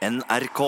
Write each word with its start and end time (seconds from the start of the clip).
NRK. 0.00 0.60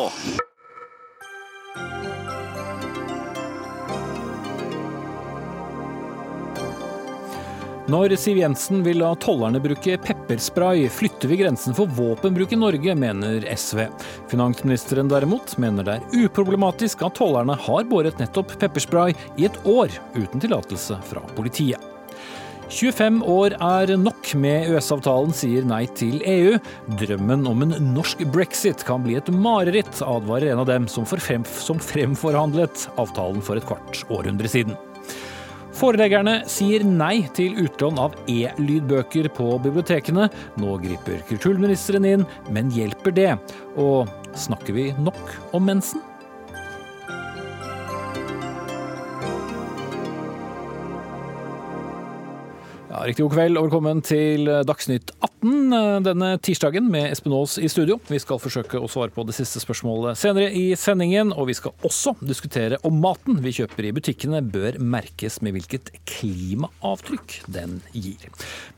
Når 7.89 8.13
Siv 8.21 8.37
Jensen 8.43 8.83
vil 8.85 9.01
la 9.01 9.15
tollerne 9.17 9.57
bruke 9.65 9.97
pepperspray, 10.05 10.85
flytter 10.93 11.33
vi 11.33 11.39
grensen 11.41 11.73
for 11.77 11.89
våpenbruk 11.97 12.53
i 12.53 12.59
Norge, 12.61 12.97
mener 12.97 13.49
SV. 13.57 13.87
Finansministeren 14.29 15.09
derimot 15.09 15.57
mener 15.57 15.89
det 15.89 15.97
er 15.97 16.27
uproblematisk 16.27 17.07
at 17.09 17.17
tollerne 17.17 17.57
har 17.57 17.89
båret 17.89 18.21
nettopp 18.21 18.53
pepperspray 18.61 19.17
i 19.41 19.49
et 19.49 19.57
år 19.65 19.97
uten 20.13 20.45
tillatelse 20.45 21.01
fra 21.09 21.25
politiet. 21.33 21.92
25 22.73 23.21
år 23.29 23.53
er 23.61 23.91
nok 24.01 24.31
med 24.41 24.71
EØS-avtalen, 24.71 25.35
sier 25.37 25.67
nei 25.69 25.83
til 25.99 26.23
EU. 26.25 26.55
Drømmen 27.01 27.45
om 27.51 27.65
en 27.67 27.75
norsk 27.93 28.23
brexit 28.33 28.85
kan 28.89 29.05
bli 29.05 29.19
et 29.19 29.29
mareritt, 29.29 30.01
advarer 30.07 30.55
en 30.55 30.63
av 30.63 30.71
dem 30.71 30.89
som, 30.89 31.05
frem, 31.09 31.45
som 31.45 31.83
fremforhandlet 31.83 32.87
avtalen 32.97 33.45
for 33.45 33.61
et 33.61 33.69
kvart 33.69 34.01
århundre 34.09 34.49
siden. 34.49 34.79
Foreleggerne 35.77 36.43
sier 36.53 36.85
nei 36.85 37.27
til 37.37 37.57
utlån 37.61 38.01
av 38.01 38.17
e-lydbøker 38.31 39.29
på 39.37 39.51
bibliotekene. 39.65 40.29
Nå 40.61 40.77
griper 40.85 41.25
kulturministeren 41.29 42.09
inn, 42.09 42.25
men 42.53 42.73
hjelper 42.73 43.17
det? 43.17 43.35
Og 43.81 44.09
snakker 44.37 44.77
vi 44.77 44.91
nok 45.01 45.37
om 45.57 45.69
mensen? 45.69 46.12
Riktig 53.07 53.25
god 53.25 53.33
kveld 53.35 53.59
og 53.59 53.65
velkommen 53.67 54.01
til 54.05 54.47
Dagsnytt 54.67 55.11
18 55.19 56.05
denne 56.07 56.29
tirsdagen 56.45 56.87
med 56.93 57.09
Espen 57.11 57.33
Aas 57.35 57.57
i 57.59 57.67
studio. 57.71 57.97
Vi 58.07 58.21
skal 58.23 58.39
forsøke 58.39 58.79
å 58.79 58.87
svare 58.91 59.11
på 59.11 59.25
det 59.27 59.35
siste 59.35 59.59
spørsmålet 59.63 60.19
senere 60.21 60.53
i 60.55 60.77
sendingen, 60.79 61.33
og 61.35 61.49
vi 61.49 61.57
skal 61.59 61.75
også 61.83 62.15
diskutere 62.23 62.79
om 62.87 63.01
maten 63.03 63.41
vi 63.43 63.55
kjøper 63.57 63.89
i 63.89 63.93
butikkene 63.97 64.39
bør 64.55 64.79
merkes 64.79 65.41
med 65.43 65.57
hvilket 65.57 65.91
klimaavtrykk 66.07 67.41
den 67.51 67.81
gir. 67.91 68.29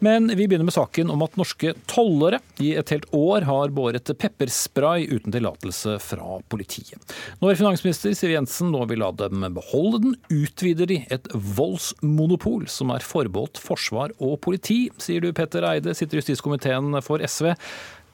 Men 0.04 0.30
vi 0.32 0.46
begynner 0.46 0.70
med 0.70 0.76
saken 0.76 1.12
om 1.12 1.26
at 1.26 1.36
norske 1.40 1.74
tollere 1.90 2.40
i 2.64 2.72
et 2.80 2.94
helt 2.94 3.10
år 3.12 3.44
har 3.50 3.76
båret 3.76 4.08
pepperspray 4.08 5.04
uten 5.10 5.36
tillatelse 5.36 5.98
fra 6.00 6.38
politiet. 6.48 6.96
Når 7.44 7.60
finansminister 7.60 8.16
Siv 8.16 8.32
Jensen 8.32 8.72
nå 8.72 8.86
vil 8.88 9.04
la 9.04 9.12
dem 9.12 9.44
beholde 9.58 10.00
den, 10.06 10.18
utvider 10.32 10.88
de 10.88 11.02
et 11.12 11.28
voldsmonopol 11.34 12.70
som 12.72 12.94
er 12.94 13.04
forbeholdt 13.04 13.60
forsvar 13.60 14.13
og 14.22 14.38
politi, 14.44 14.88
sier 15.02 15.24
du 15.24 15.32
Petter 15.36 15.66
Eide, 15.68 15.94
sitter 15.96 16.18
i 16.18 16.22
justiskomiteen 16.22 17.00
for 17.04 17.22
SV. 17.24 17.54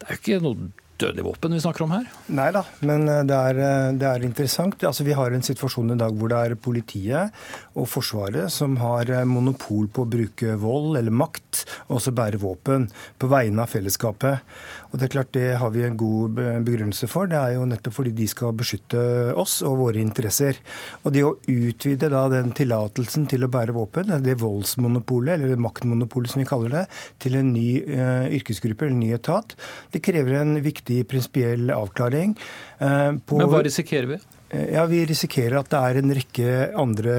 Det 0.01 0.07
er 0.09 0.17
jo 0.17 0.21
ikke 0.21 0.45
noe 0.45 0.71
dødelig 1.01 1.25
våpen 1.25 1.55
vi 1.57 1.61
snakker 1.63 1.85
om 1.87 1.95
her? 1.95 2.09
Nei 2.37 2.49
da, 2.55 2.63
men 2.87 3.07
det 3.29 3.37
er, 3.37 3.61
det 3.97 4.09
er 4.09 4.27
interessant. 4.27 4.83
Altså, 4.87 5.05
vi 5.07 5.17
har 5.17 5.33
en 5.33 5.45
situasjon 5.45 5.95
i 5.95 5.99
dag 6.01 6.17
hvor 6.17 6.33
det 6.33 6.41
er 6.41 6.59
politiet 6.61 7.37
og 7.79 7.89
Forsvaret 7.91 8.53
som 8.53 8.77
har 8.83 9.13
monopol 9.29 9.89
på 9.93 10.05
å 10.05 10.11
bruke 10.11 10.57
vold 10.61 10.99
eller 11.01 11.15
makt, 11.15 11.65
og 11.89 11.99
også 12.01 12.15
bære 12.17 12.41
våpen, 12.43 12.89
på 13.21 13.31
vegne 13.33 13.65
av 13.65 13.73
fellesskapet. 13.73 14.45
Og 14.91 14.99
Det 14.99 15.07
er 15.07 15.13
klart 15.15 15.33
det 15.37 15.47
har 15.61 15.71
vi 15.71 15.85
en 15.87 15.97
god 15.99 16.39
begrunnelse 16.67 17.07
for. 17.11 17.31
Det 17.31 17.39
er 17.39 17.55
jo 17.55 17.67
nettopp 17.69 17.95
fordi 18.01 18.13
de 18.17 18.27
skal 18.31 18.57
beskytte 18.59 19.03
oss 19.39 19.61
og 19.67 19.79
våre 19.85 20.03
interesser. 20.03 20.59
Og 21.05 21.15
Det 21.15 21.23
å 21.27 21.37
utvide 21.47 22.11
da 22.11 22.25
den 22.33 22.51
tillatelsen 22.57 23.29
til 23.31 23.47
å 23.47 23.51
bære 23.53 23.77
våpen, 23.77 24.11
det 24.25 24.39
voldsmonopolet, 24.41 25.37
eller 25.39 25.63
maktmonopolet 25.63 26.33
som 26.33 26.43
vi 26.43 26.49
kaller 26.49 26.75
det, 26.75 26.85
til 27.23 27.39
en 27.39 27.53
ny 27.55 27.69
uh, 27.87 28.27
yrkesgruppe 28.35 28.87
eller 28.87 28.97
en 28.97 29.05
ny 29.05 29.15
etat, 29.15 29.55
det 29.95 30.03
krever 30.03 30.41
en 30.41 30.59
viktig 30.65 31.05
prinsipiell 31.11 31.71
avklaring. 31.75 32.35
Uh, 32.83 33.15
Men 33.15 33.51
hva 33.51 33.63
risikerer 33.67 34.17
vi? 34.17 34.21
Ja, 34.51 34.83
Vi 34.91 35.05
risikerer 35.07 35.61
at 35.61 35.69
det 35.71 35.79
er 35.79 35.99
en 36.01 36.13
rekke 36.17 36.55
andre, 36.75 37.13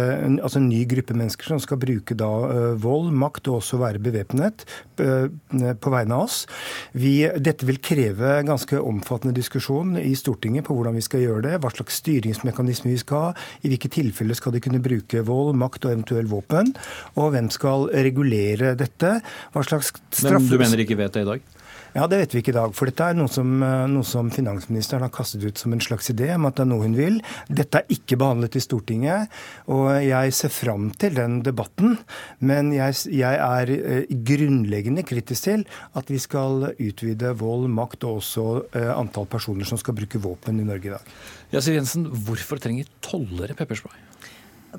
altså 0.43 0.59
en 0.59 0.67
ny 0.67 0.81
gruppe 0.89 1.15
mennesker 1.15 1.47
som 1.53 1.61
skal 1.63 1.79
bruke 1.79 2.15
da 2.17 2.27
vold, 2.81 3.07
makt 3.15 3.47
og 3.47 3.61
også 3.61 3.79
være 3.79 4.01
bevæpnet 4.03 4.65
på 4.99 5.93
vegne 5.93 6.17
av 6.17 6.25
oss. 6.25 6.41
Vi, 6.91 7.13
dette 7.39 7.67
vil 7.69 7.79
kreve 7.79 8.33
ganske 8.47 8.75
omfattende 8.75 9.35
diskusjon 9.37 9.95
i 10.01 10.11
Stortinget 10.19 10.67
på 10.67 10.75
hvordan 10.75 10.99
vi 10.99 11.05
skal 11.05 11.23
gjøre 11.23 11.45
det, 11.47 11.55
hva 11.63 11.71
slags 11.71 12.01
styringsmekanisme 12.03 12.91
vi 12.91 12.99
skal 12.99 13.29
ha, 13.29 13.31
i 13.63 13.71
hvilke 13.71 13.93
tilfeller 13.95 14.35
skal 14.35 14.57
de 14.57 14.63
kunne 14.67 14.83
bruke 14.83 15.23
vold, 15.31 15.55
makt 15.61 15.87
og 15.87 15.95
eventuell 15.95 16.27
våpen, 16.31 16.75
og 17.15 17.31
hvem 17.31 17.47
skal 17.53 17.87
regulere 17.95 18.75
dette. 18.75 19.15
Hva 19.55 19.65
slags 19.67 19.95
straff... 20.11 20.41
Men 20.41 20.51
du 20.51 20.59
mener 20.59 20.83
ikke 20.83 20.99
vet 20.99 21.15
det 21.15 21.23
i 21.23 21.31
dag? 21.31 21.49
Ja, 21.91 22.05
Det 22.07 22.21
vet 22.21 22.33
vi 22.33 22.39
ikke 22.39 22.53
i 22.53 22.55
dag. 22.55 22.71
For 22.75 22.87
dette 22.87 23.03
er 23.03 23.17
noe 23.19 23.27
som, 23.31 23.49
noe 23.91 24.07
som, 24.07 24.29
finansministeren 24.31 25.03
har 25.03 25.11
kastet 25.11 25.43
ut 25.43 25.59
som 25.59 25.73
en 25.75 25.83
slags 25.83 26.07
idé 26.13 26.29
om 26.37 26.47
at 26.47 26.55
det 26.55 26.63
er 26.63 26.69
noe 26.69 26.85
hun 26.85 26.95
vil. 26.95 27.17
Dette 27.51 27.81
er 27.81 27.91
ikke 27.91 28.15
behandlet 28.21 28.55
i 28.55 28.61
Stortinget, 28.63 29.33
og 29.67 29.89
jeg 30.05 30.35
ser 30.37 30.53
fram 30.55 30.87
til 30.95 31.17
den 31.19 31.41
debatten. 31.43 31.97
Men 32.39 32.71
jeg, 32.71 32.95
jeg 33.11 33.41
er 33.43 33.73
grunnleggende 34.31 35.03
kritisk 35.03 35.49
til 35.49 35.65
at 35.99 36.13
vi 36.13 36.21
skal 36.23 36.69
utvide 36.71 37.33
vold, 37.41 37.67
makt 37.75 38.07
og 38.07 38.21
også 38.21 38.47
antall 38.95 39.27
personer 39.27 39.67
som 39.67 39.79
skal 39.81 39.97
bruke 39.97 40.21
våpen 40.23 40.63
i 40.63 40.67
Norge 40.67 40.87
i 40.87 40.95
dag. 40.95 41.11
Ja, 41.51 41.59
Siv 41.59 41.75
Jensen, 41.75 42.07
hvorfor 42.07 42.61
trenger 42.63 42.87
tollere 43.03 43.57
pepperspray? 43.57 43.99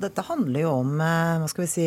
Dette 0.01 0.23
handler 0.25 0.63
jo 0.63 0.69
om 0.79 0.93
hva 0.97 1.47
skal 1.49 1.63
vi 1.63 1.69
si, 1.69 1.85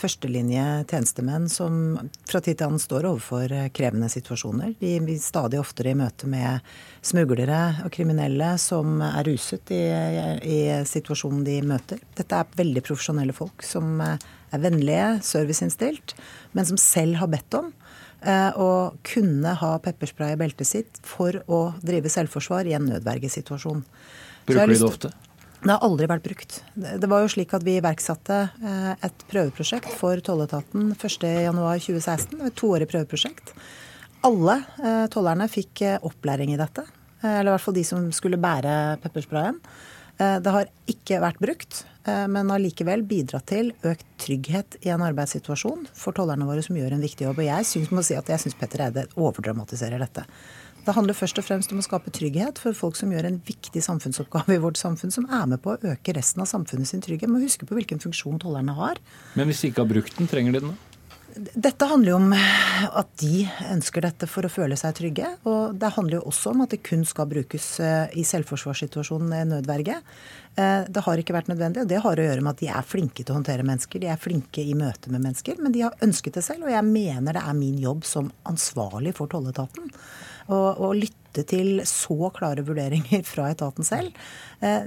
førstelinje 0.00 0.62
tjenestemenn 0.88 1.50
som 1.52 1.98
fra 2.28 2.40
tid 2.40 2.56
til 2.56 2.70
annen 2.70 2.80
står 2.80 3.04
overfor 3.10 3.52
krevende 3.76 4.08
situasjoner. 4.12 4.72
De 4.80 4.92
blir 5.04 5.18
stadig 5.20 5.60
oftere 5.60 5.92
i 5.92 5.98
møte 5.98 6.30
med 6.32 6.64
smuglere 7.04 7.84
og 7.84 7.92
kriminelle 7.92 8.54
som 8.62 9.02
er 9.04 9.28
ruset 9.28 9.72
i, 9.74 9.82
i 10.48 10.60
situasjonen 10.88 11.42
de 11.44 11.58
møter. 11.74 12.00
Dette 12.16 12.40
er 12.40 12.56
veldig 12.56 12.84
profesjonelle 12.86 13.36
folk 13.36 13.66
som 13.66 14.00
er 14.00 14.62
vennlige, 14.62 15.18
serviceinnstilt, 15.26 16.16
men 16.56 16.68
som 16.68 16.80
selv 16.80 17.20
har 17.20 17.30
bedt 17.32 17.58
om 17.60 17.68
å 18.22 18.70
kunne 19.04 19.52
ha 19.58 19.74
pepperspray 19.82 20.36
i 20.36 20.40
beltet 20.40 20.68
sitt 20.68 21.02
for 21.04 21.40
å 21.50 21.74
drive 21.82 22.12
selvforsvar 22.12 22.70
i 22.70 22.76
en 22.78 22.88
nødvergesituasjon. 22.94 23.84
Bruker 24.46 24.72
de 24.72 24.78
det 24.78 24.88
ofte? 24.88 25.12
Det 25.62 25.70
har 25.70 25.84
aldri 25.86 26.08
vært 26.10 26.24
brukt. 26.26 26.56
Det 26.74 27.06
var 27.06 27.22
jo 27.22 27.30
slik 27.30 27.52
at 27.54 27.62
Vi 27.62 27.76
iverksatte 27.78 28.38
et 29.06 29.24
prøveprosjekt 29.30 29.92
for 29.94 30.18
tolletaten 30.18 30.90
1.1.2016. 30.96 32.40
Et 32.48 32.56
toårig 32.58 32.88
prøveprosjekt. 32.90 33.54
Alle 34.26 34.56
tollerne 35.14 35.46
fikk 35.50 35.84
opplæring 36.02 36.50
i 36.54 36.58
dette. 36.58 36.82
Eller 37.22 37.52
i 37.52 37.54
hvert 37.54 37.62
fall 37.62 37.78
de 37.78 37.86
som 37.86 38.10
skulle 38.14 38.40
bære 38.42 38.98
peppersprayen. 39.04 39.62
Det 40.18 40.50
har 40.54 40.66
ikke 40.90 41.20
vært 41.22 41.38
brukt, 41.42 41.84
men 42.04 42.50
har 42.50 42.60
likevel 42.62 43.06
bidratt 43.06 43.46
til 43.50 43.70
økt 43.86 44.06
trygghet 44.22 44.76
i 44.82 44.90
en 44.94 45.02
arbeidssituasjon 45.06 45.86
for 45.94 46.14
tollerne 46.18 46.46
våre 46.46 46.62
som 46.66 46.74
gjør 46.78 46.98
en 46.98 47.06
viktig 47.06 47.28
jobb. 47.28 47.38
Og 47.38 47.48
jeg 47.48 47.70
syns, 47.70 48.10
si 48.10 48.58
Petter 48.58 48.88
Eide 48.88 49.06
overdramatiserer 49.14 50.02
dette. 50.02 50.26
Det 50.82 50.96
handler 50.96 51.14
først 51.14 51.38
og 51.38 51.46
fremst 51.46 51.70
om 51.70 51.78
å 51.78 51.84
skape 51.86 52.10
trygghet 52.10 52.58
for 52.58 52.74
folk 52.74 52.96
som 52.98 53.12
gjør 53.14 53.28
en 53.28 53.40
viktig 53.46 53.82
samfunnsoppgave 53.86 54.56
i 54.56 54.62
vårt 54.62 54.80
samfunn, 54.80 55.14
som 55.14 55.28
er 55.30 55.44
med 55.52 55.62
på 55.62 55.76
å 55.76 55.92
øke 55.92 56.14
resten 56.16 56.42
av 56.42 56.48
samfunnet 56.50 56.90
sin 56.90 57.04
trygghet. 57.04 57.30
Må 57.30 57.38
huske 57.42 57.68
på 57.68 57.76
hvilken 57.78 58.02
funksjon 58.02 58.40
tollerne 58.42 58.74
har. 58.74 58.98
Men 59.38 59.46
hvis 59.46 59.62
de 59.62 59.70
ikke 59.70 59.84
har 59.84 59.92
brukt 59.92 60.18
den, 60.18 60.30
trenger 60.30 60.56
de 60.56 60.64
den 60.64 60.74
da? 60.74 60.88
Dette 61.32 61.86
handler 61.88 62.10
jo 62.10 62.16
om 62.18 62.32
at 62.34 63.12
de 63.22 63.46
ønsker 63.72 64.04
dette 64.04 64.26
for 64.28 64.44
å 64.44 64.50
føle 64.52 64.76
seg 64.76 64.98
trygge. 64.98 65.30
Og 65.48 65.78
det 65.80 65.94
handler 65.94 66.18
jo 66.18 66.26
også 66.28 66.50
om 66.50 66.64
at 66.66 66.74
det 66.74 66.82
kun 66.84 67.06
skal 67.08 67.30
brukes 67.30 67.68
i 67.80 68.24
selvforsvarssituasjonen 68.28 69.48
nødverge. 69.54 69.96
Det 70.52 71.04
har 71.06 71.22
ikke 71.22 71.38
vært 71.38 71.48
nødvendig, 71.48 71.86
og 71.86 71.88
det 71.88 72.02
har 72.04 72.20
å 72.20 72.26
gjøre 72.26 72.44
med 72.44 72.52
at 72.52 72.60
de 72.60 72.68
er 72.74 72.90
flinke 72.90 73.22
til 73.22 73.32
å 73.32 73.38
håndtere 73.38 73.64
mennesker. 73.64 74.02
De 74.02 74.10
er 74.12 74.20
flinke 74.20 74.66
i 74.66 74.76
møte 74.76 75.14
med 75.14 75.24
mennesker, 75.24 75.56
men 75.62 75.72
de 75.72 75.86
har 75.86 75.96
ønsket 76.04 76.36
det 76.36 76.44
selv. 76.44 76.66
Og 76.66 76.74
jeg 76.74 76.90
mener 76.90 77.38
det 77.38 77.46
er 77.46 77.56
min 77.56 77.80
jobb 77.80 78.04
som 78.04 78.28
ansvarlig 78.50 79.14
for 79.16 79.32
tolletaten 79.32 79.88
å 80.50 80.92
lytte 80.96 81.44
til 81.48 81.80
så 81.88 82.28
klare 82.36 82.64
vurderinger 82.66 83.22
fra 83.24 83.48
etaten 83.52 83.86
selv. 83.86 84.12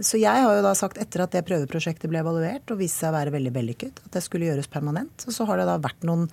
Så 0.06 0.20
jeg 0.22 0.44
har 0.46 0.54
jo 0.56 0.62
da 0.66 0.76
sagt, 0.78 1.00
etter 1.02 1.24
at 1.24 1.34
det 1.34 1.42
prøveprosjektet 1.48 2.12
ble 2.12 2.22
evaluert 2.22 2.70
og 2.72 2.80
viste 2.84 3.02
seg 3.02 3.12
å 3.12 3.18
være 3.18 3.34
veldig 3.34 3.54
vellykket, 3.56 4.04
at 4.06 4.18
det 4.18 4.24
skulle 4.24 4.52
gjøres 4.52 4.70
permanent. 4.72 5.26
Og 5.26 5.34
så 5.34 5.48
har 5.50 5.60
det 5.60 5.68
da 5.68 5.80
vært 5.82 6.06
noen 6.08 6.30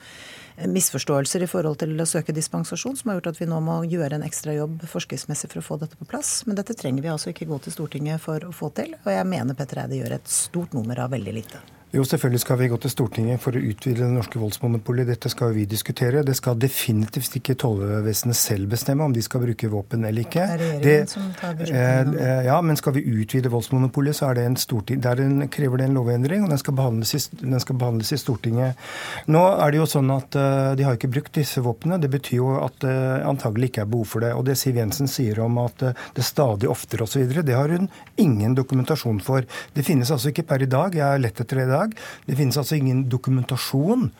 misforståelser 0.69 1.47
i 1.47 1.49
forhold 1.49 1.81
til 1.81 1.97
å 1.97 2.07
søke 2.07 2.35
dispensasjon, 2.37 2.99
som 3.01 3.09
har 3.09 3.19
gjort 3.19 3.33
at 3.33 3.41
vi 3.41 3.49
nå 3.49 3.59
må 3.65 3.81
gjøre 3.89 4.21
en 4.21 4.27
ekstra 4.27 4.53
jobb 4.53 4.85
forskriftsmessig 4.91 5.49
for 5.49 5.63
å 5.63 5.67
få 5.71 5.81
dette 5.81 5.97
på 5.97 6.09
plass. 6.13 6.43
Men 6.47 6.61
dette 6.61 6.77
trenger 6.77 7.03
vi 7.03 7.13
altså 7.15 7.33
ikke 7.33 7.49
gå 7.49 7.63
til 7.65 7.75
Stortinget 7.75 8.21
for 8.23 8.45
å 8.45 8.53
få 8.55 8.69
til. 8.77 8.93
Og 9.01 9.15
jeg 9.15 9.31
mener 9.33 9.57
Petter 9.59 9.87
Eide 9.87 10.03
gjør 10.03 10.19
et 10.21 10.29
stort 10.29 10.77
nummer 10.77 11.01
av 11.07 11.17
veldig 11.17 11.41
lite. 11.41 11.63
Jo, 11.93 12.07
selvfølgelig 12.09 12.41
skal 12.41 12.57
vi 12.57 12.67
gå 12.73 12.77
til 12.81 12.89
Stortinget 12.89 13.41
for 13.43 13.53
å 13.53 13.61
utvide 13.61 14.01
det 14.01 14.15
norske 14.15 14.39
voldsmonopolet. 14.41 15.05
Dette 15.11 15.29
skal 15.29 15.51
vi 15.53 15.67
diskutere. 15.69 16.23
Det 16.25 16.33
skal 16.39 16.57
definitivt 16.57 17.35
ikke 17.37 17.53
tollvesenet 17.61 18.39
selv 18.39 18.71
bestemme 18.73 19.05
om 19.05 19.13
de 19.13 19.21
skal 19.21 19.43
bruke 19.43 19.69
våpen 19.69 20.07
eller 20.09 20.25
ikke. 20.25 20.41
Det 20.41 20.55
er 20.55 20.63
regjeringen 20.63 21.11
som 21.11 21.27
tar 21.37 21.59
beslutningen. 21.59 22.15
Eh, 22.17 22.41
ja, 22.47 22.57
men 22.65 22.81
skal 22.81 22.95
vi 22.97 23.03
utvide 23.13 23.53
voldsmonopolet, 23.53 24.17
så 24.17 24.31
er 24.31 24.39
det 24.39 24.45
en 24.49 24.57
storting, 24.63 25.03
der 25.05 25.21
en, 25.21 25.45
krever 25.53 25.83
det 25.83 25.91
en 25.91 25.99
lovendring, 25.99 26.47
og 26.47 26.55
den 26.55 26.63
skal, 26.63 26.81
i, 27.05 27.21
den 27.43 27.65
skal 27.67 27.79
behandles 27.85 28.15
i 28.17 28.21
Stortinget. 28.23 28.89
Nå 29.29 29.45
er 29.53 29.77
det 29.77 29.83
jo 29.83 29.91
sånn 29.93 30.15
at 30.17 30.41
uh, 30.41 30.73
de 30.79 30.89
har 30.89 30.97
ikke 30.97 31.13
brukt 31.13 31.37
disse 31.37 31.61
våpnene. 31.61 32.01
Det 32.01 32.09
betyr 32.17 32.39
jo 32.39 32.55
at 32.57 32.89
uh, 32.89 33.21
antagelig 33.29 33.69
ikke 33.69 33.85
er 33.85 33.93
behov 33.93 34.09
for 34.15 34.25
det. 34.25 34.33
Og 34.33 34.47
det 34.49 34.57
Siv 34.63 34.81
Jensen 34.81 35.13
sier 35.13 35.45
om 35.45 35.61
at 35.61 35.85
uh, 35.85 35.93
det 36.17 36.25
stadig 36.25 36.73
oftere 36.73 37.05
osv., 37.05 37.29
det 37.45 37.59
har 37.59 37.77
hun 37.77 37.93
ingen 38.17 38.57
dokumentasjon 38.57 39.21
for. 39.21 39.45
Det 39.77 39.85
finnes 39.85 40.09
altså 40.09 40.33
ikke 40.33 40.49
per 40.49 40.65
i 40.65 40.73
dag. 40.73 40.97
Jeg 40.97 41.05
har 41.05 41.21
lett 41.21 41.45
etter 41.45 41.61
det 41.61 41.69
i 41.69 41.73
dag 41.75 41.82
dag. 41.83 41.97
Det 42.29 42.39
finnes 42.39 42.59
altså 42.61 42.79
ingen 42.79 43.07
dokumentasjon 43.13 44.11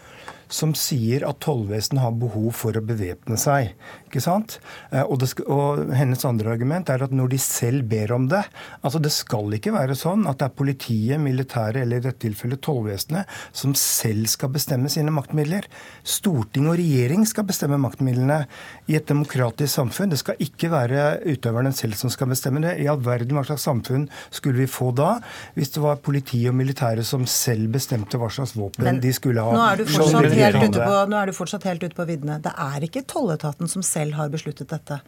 som 0.53 0.75
sier 0.77 1.25
at 1.27 1.41
tollvesenet 1.45 2.03
har 2.03 2.15
behov 2.21 2.51
for 2.57 2.77
å 2.77 2.85
bevæpne 2.85 3.39
seg. 3.41 3.73
Ikke 4.09 4.21
sant? 4.21 4.59
Eh, 4.93 5.03
og, 5.03 5.19
det, 5.23 5.31
og, 5.47 5.89
Hennes 5.97 6.25
andre 6.29 6.53
argument 6.53 6.91
er 6.93 7.05
at 7.07 7.15
når 7.17 7.33
de 7.33 7.41
selv 7.41 7.87
ber 7.89 8.13
om 8.13 8.27
det 8.29 8.43
altså 8.83 9.01
Det 9.03 9.13
skal 9.15 9.55
ikke 9.57 9.73
være 9.75 9.95
sånn 9.97 10.27
at 10.29 10.41
det 10.41 10.49
er 10.49 10.57
politiet, 10.57 11.21
militæret 11.23 11.83
eller 11.83 12.03
i 12.03 12.05
dette 12.05 12.21
tilfellet 12.27 12.61
tollvesenet 12.65 13.31
som 13.57 13.73
selv 13.79 14.29
skal 14.31 14.53
bestemme 14.53 14.91
sine 14.93 15.13
maktmidler. 15.15 15.67
Storting 16.05 16.69
og 16.71 16.77
regjering 16.81 17.25
skal 17.29 17.47
bestemme 17.49 17.81
maktmidlene 17.81 18.43
i 18.91 18.99
et 18.99 19.09
demokratisk 19.09 19.73
samfunn. 19.73 20.13
Det 20.13 20.21
skal 20.21 20.41
ikke 20.43 20.71
være 20.73 21.07
utøverne 21.33 21.73
selv 21.77 21.97
som 21.99 22.13
skal 22.13 22.31
bestemme 22.33 22.63
det. 22.65 22.77
I 22.83 22.89
all 22.93 23.01
verden, 23.03 23.37
hva 23.39 23.47
slags 23.49 23.65
samfunn 23.69 24.09
skulle 24.31 24.63
vi 24.63 24.69
få 24.71 24.91
da 24.97 25.15
hvis 25.57 25.73
det 25.75 25.83
var 25.85 26.01
politi 26.05 26.43
og 26.51 26.57
militære 26.59 27.05
som 27.07 27.25
selv 27.31 27.73
bestemte 27.77 28.21
hva 28.21 28.31
slags 28.33 28.55
våpen 28.59 28.87
Men, 28.87 29.01
de 29.03 29.13
skulle 29.17 29.43
ha? 29.43 29.55
Nå 29.57 29.65
er 29.71 29.83
du 29.83 29.87
fortsatt 29.89 30.42
helt 30.47 30.69
ute 30.69 30.85
på, 30.85 31.01
nå 31.09 31.19
er 31.19 31.31
du 31.31 31.37
fortsatt 31.37 31.67
helt 31.69 31.83
ute 31.85 31.97
på 31.97 32.07
viddene. 32.09 32.39
Det 32.43 32.53
er 32.59 32.87
ikke 32.87 33.05
tolletaten 33.09 33.71
som 33.71 33.85
selv 33.87 34.19
har 34.19 34.33
besluttet 34.33 34.73
dette. 34.73 35.01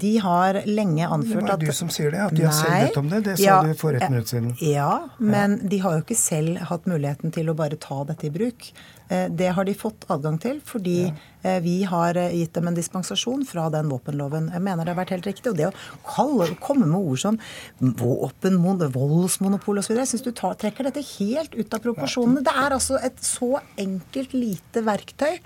De 0.00 0.12
har 0.22 0.60
lenge 0.68 1.06
anført 1.06 1.46
at 1.50 1.60
Det 1.60 1.70
var 1.70 1.76
du 1.76 1.78
som 1.80 1.92
sier 1.92 2.12
det, 2.14 2.24
at 2.26 2.34
de 2.34 2.44
nei, 2.44 2.50
har 2.50 2.58
selv 2.58 2.84
bedt 2.86 3.00
om 3.00 3.08
det. 3.12 3.22
Det 3.28 3.36
sa 3.38 3.46
ja, 3.46 3.60
du 3.62 3.72
for 3.78 3.96
ett 3.98 4.10
minutt 4.10 4.32
siden. 4.32 4.52
Ja, 4.64 4.90
men 5.18 5.58
ja. 5.60 5.70
de 5.72 5.80
har 5.84 5.96
jo 5.96 6.04
ikke 6.04 6.18
selv 6.18 6.60
hatt 6.70 6.90
muligheten 6.90 7.34
til 7.34 7.50
å 7.52 7.56
bare 7.58 7.78
ta 7.80 8.02
dette 8.08 8.28
i 8.28 8.32
bruk. 8.34 8.70
Eh, 9.08 9.28
det 9.30 9.52
har 9.54 9.66
de 9.68 9.74
fått 9.78 10.06
adgang 10.10 10.38
til 10.42 10.58
fordi 10.66 10.98
ja. 11.06 11.14
Eh, 11.46 11.60
vi 11.62 11.76
har 11.86 12.16
eh, 12.18 12.32
gitt 12.34 12.56
dem 12.56 12.66
en 12.66 12.74
dispensasjon 12.74 13.44
fra 13.46 13.68
den 13.70 13.86
våpenloven. 13.92 14.48
Jeg 14.50 14.64
mener 14.66 14.82
det 14.82 14.94
har 14.94 14.98
vært 14.98 15.14
helt 15.14 15.28
riktig. 15.28 15.52
Og 15.52 15.60
det 15.60 15.68
å 15.70 15.74
kalle, 16.08 16.48
komme 16.58 16.88
med 16.90 16.98
ord 16.98 17.20
som 17.22 17.38
våpen, 17.78 18.58
voldsmonopol 18.96 19.78
osv. 19.78 19.94
Jeg 20.00 20.10
syns 20.10 20.26
du 20.26 20.32
tar, 20.34 20.58
trekker 20.58 20.88
dette 20.88 21.04
helt 21.14 21.54
ut 21.54 21.78
av 21.78 21.84
proporsjonene. 21.86 22.42
Det 22.46 22.56
er 22.64 22.74
altså 22.74 22.98
et 22.98 23.22
så 23.22 23.52
enkelt 23.78 24.34
lite 24.34 24.82
verktøy 24.86 25.38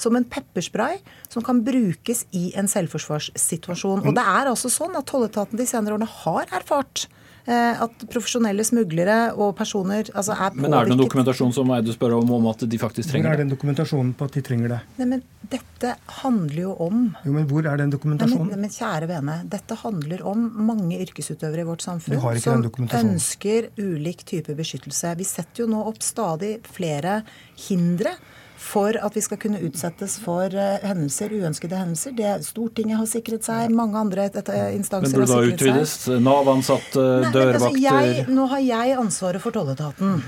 som 0.00 0.16
en 0.16 0.26
pepperspray 0.26 1.00
som 1.28 1.44
kan 1.46 1.62
brukes 1.66 2.24
i 2.36 2.50
en 2.58 2.70
selvforsvarssituasjon. 2.70 4.04
Og 4.06 4.16
det 4.16 4.24
er 4.24 4.50
altså 4.50 4.72
sånn 4.72 4.96
at 4.98 5.08
tolletaten 5.10 5.60
de 5.60 5.68
senere 5.68 5.98
årene 5.98 6.10
har 6.24 6.60
erfart 6.60 7.08
Eh, 7.48 7.82
at 7.82 8.02
profesjonelle 8.12 8.64
smuglere 8.66 9.32
og 9.32 9.54
personer 9.56 10.04
altså 10.12 10.34
er 10.34 10.52
påvirket. 10.52 10.60
Men 10.60 10.74
er 10.76 10.86
det 10.86 10.92
noen 10.92 11.00
dokumentasjon 11.00 11.54
som 11.56 11.70
Eide 11.72 11.94
spør 11.94 12.18
om, 12.18 12.32
om 12.36 12.48
at 12.50 12.66
de 12.68 12.80
faktisk 12.80 13.10
trenger 13.10 13.30
det? 13.30 13.30
Hvor 13.30 13.38
er 13.38 13.42
den 13.42 13.52
dokumentasjonen 13.54 14.10
på 14.18 14.28
at 14.28 14.36
de 14.36 14.42
trenger 14.44 14.74
det? 14.74 14.80
Nei, 15.00 15.06
men 15.14 15.24
Dette 15.50 15.94
handler 16.20 16.60
jo 16.60 16.74
om 16.84 16.98
Jo, 17.24 17.32
men 17.32 17.46
Hvor 17.50 17.66
er 17.66 17.80
den 17.80 17.90
dokumentasjonen? 17.94 18.52
Nei, 18.52 18.58
men, 18.60 18.68
men 18.68 18.74
kjære 18.74 19.08
vene, 19.10 19.38
dette 19.50 19.78
handler 19.80 20.22
om 20.28 20.44
mange 20.68 21.00
yrkesutøvere 21.00 21.64
i 21.64 21.68
vårt 21.70 21.86
samfunn 21.86 22.20
som 22.44 22.68
ønsker 23.00 23.70
ulik 23.80 24.22
type 24.28 24.54
beskyttelse. 24.54 25.16
Vi 25.18 25.26
setter 25.26 25.64
jo 25.64 25.70
nå 25.72 25.80
opp 25.88 26.04
stadig 26.04 26.58
flere 26.68 27.22
hindre 27.66 28.14
for 28.60 28.96
at 29.00 29.16
vi 29.16 29.22
skal 29.24 29.40
kunne 29.40 29.60
utsettes 29.66 30.18
for 30.22 30.52
uh, 30.52 30.76
hendelser, 30.84 31.32
uønskede 31.32 31.80
hendelser. 31.80 32.14
Det 32.16 32.34
Stortinget 32.46 33.00
har 33.00 33.08
sikret 33.10 33.46
seg, 33.46 33.72
mange 33.74 33.98
andre 34.00 34.28
et, 34.28 34.40
instanser 34.76 35.24
har 35.24 35.30
sikret 35.30 35.30
seg. 35.30 35.36
Men 35.36 35.48
burde 35.48 35.48
da 35.48 35.54
utvides? 35.56 35.96
Nav-ansatte, 36.26 37.06
dørvakter 37.34 37.70
altså 37.70 37.72
jeg, 37.80 38.26
Nå 38.30 38.46
har 38.52 38.64
jeg 38.64 38.96
ansvaret 39.00 39.42
for 39.42 39.56
tolletaten. 39.56 40.20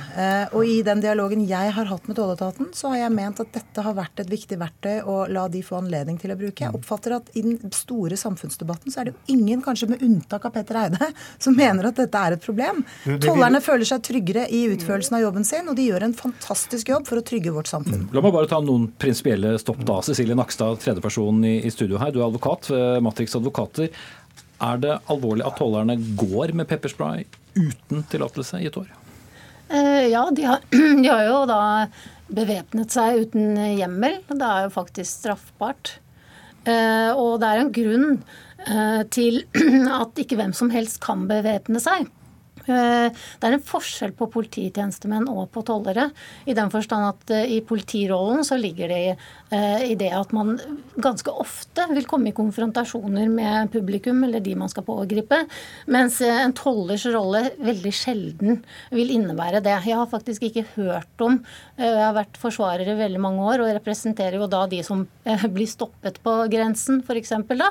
Og 0.56 0.67
i 0.69 0.81
den 0.87 1.02
dialogen 1.05 1.44
jeg 1.49 1.75
har 1.76 1.90
hatt 1.90 2.08
med 2.08 2.19
tolletaten, 2.19 2.73
så 2.76 2.93
har 2.93 3.05
jeg 3.05 3.14
ment 3.14 3.43
at 3.43 3.52
dette 3.55 3.84
har 3.84 3.96
vært 3.96 4.23
et 4.25 4.31
viktig 4.32 4.58
verktøy 4.61 5.02
å 5.08 5.23
la 5.32 5.46
de 5.52 5.62
få 5.64 5.78
anledning 5.81 6.19
til 6.20 6.32
å 6.35 6.38
bruke. 6.38 6.64
Jeg 6.64 6.76
oppfatter 6.76 7.17
at 7.19 7.31
i 7.38 7.44
den 7.44 7.58
store 7.75 8.19
samfunnsdebatten 8.19 8.93
så 8.93 9.02
er 9.02 9.08
det 9.08 9.14
jo 9.14 9.37
ingen, 9.37 9.62
kanskje 9.64 9.90
med 9.93 10.02
unntak 10.05 10.46
av 10.49 10.55
Petter 10.56 10.78
Eide, 10.85 11.11
som 11.44 11.56
mener 11.58 11.90
at 11.90 12.00
dette 12.00 12.25
er 12.26 12.37
et 12.37 12.44
problem. 12.44 12.82
Tollerne 13.23 13.62
føler 13.64 13.88
seg 13.88 14.05
tryggere 14.06 14.46
i 14.52 14.64
utførelsen 14.73 15.19
av 15.19 15.26
jobben 15.26 15.46
sin, 15.49 15.69
og 15.69 15.78
de 15.78 15.88
gjør 15.90 16.08
en 16.08 16.17
fantastisk 16.17 16.93
jobb 16.93 17.08
for 17.08 17.20
å 17.20 17.26
trygge 17.26 17.55
vårt 17.55 17.70
samfunn. 17.70 18.08
La 18.14 18.21
meg 18.24 18.34
bare 18.34 18.48
ta 18.50 18.58
noen 18.62 18.88
prinsipielle 19.00 19.54
stopp 19.60 19.80
da. 19.88 20.00
Cecilie 20.06 20.36
Nakstad, 20.38 20.80
tredjeperson 20.82 21.42
i, 21.48 21.56
i 21.66 21.70
studio 21.72 22.00
her. 22.00 22.12
Du 22.14 22.20
er 22.20 22.28
advokat 22.28 22.69
ved 22.72 23.04
Matrix 23.04 23.36
Advokater. 23.38 23.90
Er 24.62 24.82
det 24.82 24.98
alvorlig 25.10 25.46
at 25.46 25.58
tollerne 25.58 25.96
går 26.19 26.54
med 26.58 26.69
pepperspray 26.70 27.24
uten 27.58 28.04
tillatelse 28.12 28.62
i 28.62 28.69
et 28.70 28.78
år? 28.78 28.86
Uh, 29.72 30.06
ja, 30.12 30.22
de 30.34 30.46
har, 30.46 30.62
de 31.02 31.08
har, 31.08 31.24
jo 31.26 31.42
da 31.50 31.60
bevæpnet 32.32 32.94
seg 32.94 33.26
uten 33.26 33.58
hjemmel. 33.78 34.20
Det 34.30 34.48
er 34.48 34.68
jo 34.68 34.75
faktisk 34.76 35.10
straffbart. 35.10 35.96
Uh, 36.62 37.10
og 37.18 37.40
det 37.42 37.50
er 37.50 37.64
en 37.64 37.75
grunn 37.75 38.08
til 39.10 39.40
at 40.02 40.20
ikke 40.22 40.36
hvem 40.38 40.52
som 40.54 40.68
helst 40.70 41.00
kan 41.02 41.25
bevæpne 41.26 41.80
seg. 41.82 42.06
Eh, 42.70 43.09
det 43.11 43.49
er 43.49 43.56
en 43.56 43.64
forskjell 43.67 44.12
på 44.17 44.29
polititjenestemenn 44.32 45.26
og 45.31 45.49
på 45.55 45.64
tollere. 45.67 46.09
I 46.47 46.55
den 46.56 46.70
forstand 46.73 47.09
at 47.09 47.32
eh, 47.35 47.56
i 47.56 47.61
politirollen 47.67 48.44
så 48.47 48.59
ligger 48.61 48.93
det 48.93 49.00
eh, 49.11 49.85
i 49.91 49.97
det 49.99 50.12
at 50.14 50.32
man 50.37 50.55
ganske 51.03 51.32
ofte 51.43 51.88
vil 51.93 52.06
komme 52.11 52.31
i 52.31 52.37
konfrontasjoner 52.37 53.31
med 53.32 53.73
publikum 53.73 54.23
eller 54.26 54.43
de 54.44 54.55
man 54.59 54.70
skal 54.70 54.87
pågripe, 54.87 55.43
mens 55.91 56.20
en 56.23 56.55
tollers 56.56 57.06
rolle 57.11 57.44
veldig 57.62 57.94
sjelden 57.97 58.62
vil 58.93 59.12
innebære 59.17 59.62
det. 59.64 59.75
Jeg 59.88 59.99
har 59.99 60.11
faktisk 60.11 60.47
ikke 60.47 60.67
hørt 60.76 61.23
om 61.23 61.41
Jeg 61.79 61.99
har 61.99 62.14
vært 62.14 62.37
forsvarer 62.38 62.87
i 62.87 62.97
veldig 62.97 63.20
mange 63.23 63.43
år 63.49 63.62
og 63.64 63.73
representerer 63.75 64.37
jo 64.38 64.47
da 64.50 64.64
de 64.70 64.82
som 64.87 65.05
blir 65.55 65.69
stoppet 65.70 66.20
på 66.23 66.35
grensen, 66.53 67.00
f.eks. 67.03 67.32
da. 67.49 67.70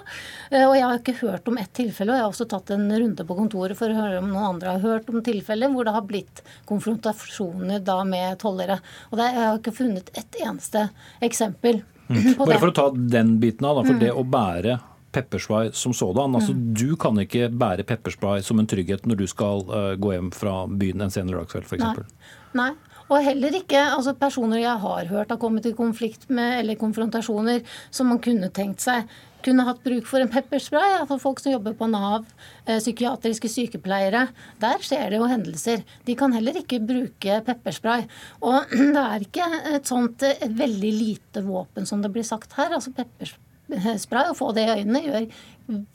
Og 0.66 0.74
jeg 0.76 0.84
har 0.84 0.98
ikke 0.98 1.20
hørt 1.22 1.48
om 1.48 1.60
ett 1.62 1.72
tilfelle, 1.78 2.12
og 2.12 2.18
jeg 2.18 2.26
har 2.26 2.34
også 2.34 2.48
tatt 2.52 2.74
en 2.76 2.88
runde 2.92 3.26
på 3.28 3.38
kontoret 3.38 3.78
for 3.80 3.92
å 3.92 3.98
høre 3.98 4.20
om 4.22 4.30
noen 4.32 4.50
andre 4.56 4.74
har 4.74 4.81
hørt 4.83 5.10
om 5.12 5.22
tilfeller 5.25 5.72
hvor 5.74 5.88
det 5.88 5.95
har 5.95 6.06
blitt 6.07 6.44
konfrontasjoner 6.69 7.81
da 7.86 8.01
med 8.07 8.39
tollere. 8.42 8.80
Og 9.10 9.19
det, 9.19 9.31
jeg 9.31 9.48
har 9.48 9.60
ikke 9.60 9.75
funnet 9.81 10.13
et 10.18 10.39
eneste 10.44 10.88
eksempel 11.24 11.81
mm. 12.07 12.33
på 12.38 12.45
Bare 12.45 12.56
det. 12.56 12.62
for 12.63 12.74
å 12.74 12.78
ta 12.81 12.88
den 13.18 13.36
biten 13.42 13.68
av, 13.68 13.80
da, 13.80 13.88
for 13.88 13.98
mm. 13.98 14.04
det 14.04 14.13
å 14.16 14.25
bære 14.28 14.80
pepperspray 15.12 15.72
som 15.75 15.94
sådan. 15.94 16.36
Altså, 16.36 16.54
mm. 16.56 16.62
Du 16.78 16.95
kan 17.00 17.19
ikke 17.19 17.50
bære 17.50 17.83
pepperspray 17.88 18.44
som 18.45 18.62
en 18.62 18.69
trygghet 18.69 19.07
når 19.10 19.24
du 19.24 19.28
skal 19.28 19.66
uh, 19.68 19.94
gå 20.00 20.16
hjem 20.16 20.31
fra 20.36 20.63
byen 20.68 21.04
en 21.04 21.13
senere 21.13 21.42
dagskveld 21.42 21.68
f.eks. 21.68 21.83
Nei. 21.83 22.31
Nei. 22.62 22.72
Og 23.12 23.25
heller 23.25 23.57
ikke 23.57 23.80
altså 23.92 24.13
personer 24.16 24.62
jeg 24.62 24.78
har 24.86 25.10
hørt 25.10 25.33
har 25.33 25.39
kommet 25.39 25.66
i 25.68 25.74
konflikt 25.75 26.30
med 26.31 26.62
eller 26.62 26.80
konfrontasjoner 26.80 27.60
som 27.92 28.07
man 28.07 28.22
kunne 28.24 28.48
tenkt 28.56 28.86
seg 28.86 29.10
kunne 29.46 29.66
hatt 29.68 29.82
bruk 29.84 30.08
for 30.10 30.24
en 30.24 30.32
pepperspray. 30.32 30.98
Altså 31.00 31.20
folk 31.22 31.42
som 31.42 31.54
jobber 31.54 31.76
på 31.78 31.90
Nav, 31.92 32.26
eh, 32.66 32.80
psykiatriske 32.80 33.52
sykepleiere. 33.52 34.28
Der 34.62 34.83
skjer 34.86 35.12
det 35.12 35.21
jo 35.21 35.30
hendelser. 35.30 35.86
De 36.07 36.16
kan 36.19 36.33
heller 36.36 36.57
ikke 36.62 36.81
bruke 36.83 37.40
pepperspray. 37.48 38.07
Og 38.42 38.76
det 38.95 39.06
er 39.06 39.28
ikke 39.28 39.48
et 39.76 39.90
sånt 39.90 40.26
et 40.28 40.44
eh, 40.45 40.57
veldig 40.62 40.92
lite 40.98 41.45
våpen 41.45 41.90
som 41.90 42.04
det 42.04 42.14
blir 42.14 42.28
sagt 42.28 42.57
her. 42.60 42.74
Altså 42.78 42.94
pepperspray, 42.95 44.30
å 44.31 44.38
få 44.38 44.52
det 44.57 44.68
i 44.68 44.76
øynene 44.81 45.06
gjør 45.06 45.31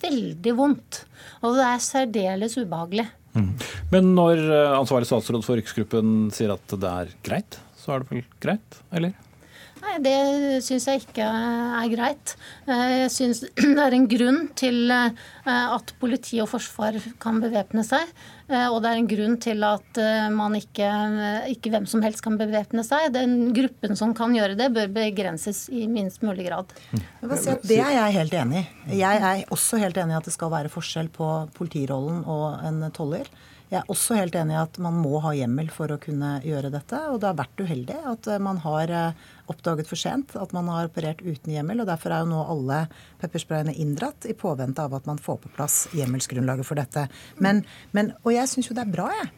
veldig 0.06 0.56
vondt. 0.56 1.04
Og 1.42 1.58
det 1.58 1.68
er 1.68 1.84
særdeles 1.84 2.56
ubehagelig. 2.58 3.08
Mm. 3.36 3.52
Men 3.92 4.14
når 4.16 4.40
eh, 4.40 4.78
ansvarlig 4.78 5.08
statsråd 5.10 5.44
for 5.44 5.60
yrkesgruppen 5.60 6.32
sier 6.34 6.54
at 6.54 6.76
det 6.80 6.92
er 7.02 7.14
greit, 7.26 7.60
så 7.76 7.94
er 7.94 8.02
det 8.02 8.12
vel 8.14 8.26
greit, 8.42 8.82
eller? 8.96 9.14
Nei, 9.86 9.98
Det 10.02 10.62
syns 10.66 10.86
jeg 10.88 11.02
ikke 11.04 11.24
er 11.26 11.90
greit. 11.92 12.34
Eh, 12.66 12.94
jeg 13.04 13.12
syns 13.14 13.42
det 13.76 13.82
er 13.82 13.94
en 13.94 14.08
grunn 14.10 14.40
til 14.58 14.90
eh, 14.92 15.26
at 15.46 15.92
politi 16.00 16.40
og 16.42 16.50
forsvar 16.50 16.98
kan 17.22 17.38
bevæpne 17.42 17.84
seg. 17.86 18.10
Eh, 18.50 18.66
og 18.66 18.80
det 18.82 18.90
er 18.90 19.00
en 19.00 19.10
grunn 19.10 19.38
til 19.42 19.62
at 19.66 20.00
man 20.34 20.56
ikke, 20.58 20.90
ikke 21.52 21.72
hvem 21.74 21.86
som 21.90 22.02
helst 22.04 22.24
kan 22.24 22.38
bevæpne 22.40 22.84
seg. 22.86 23.12
Den 23.14 23.52
gruppen 23.56 23.98
som 23.98 24.14
kan 24.16 24.34
gjøre 24.36 24.58
det, 24.58 24.70
bør 24.74 24.90
begrenses 24.98 25.66
i 25.70 25.86
minst 25.90 26.24
mulig 26.26 26.48
grad. 26.48 26.74
Si 27.36 27.56
det 27.66 27.80
er 27.82 27.96
jeg 27.96 28.16
helt 28.20 28.38
enig 28.42 28.62
i. 28.62 29.00
Jeg 29.02 29.22
er 29.22 29.44
også 29.54 29.80
helt 29.82 29.98
enig 30.00 30.16
i 30.16 30.20
at 30.20 30.28
det 30.28 30.34
skal 30.34 30.52
være 30.52 30.72
forskjell 30.72 31.10
på 31.14 31.30
politirollen 31.56 32.24
og 32.26 32.64
en 32.66 32.88
toller. 32.94 33.30
Jeg 33.66 33.80
er 33.80 33.88
også 33.90 34.14
helt 34.14 34.36
enig 34.38 34.54
i 34.54 34.60
at 34.60 34.76
man 34.82 34.94
må 35.02 35.18
ha 35.24 35.32
hjemmel 35.34 35.66
for 35.74 35.90
å 35.90 35.98
kunne 35.98 36.36
gjøre 36.46 36.70
dette. 36.70 37.00
Og 37.10 37.18
det 37.22 37.26
har 37.26 37.38
vært 37.40 37.62
uheldig 37.62 37.96
at 38.12 38.28
man 38.42 38.60
har 38.62 38.92
oppdaget 39.50 39.88
for 39.90 39.98
sent 39.98 40.36
at 40.38 40.54
man 40.54 40.70
har 40.70 40.86
operert 40.86 41.24
uten 41.24 41.50
hjemmel. 41.50 41.82
og 41.82 41.90
Derfor 41.90 42.14
er 42.14 42.22
jo 42.22 42.30
nå 42.30 42.44
alle 42.46 42.84
peppersprayene 43.22 43.74
inndratt 43.74 44.28
i 44.30 44.36
påvente 44.38 44.84
av 44.86 44.94
at 44.94 45.10
man 45.10 45.18
får 45.18 45.40
på 45.42 45.52
plass 45.58 45.80
hjemmelsgrunnlaget 45.98 46.68
for 46.68 46.78
dette. 46.78 47.08
Men, 47.42 47.64
men, 47.90 48.14
og 48.22 48.36
jeg 48.36 48.52
syns 48.52 48.70
jo 48.70 48.78
det 48.78 48.86
er 48.86 48.94
bra, 48.94 49.10
jeg. 49.18 49.34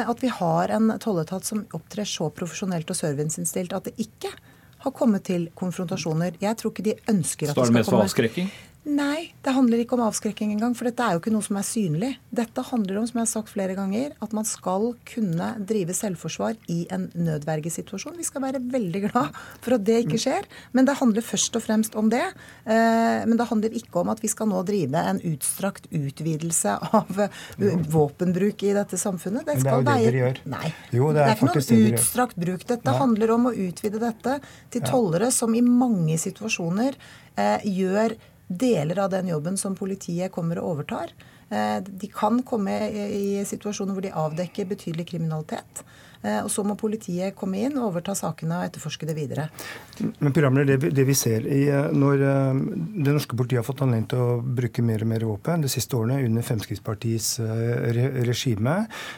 at 0.00 0.24
vi 0.24 0.32
har 0.32 0.72
en 0.72 0.96
tolletat 0.96 1.44
som 1.44 1.66
opptrer 1.76 2.08
så 2.08 2.32
profesjonelt 2.32 2.88
og 2.88 2.96
serviceinnstilt 2.96 3.76
at 3.76 3.90
det 3.90 3.98
ikke 4.00 4.32
har 4.82 4.96
kommet 4.96 5.28
til 5.28 5.50
konfrontasjoner. 5.58 6.40
Jeg 6.42 6.58
tror 6.58 6.72
ikke 6.72 6.88
de 6.88 6.96
ønsker 7.12 7.52
at 7.52 7.56
det 7.56 7.68
skal 7.68 7.68
komme 7.68 7.68
Så 7.68 7.68
er 7.68 7.74
det 7.74 7.80
mest 7.82 7.92
for 7.92 8.06
avskrekking? 8.08 8.54
Nei, 8.82 9.30
det 9.46 9.52
handler 9.54 9.78
ikke 9.78 9.94
om 9.94 10.00
avskrekking 10.08 10.56
engang. 10.56 10.72
For 10.74 10.88
dette 10.88 11.04
er 11.06 11.14
jo 11.14 11.20
ikke 11.20 11.30
noe 11.30 11.44
som 11.46 11.54
er 11.60 11.66
synlig. 11.66 12.08
Dette 12.34 12.64
handler 12.66 12.96
om, 12.98 13.04
som 13.06 13.20
jeg 13.20 13.28
har 13.28 13.30
sagt 13.30 13.52
flere 13.52 13.76
ganger, 13.78 14.16
at 14.24 14.32
man 14.34 14.46
skal 14.48 14.88
kunne 15.06 15.50
drive 15.68 15.94
selvforsvar 15.94 16.56
i 16.72 16.80
en 16.90 17.04
nødvergesituasjon. 17.14 18.16
Vi 18.18 18.26
skal 18.26 18.42
være 18.42 18.62
veldig 18.72 19.04
glad 19.04 19.38
for 19.62 19.76
at 19.76 19.84
det 19.86 20.00
ikke 20.02 20.18
skjer. 20.24 20.48
Men 20.74 20.90
det 20.90 20.96
handler 20.98 21.22
først 21.22 21.60
og 21.60 21.62
fremst 21.62 21.94
om 21.98 22.10
det. 22.10 22.24
Eh, 22.66 23.22
men 23.22 23.36
det 23.38 23.46
handler 23.52 23.78
ikke 23.78 24.02
om 24.02 24.10
at 24.16 24.24
vi 24.24 24.32
skal 24.32 24.50
nå 24.50 24.64
drive 24.66 25.06
en 25.12 25.22
utstrakt 25.30 25.86
utvidelse 25.94 26.74
av 26.98 27.22
eh, 27.28 27.86
våpenbruk 27.94 28.66
i 28.66 28.74
dette 28.80 28.98
samfunnet. 28.98 29.46
Det 29.46 29.60
skal 29.62 29.86
det 29.86 29.94
er 29.94 30.02
jo 30.02 30.02
det 30.02 30.10
dere 30.10 30.22
gjør. 30.24 30.44
Nei. 30.56 30.74
Jo, 30.90 31.14
det 31.14 31.22
er, 31.22 31.30
det 31.30 31.38
er 31.38 31.38
ikke 31.38 31.78
noe 31.78 31.94
utstrakt 31.94 32.42
bruk. 32.48 32.66
Dette 32.74 32.90
Nei. 32.90 32.98
handler 32.98 33.36
om 33.38 33.46
å 33.52 33.56
utvide 33.68 34.02
dette 34.02 34.40
til 34.74 34.86
tollere 34.90 35.30
som 35.30 35.54
i 35.54 35.62
mange 35.62 36.18
situasjoner 36.18 36.98
eh, 37.38 37.70
gjør 37.78 38.18
deler 38.46 38.98
av 39.04 39.10
den 39.10 39.28
jobben 39.28 39.56
som 39.56 39.76
politiet 39.78 40.32
kommer 40.32 40.60
og 40.60 40.76
overtar. 40.76 41.12
Eh, 41.48 41.78
de 41.84 42.08
kan 42.12 42.42
komme 42.42 42.76
i 42.90 43.42
situasjoner 43.48 43.96
hvor 43.96 44.04
de 44.04 44.14
avdekker 44.24 44.70
betydelig 44.70 45.10
kriminalitet. 45.12 45.84
Eh, 46.22 46.38
og 46.44 46.50
så 46.54 46.62
må 46.66 46.76
politiet 46.78 47.34
komme 47.38 47.64
inn 47.66 47.78
overta 47.82 48.14
sakene 48.18 48.60
og 48.60 48.68
etterforske 48.68 49.08
det 49.08 49.16
videre. 49.18 49.48
Men 50.22 50.34
det, 50.68 50.78
det 50.94 51.04
vi 51.06 51.16
ser 51.18 51.46
i, 51.46 51.64
eh, 51.70 51.90
Når 51.92 52.22
eh, 52.26 52.60
det 53.02 53.14
norske 53.16 53.36
politiet 53.38 53.60
har 53.60 53.66
fått 53.66 53.82
anledning 53.82 54.08
til 54.12 54.22
å 54.22 54.38
bruke 54.42 54.84
mer 54.86 55.02
og 55.02 55.10
mer 55.10 55.26
våpen 55.26 55.64
de 55.64 55.70
siste 55.72 55.98
årene 55.98 56.22
under 56.26 56.46
Fremskrittspartiets 56.46 57.32
regime, 58.26 58.74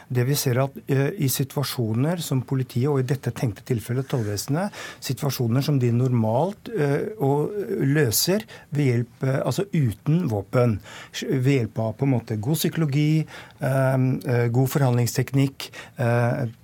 det 0.09 0.25
vi 0.27 0.35
ser 0.37 0.59
at 0.61 0.75
i 0.85 1.27
situasjoner 1.31 2.21
som 2.23 2.41
politiet, 2.47 2.89
og 2.89 2.99
i 3.01 3.07
dette 3.07 3.31
tenkte 3.35 3.65
tilfellet 3.67 4.07
tollvesenet, 4.09 4.73
situasjoner 5.03 5.63
som 5.65 5.77
de 5.81 5.91
normalt 5.93 6.69
løser 6.69 8.45
ved 8.75 8.89
hjelp, 8.89 9.25
altså 9.45 9.65
uten 9.73 10.25
våpen, 10.31 10.77
ved 11.21 11.51
hjelp 11.51 11.81
av 11.83 11.93
på 11.99 12.07
en 12.07 12.13
måte 12.15 12.39
god 12.41 12.59
psykologi, 12.59 13.25
god 13.59 14.69
forhandlingsteknikk, 14.69 15.69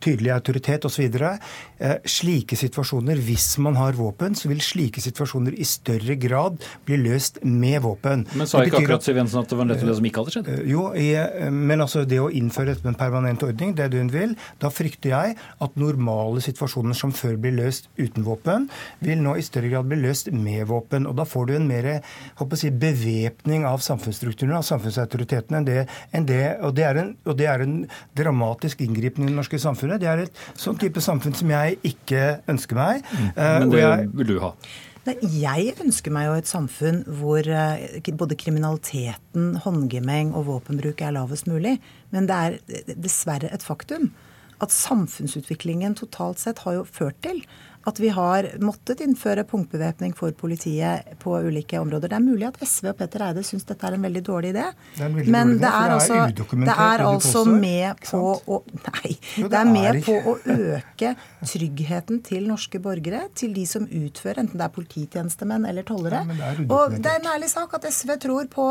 tydelig 0.03 0.33
autoritet 0.35 0.85
osv. 0.85 1.07
Eh, 1.81 1.97
slike 2.05 2.53
situasjoner, 2.59 3.17
hvis 3.25 3.55
man 3.57 3.73
har 3.79 3.95
våpen, 3.97 4.35
så 4.37 4.51
vil 4.51 4.59
slike 4.61 5.01
situasjoner 5.01 5.55
i 5.57 5.65
større 5.65 6.13
grad 6.21 6.59
bli 6.85 6.99
løst 7.01 7.39
med 7.41 7.79
våpen. 7.81 8.27
Men 8.37 8.49
sa 8.49 8.61
ikke 8.61 8.83
akkurat 8.83 9.05
Siv 9.05 9.17
Jensen 9.17 9.41
at 9.41 9.49
det 9.49 9.57
var 9.57 9.65
nettopp 9.65 9.89
det 9.89 9.95
som 9.97 10.07
ikke 10.09 10.21
hadde 10.21 10.33
skjedd? 10.35 10.51
Eh, 10.53 10.59
jo, 10.69 10.83
men 11.49 11.81
altså 11.81 12.03
det 12.05 12.19
å 12.21 12.27
innføre 12.29 12.75
en 12.85 12.97
permanent 12.99 13.41
ordning, 13.47 13.73
det 13.77 13.89
hun 13.95 14.11
vil. 14.13 14.35
Da 14.61 14.69
frykter 14.69 15.09
jeg 15.09 15.37
at 15.65 15.79
normale 15.81 16.43
situasjoner 16.45 16.97
som 16.97 17.15
før 17.17 17.39
blir 17.41 17.55
løst 17.57 17.89
uten 17.97 18.27
våpen, 18.29 18.69
vil 19.01 19.25
nå 19.25 19.33
i 19.39 19.45
større 19.45 19.73
grad 19.73 19.89
bli 19.89 20.03
løst 20.03 20.29
med 20.29 20.67
våpen. 20.69 21.09
Og 21.09 21.17
da 21.17 21.25
får 21.25 21.49
du 21.49 21.55
en 21.57 21.67
mer 21.71 21.89
si, 22.61 22.69
bevæpning 22.69 23.65
av 23.65 23.81
samfunnsstrukturene, 23.81 24.59
av 24.61 24.69
samfunnsautoritetene, 24.69 25.63
enn 25.63 25.69
det, 25.71 25.87
enn 26.13 26.29
det, 26.29 26.43
og, 26.61 26.77
det 26.77 26.87
en, 26.91 27.11
og, 27.25 27.33
det 27.41 27.49
er 27.49 27.65
en, 27.65 27.75
dramatisk 28.21 28.85
inngripen 28.85 29.25
i 29.25 29.31
det 29.31 29.39
norske 29.39 29.57
samfunnet. 29.61 30.01
Det 30.03 30.09
er 30.11 30.25
et 30.27 30.41
sånn 30.59 30.77
type 30.77 31.01
samfunn 31.01 31.33
som 31.33 31.49
jeg 31.49 31.70
ikke 31.87 32.23
ønsker 32.51 32.79
meg. 32.79 33.05
Mm. 33.11 33.27
Eh, 33.35 33.59
Men 33.59 33.73
det 33.73 33.83
jeg, 33.83 34.09
vil 34.19 34.31
du 34.33 34.39
ha? 34.43 34.55
Jeg 35.01 35.75
ønsker 35.81 36.13
meg 36.13 36.27
jo 36.27 36.33
et 36.37 36.49
samfunn 36.49 37.03
hvor 37.19 37.47
eh, 37.47 38.11
både 38.13 38.37
kriminaliteten, 38.37 39.55
håndgemeng 39.63 40.35
og 40.37 40.45
våpenbruk 40.49 41.01
er 41.01 41.15
lavest 41.17 41.49
mulig. 41.49 41.79
Men 42.13 42.29
det 42.29 42.37
er 42.37 42.93
dessverre 42.93 43.49
et 43.53 43.65
faktum 43.65 44.11
at 44.61 44.73
samfunnsutviklingen 44.73 45.95
totalt 45.97 46.41
sett 46.41 46.61
har 46.65 46.75
jo 46.77 46.83
ført 46.85 47.17
til 47.25 47.41
at 47.87 47.99
vi 47.99 48.11
har 48.13 48.47
måttet 48.61 49.01
innføre 49.05 49.45
punktbevæpning 49.49 50.13
for 50.17 50.33
politiet 50.37 51.15
på 51.21 51.37
ulike 51.47 51.79
områder. 51.81 52.11
Det 52.11 52.17
er 52.17 52.25
mulig 52.25 52.47
at 52.49 52.59
SV 52.61 52.91
og 52.91 52.99
Petter 52.99 53.25
Eide 53.27 53.43
syns 53.45 53.65
dette 53.69 53.87
er 53.87 53.97
en 53.97 54.05
veldig 54.05 54.23
dårlig 54.27 54.53
idé, 54.53 54.67
det 54.97 55.09
men 55.31 55.55
det 55.61 55.69
er, 55.69 55.95
altså, 55.95 56.19
det 56.35 56.75
er 56.75 57.05
altså 57.05 57.45
med 57.49 58.03
på 58.05 58.21
å 58.37 58.61
Nei. 58.91 59.13
Det 59.37 59.57
er 59.57 59.67
med 59.67 59.99
på 60.05 60.13
å 60.13 60.33
øke 60.51 61.11
tryggheten 61.47 62.21
til 62.25 62.47
norske 62.49 62.79
borgere, 62.81 63.23
til 63.37 63.53
de 63.55 63.63
som 63.69 63.85
utfører, 63.85 64.41
enten 64.43 64.59
det 64.59 64.65
er 64.65 64.73
polititjenestemenn 64.75 65.67
eller 65.69 65.85
tollere. 65.87 66.21
Og 66.67 66.97
det 66.97 67.11
er 67.11 67.19
en 67.21 67.29
ærlig 67.33 67.49
sak 67.51 67.73
at 67.77 67.87
SV 67.89 68.15
tror 68.25 68.49
på 68.51 68.65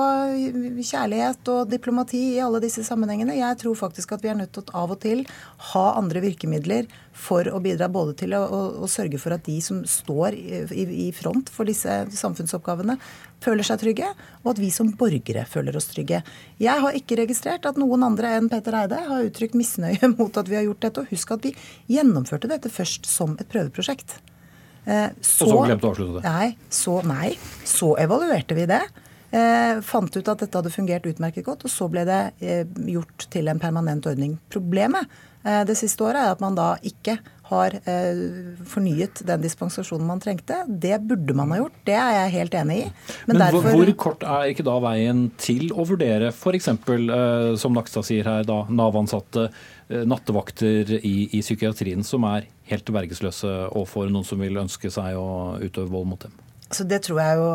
kjærlighet 0.90 1.52
og 1.52 1.70
diplomati 1.72 2.22
i 2.36 2.42
alle 2.44 2.62
disse 2.62 2.84
sammenhengene. 2.86 3.38
Jeg 3.38 3.60
tror 3.62 3.78
faktisk 3.78 4.16
at 4.16 4.24
vi 4.24 4.32
er 4.32 4.38
nødt 4.40 4.54
til 4.56 4.66
å 4.66 4.84
av 4.84 4.94
og 4.94 5.00
til 5.02 5.24
ha 5.72 5.86
andre 6.00 6.22
virkemidler 6.24 6.88
for 7.20 7.48
å 7.52 7.60
bidra 7.62 7.88
både 7.92 8.14
til 8.22 8.34
å, 8.36 8.40
å, 8.42 8.60
å 8.84 8.88
sørge 8.90 9.20
for 9.20 9.34
at 9.34 9.44
de 9.46 9.58
som 9.64 9.82
står 9.88 10.36
i, 10.36 10.84
i, 11.06 11.08
front 11.16 11.50
for 11.52 11.68
disse 11.68 12.02
samfunnsoppgavene, 12.16 12.96
føler 13.44 13.66
seg 13.66 13.80
trygge, 13.82 14.08
og 14.42 14.52
at 14.54 14.60
vi 14.60 14.70
som 14.74 14.90
borgere 15.00 15.46
føler 15.48 15.76
oss 15.76 15.90
trygge. 15.92 16.22
Jeg 16.60 16.84
har 16.84 16.96
ikke 16.96 17.20
registrert 17.22 17.68
at 17.68 17.80
noen 17.80 18.04
andre 18.06 18.34
enn 18.38 18.50
Petter 18.52 18.76
Eide 18.82 19.02
har 19.06 19.28
uttrykt 19.28 19.56
misnøye 19.58 20.12
mot 20.18 20.40
at 20.40 20.50
vi 20.50 20.58
har 20.58 20.66
gjort 20.68 20.82
dette. 20.86 21.04
Og 21.04 21.14
husk 21.14 21.36
at 21.36 21.46
vi 21.48 21.54
gjennomførte 21.92 22.50
dette 22.50 22.72
først 22.72 23.08
som 23.08 23.36
et 23.40 23.48
prøveprosjekt. 23.52 24.18
Eh, 24.84 25.08
så, 25.20 25.46
og 25.46 25.54
så 25.54 25.62
glemte 25.68 25.88
å 25.88 25.94
avslutte 25.94 26.18
det? 26.20 26.26
Nei, 26.26 26.50
så, 26.72 26.98
nei, 27.06 27.32
så 27.68 27.94
evaluerte 28.00 28.56
vi 28.58 28.68
det. 28.70 28.82
Eh, 29.30 29.80
fant 29.86 30.10
ut 30.10 30.28
at 30.28 30.40
dette 30.42 30.56
hadde 30.56 30.74
fungert 30.74 31.06
utmerket 31.06 31.46
godt, 31.46 31.64
og 31.68 31.72
så 31.72 31.88
ble 31.92 32.04
det 32.08 32.22
eh, 32.42 32.64
gjort 32.90 33.28
til 33.32 33.48
en 33.52 33.60
permanent 33.62 34.08
ordning. 34.10 34.38
Problemet 34.52 35.08
Eh, 35.08 35.29
det 35.42 35.76
siste 35.78 36.04
året, 36.04 36.20
er 36.20 36.34
at 36.34 36.42
man 36.42 36.56
da 36.58 36.74
ikke 36.84 37.18
har 37.50 37.74
eh, 37.88 38.20
fornyet 38.68 39.22
den 39.26 39.42
dispensasjonen 39.42 40.06
man 40.06 40.22
trengte. 40.22 40.62
Det 40.68 41.00
burde 41.02 41.34
man 41.36 41.50
ha 41.54 41.60
gjort, 41.62 41.80
det 41.88 41.96
er 41.98 42.12
jeg 42.16 42.34
helt 42.36 42.56
enig 42.60 42.76
i. 42.78 42.86
Men, 43.26 43.32
Men 43.32 43.42
derfor... 43.44 43.70
hvor 43.74 43.92
kort 44.04 44.26
er 44.26 44.52
ikke 44.52 44.66
da 44.66 44.76
veien 44.84 45.26
til 45.40 45.72
å 45.74 45.86
vurdere 45.88 46.30
f.eks., 46.30 46.70
eh, 46.70 47.50
som 47.60 47.76
Nakstad 47.76 48.06
sier 48.06 48.30
her, 48.30 48.46
da 48.48 48.62
Nav-ansatte, 48.70 49.50
nattevakter 50.06 50.92
i, 51.00 51.16
i 51.34 51.40
psykiatrien 51.42 52.04
som 52.06 52.22
er 52.28 52.44
helt 52.70 52.92
vergesløse 52.94 53.48
overfor 53.72 54.06
noen 54.06 54.28
som 54.28 54.38
vil 54.38 54.60
ønske 54.62 54.86
seg 54.94 55.18
å 55.18 55.58
utøve 55.58 55.90
vold 55.90 56.06
mot 56.12 56.28
dem? 56.28 56.36
Så 56.70 56.84
Det 56.86 57.00
tror 57.02 57.18
jeg 57.18 57.38
jo 57.40 57.46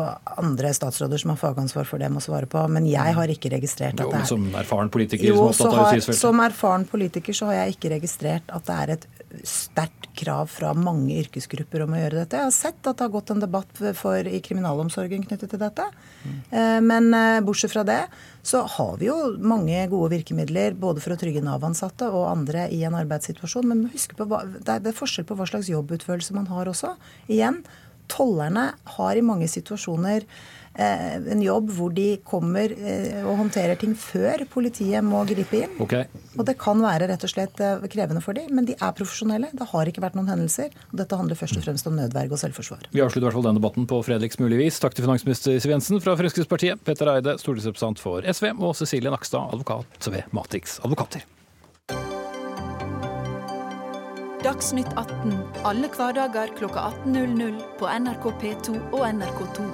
andre 0.42 0.70
statsråder 0.76 1.20
som 1.22 1.32
har 1.32 1.38
fagansvar 1.40 1.88
for 1.88 2.02
det, 2.02 2.10
må 2.12 2.20
svare 2.20 2.48
på. 2.50 2.60
Men 2.68 2.84
jeg 2.88 3.14
har 3.16 3.30
ikke 3.32 3.50
registrert 3.54 3.96
at 3.96 4.12
det 4.12 4.22
er 4.22 4.28
Som 4.28 4.48
erfaren 4.52 4.92
politiker 4.92 5.30
jo, 5.30 5.52
som 5.56 5.72
har, 5.72 6.00
Som 6.12 6.42
erfaren 6.44 6.84
politiker 6.88 7.36
så 7.36 7.48
har 7.50 7.62
jeg 7.62 7.76
ikke 7.76 7.94
registrert 7.96 8.52
at 8.52 8.66
det 8.68 8.76
er 8.76 8.92
et 8.96 9.06
sterkt 9.46 10.06
krav 10.16 10.48
fra 10.48 10.72
mange 10.76 11.16
yrkesgrupper 11.20 11.82
om 11.84 11.92
å 11.92 11.98
gjøre 12.00 12.22
dette. 12.22 12.38
Jeg 12.38 12.48
har 12.48 12.54
sett 12.54 12.88
at 12.88 12.96
det 12.96 13.04
har 13.04 13.12
gått 13.12 13.32
en 13.34 13.42
debatt 13.42 13.80
for, 13.98 14.28
i 14.28 14.40
kriminalomsorgen 14.44 15.26
knyttet 15.26 15.52
til 15.52 15.60
dette. 15.60 15.84
Mm. 16.24 16.38
Men 16.86 17.08
eh, 17.16 17.40
bortsett 17.44 17.74
fra 17.74 17.84
det 17.84 18.00
så 18.46 18.62
har 18.76 18.94
vi 19.00 19.10
jo 19.10 19.16
mange 19.42 19.82
gode 19.92 20.12
virkemidler 20.14 20.76
både 20.78 21.02
for 21.04 21.12
å 21.12 21.18
trygge 21.20 21.42
Nav-ansatte 21.44 22.08
og 22.08 22.28
andre 22.30 22.68
i 22.72 22.82
en 22.88 22.96
arbeidssituasjon. 22.96 23.68
Men 23.68 23.88
husk 23.92 24.16
på, 24.16 24.28
det 24.56 24.78
er 24.78 24.96
forskjell 24.96 25.28
på 25.28 25.36
hva 25.36 25.48
slags 25.50 25.68
jobbutførelse 25.72 26.36
man 26.36 26.48
har 26.52 26.70
også. 26.70 26.94
Igjen, 27.28 27.60
tollerne 28.10 28.70
har 28.96 29.16
i 29.16 29.24
mange 29.24 29.48
situasjoner 29.50 30.24
eh, 30.74 31.16
en 31.32 31.42
jobb 31.42 31.70
hvor 31.76 31.92
de 31.94 32.06
kommer 32.26 32.72
eh, 32.72 33.20
og 33.22 33.38
håndterer 33.42 33.78
ting 33.80 33.94
før 33.98 34.44
politiet 34.52 35.04
må 35.04 35.22
gripe 35.28 35.62
inn. 35.64 35.76
Okay. 35.82 36.08
Og 36.36 36.46
det 36.48 36.56
kan 36.60 36.80
være 36.82 37.10
rett 37.10 37.26
og 37.26 37.32
slett 37.32 37.60
eh, 37.64 37.86
krevende 37.92 38.22
for 38.24 38.38
dem, 38.38 38.50
men 38.56 38.68
de 38.68 38.76
er 38.76 38.96
profesjonelle. 38.96 39.52
Det 39.56 39.68
har 39.72 39.92
ikke 39.92 40.04
vært 40.04 40.18
noen 40.18 40.30
hendelser. 40.32 40.74
og 40.90 40.98
Dette 41.02 41.20
handler 41.20 41.38
først 41.38 41.60
og 41.60 41.66
fremst 41.66 41.90
om 41.90 41.96
nødverge 41.98 42.36
og 42.36 42.42
selvforsvar. 42.42 42.90
Vi 42.92 43.04
avslutter 43.04 43.26
i 43.26 43.28
hvert 43.28 43.38
fall 43.38 43.48
denne 43.48 43.60
debatten 43.60 43.88
på 43.90 44.02
fredags 44.06 44.40
mulig 44.42 44.60
vis. 44.64 44.80
Takk 44.82 44.96
til 44.96 45.08
finansminister 45.08 45.60
Siv 45.62 45.74
Jensen 45.74 46.02
fra 46.04 46.16
Fremskrittspartiet, 46.18 46.82
Petter 46.86 47.14
Eide, 47.16 47.38
stortingsrepresentant 47.42 48.02
for 48.02 48.26
SV, 48.26 48.52
og 48.56 48.76
Cecilie 48.78 49.12
Nakstad, 49.12 49.52
advokat 49.56 50.12
ved 50.12 50.36
Matix 50.36 50.78
Advokater. 50.84 51.24
Dagsnytt 54.46 54.92
18 54.94 55.32
alle 55.66 55.88
hverdager 55.90 56.52
kl 56.54 56.68
18.00 56.70 57.56
på 57.80 57.88
NRK 57.90 58.26
P2 58.38 58.74
og 58.94 59.00
NRK2. 59.08 59.64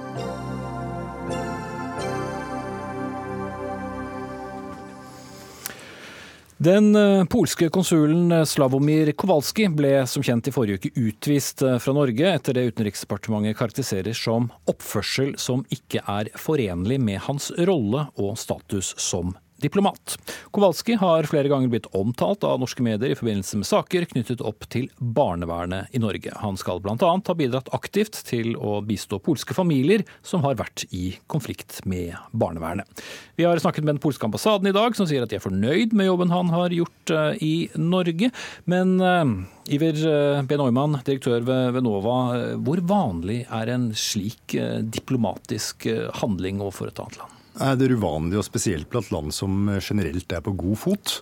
Den 6.63 6.95
eh, 6.95 7.21
polske 7.29 7.69
konsulen 7.69 8.31
eh, 8.31 8.47
Slavomir 8.49 9.11
Kowalski 9.13 9.67
ble 9.69 10.07
som 10.09 10.25
kjent 10.25 10.49
i 10.49 10.55
forrige 10.55 10.79
uke 10.81 11.05
utvist 11.05 11.61
eh, 11.61 11.77
fra 11.77 11.93
Norge 11.93 12.33
etter 12.33 12.57
det 12.57 12.65
Utenriksdepartementet 12.71 13.59
karakteriserer 13.59 14.17
som 14.17 14.49
oppførsel 14.73 15.35
som 15.37 15.67
ikke 15.69 16.01
er 16.01 16.33
forenlig 16.33 16.97
med 16.97 17.21
hans 17.27 17.51
rolle 17.69 18.07
og 18.17 18.39
status 18.41 18.95
som 18.97 19.35
diplomat. 19.63 20.17
Kowalski 20.53 20.97
har 21.01 21.27
flere 21.29 21.51
ganger 21.51 21.71
blitt 21.71 21.89
omtalt 21.97 22.45
av 22.47 22.59
norske 22.61 22.83
medier 22.85 23.13
i 23.13 23.17
forbindelse 23.17 23.59
med 23.61 23.69
saker 23.69 24.07
knyttet 24.11 24.43
opp 24.43 24.67
til 24.73 24.89
barnevernet 24.99 25.93
i 25.95 26.01
Norge. 26.03 26.33
Han 26.43 26.59
skal 26.59 26.81
bl.a. 26.83 26.97
ha 26.99 27.37
bidratt 27.37 27.71
aktivt 27.75 28.19
til 28.27 28.53
å 28.59 28.79
bistå 28.85 29.21
polske 29.23 29.55
familier 29.57 30.05
som 30.21 30.43
har 30.45 30.59
vært 30.59 30.85
i 30.91 31.15
konflikt 31.31 31.81
med 31.89 32.13
barnevernet. 32.31 33.03
Vi 33.35 33.47
har 33.47 33.57
snakket 33.59 33.83
med 33.83 33.95
den 33.95 34.03
polske 34.03 34.27
ambassaden 34.27 34.69
i 34.69 34.75
dag, 34.75 34.95
som 34.95 35.07
sier 35.09 35.23
at 35.23 35.31
de 35.31 35.39
er 35.39 35.43
fornøyd 35.43 35.95
med 35.97 36.09
jobben 36.09 36.33
han 36.33 36.51
har 36.53 36.73
gjort 36.75 37.13
eh, 37.13 37.41
i 37.41 37.53
Norge. 37.79 38.29
Men 38.69 38.95
eh, 39.01 39.73
Iver 39.73 40.01
eh, 40.09 40.41
B. 40.45 40.59
Neumann, 40.59 40.99
direktør 41.05 41.45
ved 41.47 41.81
NOVA. 41.83 42.17
Hvor 42.63 42.83
vanlig 42.89 43.43
er 43.49 43.73
en 43.73 43.91
slik 43.97 44.57
diplomatisk 44.93 45.87
handling 46.21 46.61
overfor 46.61 46.91
et 46.91 47.01
annet 47.01 47.21
land? 47.21 47.42
Det 47.53 47.85
er 47.85 47.95
uvanlig, 47.95 48.39
og 48.39 48.47
spesielt 48.47 48.89
blant 48.89 49.11
land 49.13 49.33
som 49.35 49.67
generelt 49.77 50.31
er 50.33 50.41
på 50.41 50.55
god 50.57 50.79
fot. 50.81 51.19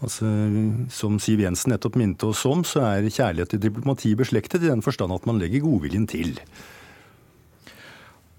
Altså, 0.00 0.26
som 0.90 1.18
Siv 1.20 1.42
Jensen 1.44 1.74
nettopp 1.74 1.98
minte 2.00 2.30
oss 2.30 2.42
om, 2.48 2.64
så 2.64 2.82
er 2.86 3.10
kjærlighet 3.12 3.52
til 3.52 3.62
diplomati 3.66 4.14
beslektet 4.18 4.64
i 4.64 4.70
den 4.70 4.82
forstand 4.84 5.12
at 5.12 5.28
man 5.28 5.38
legger 5.42 5.62
godviljen 5.66 6.08
til. 6.10 6.38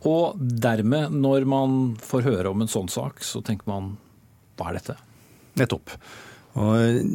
Og 0.09 0.39
dermed, 0.41 1.13
når 1.13 1.45
man 1.45 1.79
får 2.01 2.25
høre 2.25 2.49
om 2.49 2.63
en 2.63 2.71
sånn 2.71 2.89
sak, 2.89 3.21
så 3.21 3.43
tenker 3.45 3.69
man 3.69 3.93
hva 4.57 4.71
er 4.71 4.79
dette? 4.79 4.97
Nettopp. 5.61 5.93
Og 6.59 7.11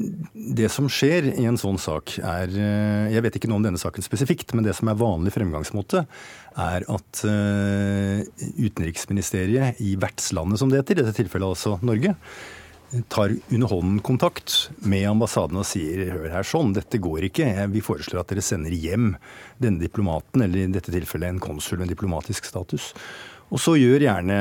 det 0.57 0.71
som 0.73 0.87
skjer 0.89 1.27
i 1.35 1.45
en 1.45 1.59
sånn 1.61 1.77
sak 1.77 2.15
er 2.25 2.53
Jeg 3.13 3.25
vet 3.27 3.37
ikke 3.37 3.51
noe 3.51 3.61
om 3.61 3.67
denne 3.67 3.81
saken 3.81 4.05
spesifikt, 4.05 4.55
men 4.57 4.65
det 4.65 4.73
som 4.79 4.89
er 4.89 4.97
vanlig 4.97 5.35
fremgangsmåte, 5.35 6.07
er 6.57 6.87
at 6.89 7.25
eh, 7.29 8.23
utenriksministeriet 8.57 9.83
i 9.85 9.93
vertslandet, 10.01 10.61
som 10.61 10.73
det 10.73 10.81
heter, 10.81 10.97
i 10.97 11.05
dette 11.05 11.19
tilfellet 11.19 11.53
altså 11.53 11.77
Norge, 11.85 12.15
tar 13.09 13.35
underhånden 13.51 13.99
kontakt 14.01 14.71
med 14.87 15.09
ambassaden 15.11 15.59
og 15.59 15.67
sier 15.69 16.07
hør 16.13 16.31
her 16.33 16.47
sånn, 16.47 16.75
dette 16.77 17.01
går 17.03 17.29
ikke, 17.29 17.49
vi 17.73 17.83
foreslår 17.85 18.23
at 18.23 18.33
dere 18.33 18.45
sender 18.45 18.75
hjem 18.75 19.15
denne 19.63 19.83
diplomaten, 19.83 20.45
eller 20.45 20.63
i 20.63 20.71
dette 20.73 20.95
tilfellet 20.95 21.35
en 21.35 21.43
konsul 21.43 21.83
med 21.83 21.91
diplomatisk 21.93 22.47
status. 22.49 22.93
Og 23.55 23.63
så 23.63 23.77
gjør 23.79 24.03
gjerne 24.03 24.37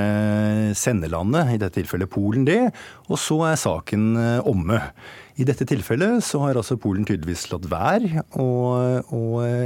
senderlandet, 0.78 1.54
i 1.54 1.60
dette 1.62 1.78
tilfellet 1.78 2.10
Polen, 2.10 2.46
det, 2.48 2.72
og 3.06 3.20
så 3.22 3.38
er 3.52 3.60
saken 3.62 4.08
eh, 4.18 4.50
omme. 4.50 4.80
I 5.38 5.46
dette 5.46 5.68
tilfellet 5.68 6.24
så 6.26 6.40
har 6.46 6.58
altså 6.58 6.78
Polen 6.82 7.06
tydeligvis 7.06 7.50
latt 7.52 7.68
være 7.70 8.24
å 8.40 9.26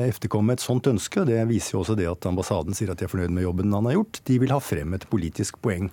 efterkomme 0.09 0.55
et 0.55 0.63
sånt 0.63 0.89
ønske. 0.89 1.21
og 1.21 1.29
Det 1.29 1.43
viser 1.51 1.75
jo 1.75 1.83
også 1.83 1.95
det 1.99 2.09
at 2.09 2.25
ambassaden 2.25 2.73
sier 2.73 2.89
at 2.89 2.99
de 2.99 3.05
er 3.05 3.11
fornøyd 3.11 3.35
med 3.35 3.45
jobben 3.45 3.77
han 3.77 3.85
har 3.85 3.99
gjort. 3.99 4.19
De 4.25 4.39
vil 4.41 4.55
ha 4.55 4.57
frem 4.63 4.97
et 4.97 5.05
politisk 5.11 5.61
poeng. 5.61 5.91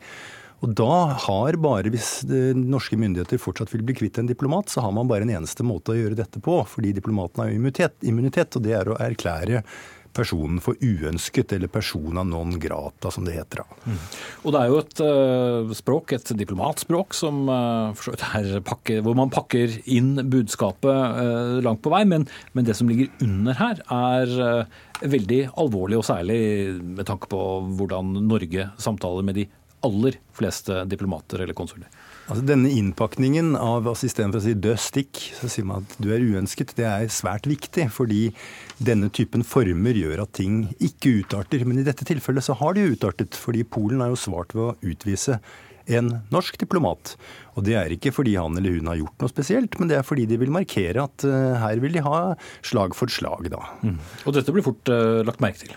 Og 0.64 0.72
da 0.72 1.12
har 1.26 1.58
bare, 1.60 1.90
hvis 1.92 2.24
norske 2.56 2.96
myndigheter 2.96 3.40
fortsatt 3.40 3.74
vil 3.74 3.84
bli 3.84 3.98
kvitt 3.98 4.16
en 4.22 4.30
diplomat, 4.30 4.72
så 4.72 4.86
har 4.86 4.94
man 4.96 5.08
bare 5.10 5.26
en 5.26 5.34
eneste 5.36 5.66
måte 5.66 5.92
å 5.92 5.98
gjøre 5.98 6.16
dette 6.16 6.40
på, 6.40 6.56
fordi 6.70 6.94
diplomaten 6.96 7.44
har 7.44 7.52
immunitet, 7.52 7.98
immunitet 8.08 8.56
og 8.56 8.64
det 8.64 8.72
er 8.78 8.88
å 8.88 8.96
erklære 8.96 9.60
personen 10.16 10.60
for 10.64 10.78
uønsket, 10.82 11.52
eller 11.56 11.70
persona 11.72 12.24
non 12.26 12.56
grata, 12.60 13.12
som 13.12 13.26
det 13.26 13.36
heter. 13.36 13.62
Mm. 13.84 13.98
Og 14.44 14.54
Det 14.54 14.62
er 14.62 14.72
jo 14.72 14.80
et 14.80 15.02
uh, 15.04 15.74
språk, 15.76 16.16
et 16.16 16.32
diplomatspråk, 16.40 17.16
som, 17.16 17.44
uh, 17.48 18.60
pakker, 18.66 19.02
hvor 19.04 19.18
man 19.18 19.32
pakker 19.32 19.78
inn 19.84 20.16
budskapet 20.32 21.20
uh, 21.20 21.60
langt 21.64 21.84
på 21.84 21.92
vei. 21.92 22.04
Men, 22.08 22.26
men, 22.52 22.66
det 22.66 22.76
som 22.78 22.90
ligger 22.90 23.12
under 23.24 23.56
her, 23.60 23.82
er 23.92 24.66
veldig 25.06 25.42
alvorlig, 25.60 26.00
og 26.00 26.08
særlig 26.08 26.40
med 26.80 27.06
tanke 27.08 27.28
på 27.30 27.40
hvordan 27.78 28.16
Norge 28.26 28.70
samtaler 28.80 29.26
med 29.26 29.38
de 29.38 29.46
aller 29.86 30.16
fleste 30.36 30.84
diplomater 30.90 31.44
eller 31.44 31.56
konsuler. 31.56 31.90
Altså 32.26 32.42
Denne 32.42 32.72
innpakningen 32.74 33.52
av 33.54 33.86
assistent 33.86 34.34
for 34.34 34.40
å 34.40 34.44
si 34.44 34.54
'dø, 34.58 34.72
stikk', 34.74 35.20
så 35.38 35.46
sier 35.50 35.66
man 35.68 35.84
at 35.86 35.92
du 36.02 36.10
er 36.10 36.24
uønsket. 36.24 36.74
Det 36.74 36.86
er 36.88 37.06
svært 37.06 37.46
viktig, 37.46 37.86
fordi 37.94 38.32
denne 38.82 39.12
typen 39.14 39.46
former 39.46 39.94
gjør 39.94 40.24
at 40.24 40.34
ting 40.34 40.64
ikke 40.82 41.22
utarter. 41.22 41.62
Men 41.62 41.78
i 41.78 41.86
dette 41.86 42.04
tilfellet 42.08 42.42
så 42.42 42.58
har 42.58 42.74
de 42.74 42.88
utartet, 42.90 43.38
fordi 43.38 43.62
Polen 43.62 44.02
har 44.02 44.10
jo 44.10 44.18
svart 44.18 44.56
ved 44.58 44.64
å 44.64 44.76
utvise 44.82 45.38
en 45.86 46.10
norsk 46.34 46.58
diplomat. 46.58 47.14
Og 47.54 47.62
det 47.62 47.78
er 47.78 47.94
ikke 47.94 48.10
fordi 48.10 48.34
han 48.34 48.58
eller 48.58 48.74
hun 48.74 48.90
har 48.90 48.98
gjort 48.98 49.22
noe 49.22 49.30
spesielt, 49.30 49.78
men 49.78 49.86
det 49.86 50.00
er 50.00 50.06
fordi 50.06 50.26
de 50.26 50.42
vil 50.42 50.50
markere 50.50 51.06
at 51.06 51.26
uh, 51.30 51.54
her 51.62 51.78
vil 51.78 51.94
de 51.94 52.02
ha 52.02 52.34
slag 52.66 52.98
for 52.98 53.06
slag, 53.06 53.46
da. 53.54 53.62
Mm. 53.86 54.00
Og 54.26 54.34
dette 54.34 54.50
blir 54.50 54.66
fort 54.66 54.90
uh, 54.90 55.22
lagt 55.22 55.38
merke 55.44 55.62
til? 55.62 55.76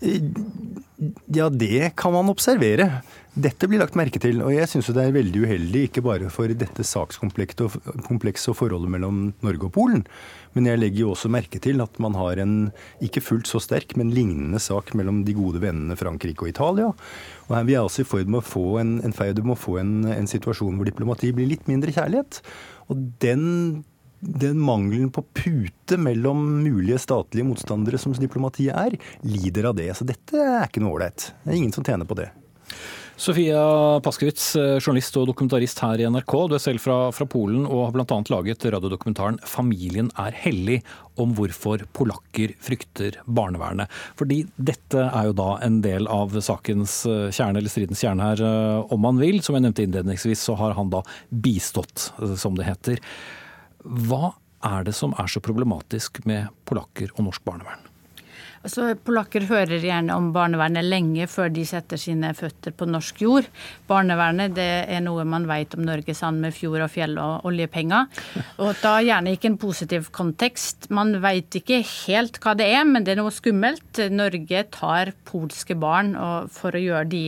Ja, 0.00 1.48
det 1.48 1.94
kan 1.96 2.12
man 2.12 2.28
observere. 2.28 3.02
Dette 3.36 3.68
blir 3.68 3.82
lagt 3.82 3.96
merke 3.98 4.20
til, 4.20 4.38
og 4.40 4.52
jeg 4.54 4.68
syns 4.68 4.88
det 4.96 5.02
er 5.02 5.12
veldig 5.12 5.42
uheldig, 5.44 5.82
ikke 5.90 6.02
bare 6.04 6.30
for 6.32 6.48
dette 6.48 6.84
sakskomplekset 6.88 8.48
og 8.48 8.56
forholdet 8.56 8.92
mellom 8.92 9.18
Norge 9.44 9.68
og 9.68 9.74
Polen, 9.74 10.06
men 10.56 10.68
jeg 10.70 10.80
legger 10.80 11.02
jo 11.02 11.10
også 11.12 11.28
merke 11.32 11.60
til 11.60 11.84
at 11.84 11.98
man 12.00 12.16
har 12.16 12.40
en 12.40 12.54
ikke 13.04 13.20
fullt 13.24 13.50
så 13.50 13.60
sterk, 13.60 13.92
men 14.00 14.14
lignende 14.16 14.60
sak 14.62 14.94
mellom 14.96 15.20
de 15.26 15.36
gode 15.36 15.60
vennene 15.60 15.98
Frankrike 16.00 16.46
og 16.46 16.52
Italia. 16.54 16.88
Og 17.48 17.52
her 17.58 17.68
Vi 17.68 17.76
er 17.76 17.84
altså 17.84 18.04
i 18.04 18.08
ferd 18.08 18.32
med 18.32 18.40
å 18.40 18.48
få 18.48 18.78
en, 18.80 18.96
en, 19.04 19.12
med 19.12 19.52
å 19.52 19.60
få 19.66 19.76
en, 19.82 19.92
en 20.16 20.32
situasjon 20.32 20.80
hvor 20.80 20.88
diplomati 20.88 21.34
blir 21.36 21.52
litt 21.52 21.68
mindre 21.68 21.92
kjærlighet. 21.92 22.40
Og 22.88 23.04
den 23.20 23.84
den 24.20 24.60
mangelen 24.62 25.10
på 25.12 25.24
pute 25.36 25.98
mellom 26.00 26.42
mulige 26.62 26.98
statlige 27.02 27.46
motstandere 27.46 28.00
som 28.00 28.14
diplomatiet 28.16 28.74
er, 28.74 28.98
lider 29.26 29.70
av 29.70 29.78
det. 29.78 29.92
Så 29.96 30.08
dette 30.08 30.40
er 30.40 30.66
ikke 30.68 30.84
noe 30.84 30.98
ålreit. 30.98 31.30
Det 31.44 31.52
er 31.52 31.60
ingen 31.60 31.74
som 31.76 31.86
tjener 31.86 32.08
på 32.08 32.18
det. 32.18 32.30
Sofia 33.16 34.00
Paskewitz, 34.04 34.50
eh, 34.60 34.74
journalist 34.76 35.14
og 35.16 35.30
dokumentarist 35.30 35.78
her 35.80 36.02
i 36.02 36.04
NRK. 36.04 36.34
Du 36.50 36.54
er 36.58 36.60
selv 36.60 36.82
fra, 36.84 36.96
fra 37.16 37.24
Polen 37.24 37.62
og 37.64 37.86
har 37.86 37.94
bl.a. 37.94 38.18
laget 38.28 38.66
radiodokumentaren 38.68 39.38
'Familien 39.40 40.10
er 40.20 40.36
hellig', 40.36 40.82
om 41.16 41.32
hvorfor 41.32 41.80
polakker 41.96 42.52
frykter 42.60 43.16
barnevernet. 43.24 43.88
Fordi 44.20 44.42
dette 44.60 45.00
er 45.00 45.30
jo 45.30 45.32
da 45.32 45.56
en 45.64 45.80
del 45.80 46.04
av 46.12 46.36
sakens 46.44 47.06
eh, 47.08 47.32
kjerne, 47.32 47.56
eller 47.56 47.72
stridens 47.72 48.04
kjerne 48.04 48.20
her, 48.20 48.44
eh, 48.44 48.92
om 48.92 49.00
man 49.00 49.16
vil. 49.16 49.40
Som 49.40 49.56
jeg 49.56 49.64
nevnte 49.64 49.88
innledningsvis, 49.88 50.44
så 50.50 50.58
har 50.60 50.76
han 50.76 50.92
da 50.92 51.00
bistått, 51.32 52.10
som 52.36 52.54
det 52.54 52.68
heter. 52.68 53.00
Hva 53.86 54.34
er 54.66 54.86
det 54.86 54.96
som 54.98 55.14
er 55.18 55.28
så 55.30 55.42
problematisk 55.44 56.24
med 56.26 56.50
polakker 56.66 57.12
og 57.14 57.28
norsk 57.28 57.44
barnevern? 57.46 57.84
Altså, 58.66 58.88
polakker 58.98 59.44
hører 59.46 59.78
gjerne 59.78 60.14
om 60.18 60.32
barnevernet 60.34 60.82
lenge 60.82 61.28
før 61.30 61.52
de 61.54 61.62
setter 61.68 62.00
sine 62.00 62.32
føtter 62.34 62.74
på 62.74 62.88
norsk 62.90 63.20
jord. 63.22 63.46
Barnevernet 63.86 64.56
det 64.56 64.70
er 64.90 65.04
noe 65.04 65.22
man 65.28 65.46
vet 65.46 65.76
om 65.78 65.84
Norge 65.86 66.16
sammen 66.18 66.48
med 66.48 66.56
fjord 66.56 66.82
og 66.82 66.90
fjell 66.90 67.14
og 67.22 67.46
oljepenger. 67.46 68.08
Og 68.64 68.72
da 68.82 68.96
gjerne 69.06 69.36
ikke 69.36 69.52
en 69.52 69.60
positiv 69.62 70.08
kontekst. 70.10 70.88
Man 70.90 71.14
vet 71.22 71.60
ikke 71.60 71.78
helt 71.84 72.40
hva 72.42 72.56
det 72.58 72.66
er, 72.72 72.82
men 72.88 73.06
det 73.06 73.14
er 73.14 73.20
noe 73.20 73.34
skummelt. 73.34 74.02
Norge 74.10 74.64
tar 74.74 75.14
polske 75.30 75.78
barn 75.78 76.16
for 76.50 76.74
å 76.74 76.82
gjøre 76.82 77.06
de 77.12 77.24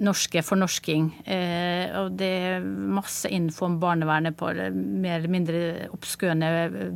norske 0.00 0.40
fornorsking. 0.44 1.10
Eh, 1.28 1.92
og 2.00 2.14
det 2.16 2.30
er 2.48 2.64
masse 2.64 3.28
info 3.32 3.66
om 3.68 3.76
barnevernet 3.82 4.36
på 4.38 4.48
mer 4.72 5.18
eller 5.18 5.32
mindre 5.32 5.60
oppskøne 5.92 6.48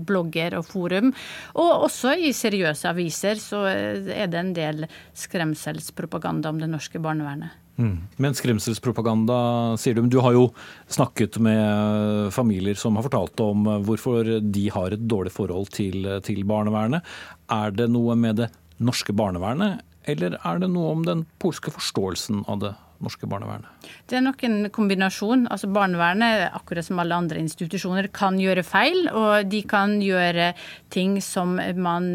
blogger 0.09 0.57
og 0.61 0.67
forum. 0.69 1.13
Og 1.61 1.87
også 1.89 2.17
i 2.17 2.33
seriøse 2.37 2.89
aviser 2.89 3.41
så 3.43 3.67
er 3.69 4.27
det 4.33 4.41
en 4.41 4.57
del 4.57 4.89
skremselspropaganda 5.17 6.53
om 6.53 6.61
det 6.63 6.73
norske 6.73 7.03
barnevernet. 7.03 7.63
Mm. 7.77 7.97
Men 8.17 8.33
skremselspropaganda, 8.33 9.37
sier 9.77 9.99
du. 9.99 10.07
Du 10.09 10.23
har 10.25 10.33
jo 10.33 10.47
snakket 10.89 11.37
med 11.45 12.33
familier 12.33 12.79
som 12.81 12.97
har 12.97 13.05
fortalt 13.05 13.41
om 13.45 13.69
hvorfor 13.85 14.39
de 14.41 14.69
har 14.73 14.97
et 14.97 15.05
dårlig 15.05 15.35
forhold 15.35 15.69
til, 15.77 16.09
til 16.25 16.41
barnevernet. 16.49 17.05
Er 17.53 17.77
det 17.77 17.91
noe 17.93 18.17
med 18.17 18.41
det 18.41 18.49
norske 18.81 19.13
barnevernet, 19.17 19.85
eller 20.09 20.39
er 20.41 20.59
det 20.63 20.71
noe 20.73 20.95
om 20.95 21.05
den 21.05 21.25
polske 21.43 21.73
forståelsen 21.75 22.45
av 22.49 22.61
det 22.63 22.73
norske 23.05 23.29
barnevernet? 23.31 23.89
Det 24.09 24.19
er 24.19 24.25
nok 24.25 24.45
en 24.47 24.71
kombinasjon. 24.75 25.47
Altså 25.53 25.71
Barnevernet, 25.73 26.47
akkurat 26.57 26.87
som 26.87 27.01
alle 27.03 27.19
andre 27.19 27.43
institusjoner, 27.43 28.09
kan 28.15 28.39
gjøre 28.41 28.65
feil. 28.67 29.07
Og 29.13 29.51
de 29.51 29.63
kan 29.69 29.99
gjøre 30.03 30.53
ting 30.95 31.19
som 31.25 31.57
man 31.57 32.13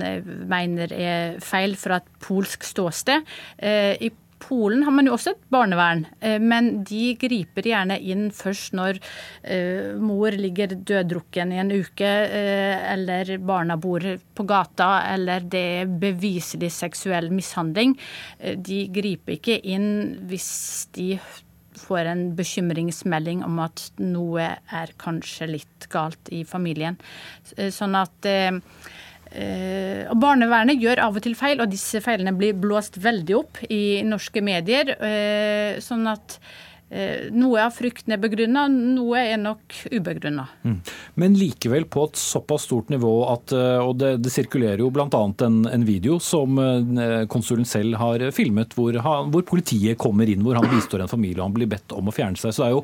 mener 0.51 0.95
er 0.95 1.39
feil 1.43 1.77
fra 1.79 2.01
et 2.01 2.11
polsk 2.23 2.65
ståsted. 2.67 3.27
Eh, 3.57 3.95
I 4.01 4.11
Polen 4.41 4.83
har 4.83 4.93
man 4.95 5.07
jo 5.07 5.13
også 5.15 5.35
et 5.35 5.43
barnevern, 5.53 6.05
eh, 6.19 6.39
men 6.41 6.83
de 6.87 7.13
griper 7.19 7.67
gjerne 7.71 7.97
inn 7.99 8.29
først 8.33 8.73
når 8.77 8.97
uh, 8.97 9.99
mor 10.01 10.33
ligger 10.33 10.73
døddrukken 10.75 11.53
i 11.53 11.59
en 11.61 11.71
uke, 11.71 12.09
uh, 12.31 12.75
eller 12.93 13.35
barna 13.45 13.77
bor 13.81 14.05
på 14.35 14.45
gata, 14.49 14.89
eller 15.13 15.45
det 15.45 15.63
er 15.83 15.93
beviselig 16.01 16.71
seksuell 16.73 17.29
mishandling. 17.33 17.93
De 18.39 18.81
griper 18.93 19.37
ikke 19.37 19.59
inn 19.61 19.91
hvis 20.29 20.51
de 20.97 21.13
får 21.81 22.09
en 22.09 22.23
bekymringsmelding 22.37 23.45
om 23.45 23.61
at 23.63 23.85
noe 24.01 24.49
er 24.49 24.95
kanskje 25.01 25.47
litt 25.53 25.87
galt 25.93 26.31
i 26.33 26.43
familien. 26.47 26.97
Sånn 27.73 27.95
at 27.97 28.27
og 29.31 30.17
Barnevernet 30.19 30.81
gjør 30.81 31.05
av 31.05 31.15
og 31.15 31.23
til 31.23 31.37
feil, 31.39 31.61
og 31.63 31.71
disse 31.71 32.01
feilene 32.03 32.33
blir 32.35 32.57
blåst 32.59 32.99
veldig 33.01 33.37
opp 33.37 33.61
i 33.71 34.01
norske 34.03 34.43
medier. 34.43 34.95
Uh, 34.99 35.79
sånn 35.83 36.09
at 36.11 36.41
noe 37.31 37.61
av 37.63 37.71
frykten 37.71 38.11
er 38.11 38.19
begrunna, 38.19 38.65
noe 38.67 39.21
er 39.21 39.37
nok 39.39 39.77
ubegrunna. 39.95 40.43
Mm. 40.67 40.73
Men 41.23 41.37
likevel 41.39 41.85
på 41.87 42.03
et 42.09 42.19
såpass 42.19 42.65
stort 42.67 42.91
nivå 42.91 43.13
at 43.31 43.53
Og 43.55 43.93
det, 43.95 44.09
det 44.25 44.33
sirkulerer 44.35 44.83
jo 44.83 44.89
bl.a. 44.91 45.07
En, 45.47 45.61
en 45.71 45.85
video 45.87 46.17
som 46.19 46.59
konsulen 47.31 47.63
selv 47.63 47.95
har 47.95 48.25
filmet, 48.35 48.75
hvor, 48.75 48.99
han, 49.07 49.31
hvor 49.31 49.47
politiet 49.47 49.95
kommer 50.03 50.27
inn, 50.27 50.43
hvor 50.43 50.59
han 50.59 50.67
bistår 50.67 51.05
en 51.05 51.13
familie 51.15 51.39
og 51.39 51.47
han 51.47 51.55
blir 51.61 51.71
bedt 51.71 51.95
om 51.95 52.11
å 52.11 52.17
fjerne 52.17 52.35
seg. 52.35 52.51
Så 52.51 52.65
det 52.65 52.73
er 52.73 52.75
jo 52.75 52.83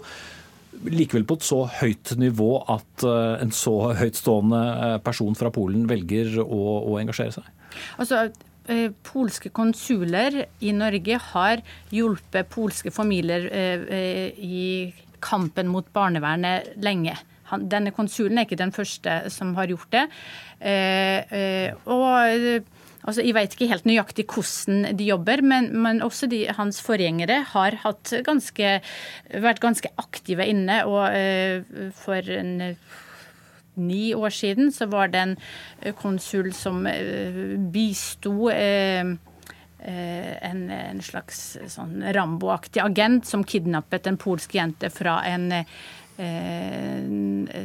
likevel 0.85 1.25
på 1.27 1.37
et 1.37 1.45
så 1.47 1.61
høyt 1.79 2.13
nivå 2.19 2.51
at 2.73 3.05
eh, 3.07 3.37
en 3.43 3.53
så 3.55 3.75
høytstående 3.97 4.61
eh, 4.87 4.97
person 5.05 5.37
fra 5.37 5.51
Polen 5.53 5.87
velger 5.89 6.39
å, 6.43 6.61
å 6.87 6.97
engasjere 7.01 7.37
seg? 7.37 7.49
Altså, 8.01 8.27
eh, 8.69 8.91
Polske 9.07 9.51
konsuler 9.55 10.43
i 10.59 10.73
Norge 10.75 11.19
har 11.31 11.63
hjulpet 11.93 12.51
polske 12.53 12.93
familier 12.93 13.49
i 14.37 14.93
kampen 15.23 15.71
mot 15.71 15.87
barnevernet 15.93 16.75
lenge. 16.85 17.15
Denne 17.71 17.93
konsulen 17.95 18.37
er 18.37 18.47
ikke 18.47 18.59
den 18.59 18.75
første 18.75 19.21
som 19.33 19.55
har 19.57 19.71
gjort 19.71 19.93
det. 19.95 20.03
Og 21.87 22.67
Altså, 23.07 23.23
jeg 23.23 23.37
vet 23.37 23.53
ikke 23.55 23.69
helt 23.71 23.87
nøyaktig 23.87 24.25
hvordan 24.27 24.97
de 24.99 25.07
jobber, 25.07 25.41
men, 25.41 25.69
men 25.79 26.01
også 26.03 26.27
de, 26.27 26.41
hans 26.57 26.81
forgjengere 26.83 27.39
har 27.53 27.77
ganske, 28.27 28.73
vært 29.31 29.61
ganske 29.63 29.91
aktive 30.01 30.47
inne. 30.51 30.81
Og 30.89 31.05
uh, 31.15 31.91
for 31.95 32.33
en 32.35 32.75
ni 33.77 34.09
år 34.17 34.33
siden 34.33 34.71
så 34.73 34.89
var 34.91 35.13
det 35.13 35.21
en 35.23 35.37
konsul 36.01 36.51
som 36.57 36.83
uh, 36.83 37.55
bisto 37.71 38.49
en, 39.87 40.63
en, 40.73 41.01
slags 41.05 41.41
sånn 41.69 42.01
Rambo-aktig 42.11 42.81
agent 42.81 43.27
som 43.29 43.45
kidnappet 43.47 44.09
en 44.09 44.17
polsk 44.19 44.57
jente 44.57 44.89
fra 44.91 45.19
en 45.29 45.51
eh, 46.17 47.01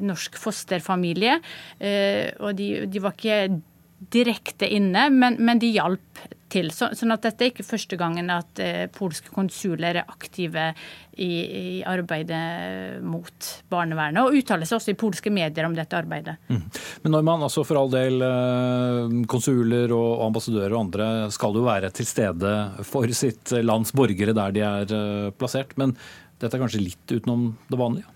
norsk 0.03 0.37
fosterfamilie. 0.41 1.39
Eh, 1.81 2.31
og 2.41 2.57
de, 2.59 2.69
de, 2.87 3.03
var 3.03 3.17
ikke 3.17 3.63
direkte 4.11 4.69
inne, 4.69 5.09
men, 5.11 5.39
men 5.39 5.61
de 5.63 5.71
hjalp 5.75 6.23
til. 6.53 6.69
Så, 6.75 6.91
sånn 6.97 7.15
at 7.15 7.25
dette 7.25 7.45
er 7.45 7.53
ikke 7.53 7.67
første 7.67 7.97
gangen 8.01 8.31
at 8.33 8.61
eh, 8.63 8.85
polske 8.93 9.33
konsuler 9.33 10.03
er 10.03 10.11
aktive 10.11 10.71
i, 11.13 11.29
i, 11.29 11.65
arbeidet 11.89 13.01
mot 13.05 13.49
barnevernet, 13.73 14.23
og 14.25 14.37
uttaler 14.39 14.69
seg 14.69 14.79
også 14.79 14.95
i 14.95 14.99
polske 15.01 15.33
medier 15.33 15.69
om 15.69 15.77
dette 15.77 15.97
arbeidet. 15.99 16.39
Mm. 16.53 16.65
Men 17.05 17.17
når 17.17 17.27
man, 17.29 17.47
altså 17.49 17.65
for 17.69 17.81
all 17.81 17.93
del, 17.93 18.25
eh, 18.27 19.19
konsuler 19.31 19.93
og 19.97 20.27
ambassadører 20.29 20.77
og 20.77 20.87
andre 20.87 21.11
skal 21.35 21.61
jo 21.61 21.67
være 21.69 21.93
til 21.97 22.09
stede 22.09 22.57
for 22.89 23.17
sitt 23.17 23.55
lands 23.65 23.95
borgere 23.97 24.37
der 24.37 24.57
de 24.57 24.67
er 24.67 24.97
eh, 24.99 25.31
plassert, 25.37 25.77
men 25.81 25.97
dette 26.43 26.57
er 26.57 26.65
kanskje 26.65 26.83
litt 26.83 27.17
utenom 27.17 27.53
det 27.71 27.79
vanlige? 27.79 28.09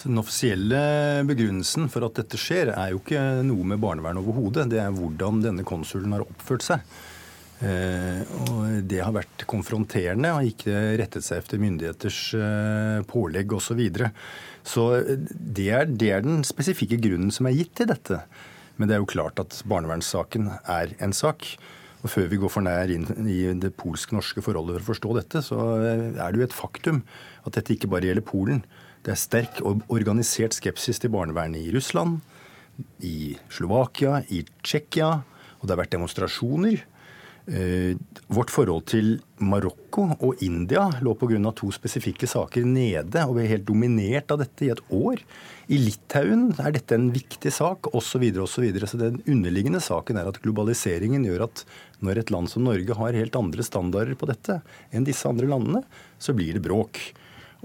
Så 0.00 0.08
Den 0.08 0.20
offisielle 0.22 0.80
begrunnelsen 1.28 1.90
for 1.92 2.06
at 2.06 2.16
dette 2.16 2.38
skjer, 2.40 2.72
er 2.72 2.94
jo 2.94 3.02
ikke 3.02 3.20
noe 3.44 3.66
med 3.68 3.82
barnevern 3.82 4.20
overhodet. 4.22 4.70
Det 4.72 4.78
er 4.80 4.94
hvordan 4.96 5.42
denne 5.44 5.64
konsulen 5.68 6.14
har 6.16 6.24
oppført 6.24 6.64
seg. 6.64 6.86
Eh, 7.60 8.22
og 8.48 8.80
Det 8.88 9.02
har 9.04 9.12
vært 9.12 9.44
konfronterende 9.50 10.32
og 10.32 10.48
ikke 10.48 10.96
rettet 11.02 11.26
seg 11.26 11.42
efter 11.42 11.60
myndigheters 11.60 12.20
eh, 12.32 13.02
pålegg 13.10 13.52
osv. 13.52 13.66
Så, 13.68 13.76
videre. 13.76 14.10
så 14.64 14.86
det 15.28 15.68
er, 15.68 15.84
det 15.84 16.10
er 16.16 16.24
den 16.24 16.40
spesifikke 16.48 16.96
grunnen 16.96 17.28
som 17.28 17.50
er 17.50 17.58
gitt 17.60 17.76
til 17.76 17.92
dette. 17.92 18.22
Men 18.80 18.88
det 18.88 18.96
er 18.96 19.04
jo 19.04 19.12
klart 19.12 19.44
at 19.44 19.60
barnevernssaken 19.68 20.48
er 20.64 20.96
en 21.04 21.12
sak. 21.12 21.44
Og 22.00 22.08
Før 22.08 22.30
vi 22.32 22.40
går 22.40 22.48
for 22.48 22.64
nær 22.64 22.88
inn 22.88 23.04
i 23.28 23.42
det 23.52 23.74
polsk-norske 23.76 24.40
forholdet 24.40 24.78
for 24.78 24.86
å 24.86 24.92
forstå 24.94 25.16
dette, 25.18 25.44
så 25.44 25.58
er 25.84 26.32
det 26.32 26.40
jo 26.40 26.46
et 26.48 26.56
faktum 26.56 27.02
at 27.44 27.52
dette 27.58 27.76
ikke 27.76 27.92
bare 27.92 28.08
gjelder 28.08 28.24
Polen. 28.24 28.64
Det 29.00 29.14
er 29.14 29.20
sterk 29.20 29.60
og 29.64 29.80
organisert 29.88 30.52
skepsis 30.52 31.00
til 31.00 31.12
barnevernet 31.14 31.62
i 31.62 31.72
Russland, 31.72 32.18
i 33.04 33.32
Slovakia, 33.52 34.20
i 34.28 34.42
Tsjekkia, 34.60 35.10
og 35.60 35.64
det 35.64 35.72
har 35.72 35.80
vært 35.80 35.94
demonstrasjoner. 35.94 36.82
Eh, 37.50 37.96
vårt 38.28 38.52
forhold 38.52 38.84
til 38.92 39.14
Marokko 39.40 40.04
og 40.20 40.42
India 40.44 40.84
lå 41.00 41.14
pga. 41.16 41.40
to 41.56 41.70
spesifikke 41.72 42.28
saker 42.28 42.62
nede, 42.62 43.24
og 43.24 43.36
vi 43.36 43.44
er 43.44 43.56
helt 43.56 43.64
dominert 43.64 44.30
av 44.30 44.38
dette 44.38 44.66
i 44.66 44.70
et 44.70 44.82
år. 44.92 45.18
I 45.68 45.78
Litauen 45.78 46.52
er 46.60 46.70
dette 46.72 46.94
en 46.94 47.10
viktig 47.10 47.50
sak, 47.50 47.88
osv. 47.94 48.04
Så, 48.04 48.18
videre, 48.20 48.42
og 48.42 48.48
så, 48.48 48.62
så 48.86 49.00
den 49.00 49.22
underliggende 49.26 49.80
saken 49.80 50.20
er 50.20 50.28
at 50.28 50.42
globaliseringen 50.44 51.24
gjør 51.24 51.48
at 51.48 51.64
når 52.00 52.20
et 52.20 52.30
land 52.30 52.50
som 52.50 52.64
Norge 52.68 52.94
har 52.94 53.16
helt 53.16 53.36
andre 53.36 53.64
standarder 53.64 54.14
på 54.14 54.28
dette 54.28 54.60
enn 54.92 55.08
disse 55.08 55.26
andre 55.26 55.48
landene, 55.48 55.82
så 56.20 56.36
blir 56.36 56.52
det 56.52 56.62
bråk. 56.68 57.00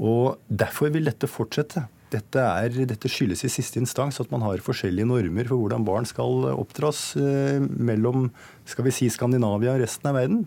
Og 0.01 0.39
Derfor 0.49 0.91
vil 0.93 1.07
dette 1.07 1.29
fortsette. 1.29 1.85
Dette, 2.13 2.39
er, 2.39 2.75
dette, 2.87 3.09
skyldes 3.11 3.41
i 3.47 3.51
siste 3.51 3.79
instans 3.81 4.21
at 4.21 4.29
man 4.31 4.43
har 4.45 4.61
forskjellige 4.63 5.09
normer 5.09 5.47
for 5.49 5.59
hvordan 5.59 5.87
barn 5.87 6.05
skal 6.07 6.45
oppdras 6.53 7.15
eh, 7.19 7.57
mellom 7.59 8.29
skal 8.69 8.85
vi 8.87 8.93
si, 8.93 9.09
Skandinavia 9.11 9.73
og 9.73 9.81
resten 9.81 10.11
av 10.11 10.19
verden. 10.19 10.45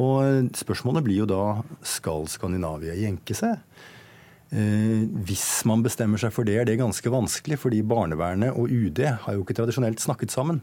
Og 0.00 0.54
Spørsmålet 0.56 1.04
blir 1.06 1.22
jo 1.22 1.28
da 1.28 1.42
skal 1.86 2.28
Skandinavia 2.30 2.96
jenke 2.98 3.36
seg? 3.36 3.58
Eh, 4.54 5.04
hvis 5.26 5.64
man 5.68 5.82
bestemmer 5.84 6.20
seg 6.20 6.32
for 6.34 6.46
det, 6.46 6.60
er 6.60 6.68
det 6.68 6.78
ganske 6.78 7.10
vanskelig, 7.10 7.58
fordi 7.62 7.82
barnevernet 7.82 8.54
og 8.54 8.70
UD 8.70 9.02
har 9.26 9.36
jo 9.36 9.42
ikke 9.42 9.56
tradisjonelt 9.58 10.02
snakket 10.02 10.34
sammen. 10.34 10.62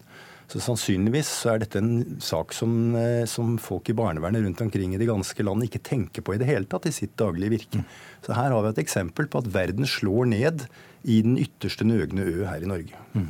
Så 0.51 0.59
Sannsynligvis 0.59 1.29
så 1.31 1.53
er 1.53 1.61
dette 1.61 1.79
en 1.79 2.17
sak 2.19 2.51
som, 2.51 2.95
eh, 2.99 3.23
som, 3.29 3.53
folk 3.61 3.87
i 3.89 3.95
barnevernet 3.95 4.43
rundt 4.43 4.61
omkring 4.65 4.93
i 4.93 4.99
det 4.99 5.07
ganske 5.07 5.45
land 5.47 5.63
ikke 5.63 5.79
tenker 5.79 6.25
på 6.25 6.35
i 6.35 6.41
det 6.41 6.49
hele 6.49 6.67
tatt 6.67 6.89
i 6.89 6.91
sitt 6.91 7.13
daglige 7.15 7.53
virke. 7.53 7.79
Mm. 7.79 7.85
Så 8.25 8.35
her 8.35 8.51
har 8.51 8.65
vi 8.65 8.73
et 8.73 8.81
eksempel 8.83 9.29
på 9.31 9.39
at 9.39 9.47
verden 9.53 9.87
slår 9.87 10.27
ned 10.33 10.65
i 11.07 11.21
den 11.23 11.37
ytterste 11.39 11.87
nøgne 11.87 12.25
ø 12.27 12.45
her 12.49 12.61
i 12.61 12.69
Norge. 12.69 12.99
Mm. 13.15 13.29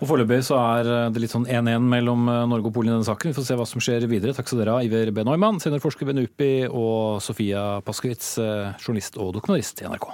Og 0.00 0.08
Foreløpig 0.08 0.40
så 0.48 0.56
er 0.58 0.88
det 1.12 1.22
litt 1.22 1.34
sånn 1.34 1.46
1-1 1.46 1.84
mellom 1.84 2.24
eh, 2.32 2.46
Norge 2.48 2.72
og 2.72 2.76
Polen 2.78 2.94
i 2.94 2.96
denne 2.96 3.08
saken. 3.10 3.34
Vi 3.34 3.36
får 3.36 3.48
se 3.50 3.58
hva 3.60 3.68
som 3.68 3.84
skjer 3.84 4.08
videre. 4.08 4.32
Takk 4.36 4.48
skal 4.48 4.64
dere 4.64 4.78
ha, 4.78 4.86
Iver 4.86 5.12
B. 5.12 5.26
Neumann, 5.28 5.60
seniorforsker 5.62 6.08
ved 6.08 6.22
NUPI, 6.22 6.54
og 6.72 7.20
Sofia 7.24 7.82
Paskowitz, 7.84 8.38
eh, 8.40 8.72
journalist 8.80 9.20
og 9.20 9.36
dokumentarist 9.36 9.84
i 9.84 9.92
NRK. 9.92 10.08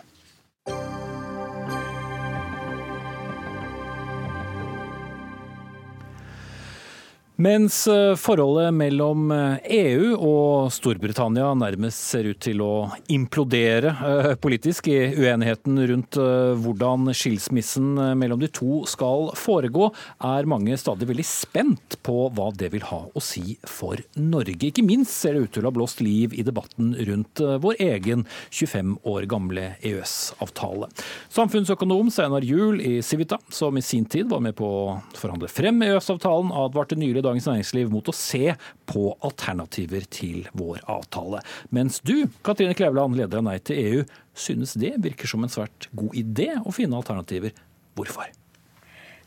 Mens 7.40 7.86
eh, 7.88 8.14
forholdet 8.20 8.74
mellom 8.74 9.30
EU 9.32 9.60
eh, 9.64 9.78
e 9.80 10.08
og 10.12 10.66
Storbritannia 10.74 11.54
nærmest 11.56 12.02
ser 12.10 12.26
ut 12.28 12.40
til 12.44 12.60
å 12.60 12.90
implodere 13.08 13.94
eh, 14.04 14.28
politisk 14.36 14.90
i 14.92 14.98
uenigheten 15.16 15.80
rundt 15.88 16.18
hvordan 16.60 17.08
skilsmissen 17.16 17.94
mellom 18.20 18.42
de 18.42 18.50
to 18.52 18.82
skal 18.90 19.30
foregå, 19.38 19.88
er 20.20 20.48
mange 20.50 20.76
stadig 20.76 21.08
veldig 21.08 21.24
spent 21.24 21.96
på 22.04 22.26
hva 22.36 22.50
det 22.52 22.68
vil 22.74 22.84
ha 22.90 22.98
å 23.08 23.22
si 23.24 23.56
for 23.64 23.96
Norge. 24.20 24.68
Ikke 24.68 24.84
minst 24.84 25.16
ser 25.16 25.38
det 25.38 25.46
ut 25.46 25.54
til 25.56 25.64
å 25.64 25.70
ha 25.70 25.76
blåst 25.78 26.04
liv 26.04 26.36
i 26.36 26.44
debatten 26.44 26.92
rundt 27.08 27.40
vår 27.40 27.80
egen 27.86 28.26
25 28.50 28.92
år 29.08 29.28
gamle 29.30 29.66
EØS-avtale. 29.78 30.90
Samfunnsøkonom 31.32 32.12
Steinar 32.12 32.44
Juel 32.44 32.84
i 32.84 32.94
Civita, 33.06 33.40
som 33.48 33.80
i 33.80 33.86
sin 33.86 34.04
tid 34.04 34.28
var 34.28 34.44
med 34.44 34.58
på 34.60 34.68
å 34.68 34.84
forhandle 35.16 35.48
frem 35.48 35.80
EØS-avtalen, 35.88 36.52
advarte 36.66 37.00
nylig 37.00 37.24
Dagens 37.30 37.46
Næringsliv 37.46 37.92
mot 37.92 38.10
å 38.10 38.16
se 38.16 38.56
på 38.90 39.06
alternativer 39.26 40.06
til 40.10 40.48
vår 40.58 40.82
avtale. 40.90 41.44
Mens 41.74 42.00
du, 42.02 42.26
Katrine 42.46 42.74
Kleveland, 42.74 43.18
leder 43.18 43.38
av 43.40 43.46
Nei 43.46 43.60
til 43.62 43.80
EU, 43.84 44.04
synes 44.34 44.74
det 44.80 44.96
virker 45.04 45.30
som 45.30 45.46
en 45.46 45.52
svært 45.52 45.88
god 45.94 46.16
idé 46.18 46.52
å 46.58 46.74
finne 46.74 46.98
alternativer. 46.98 47.54
Hvorfor? 47.98 48.30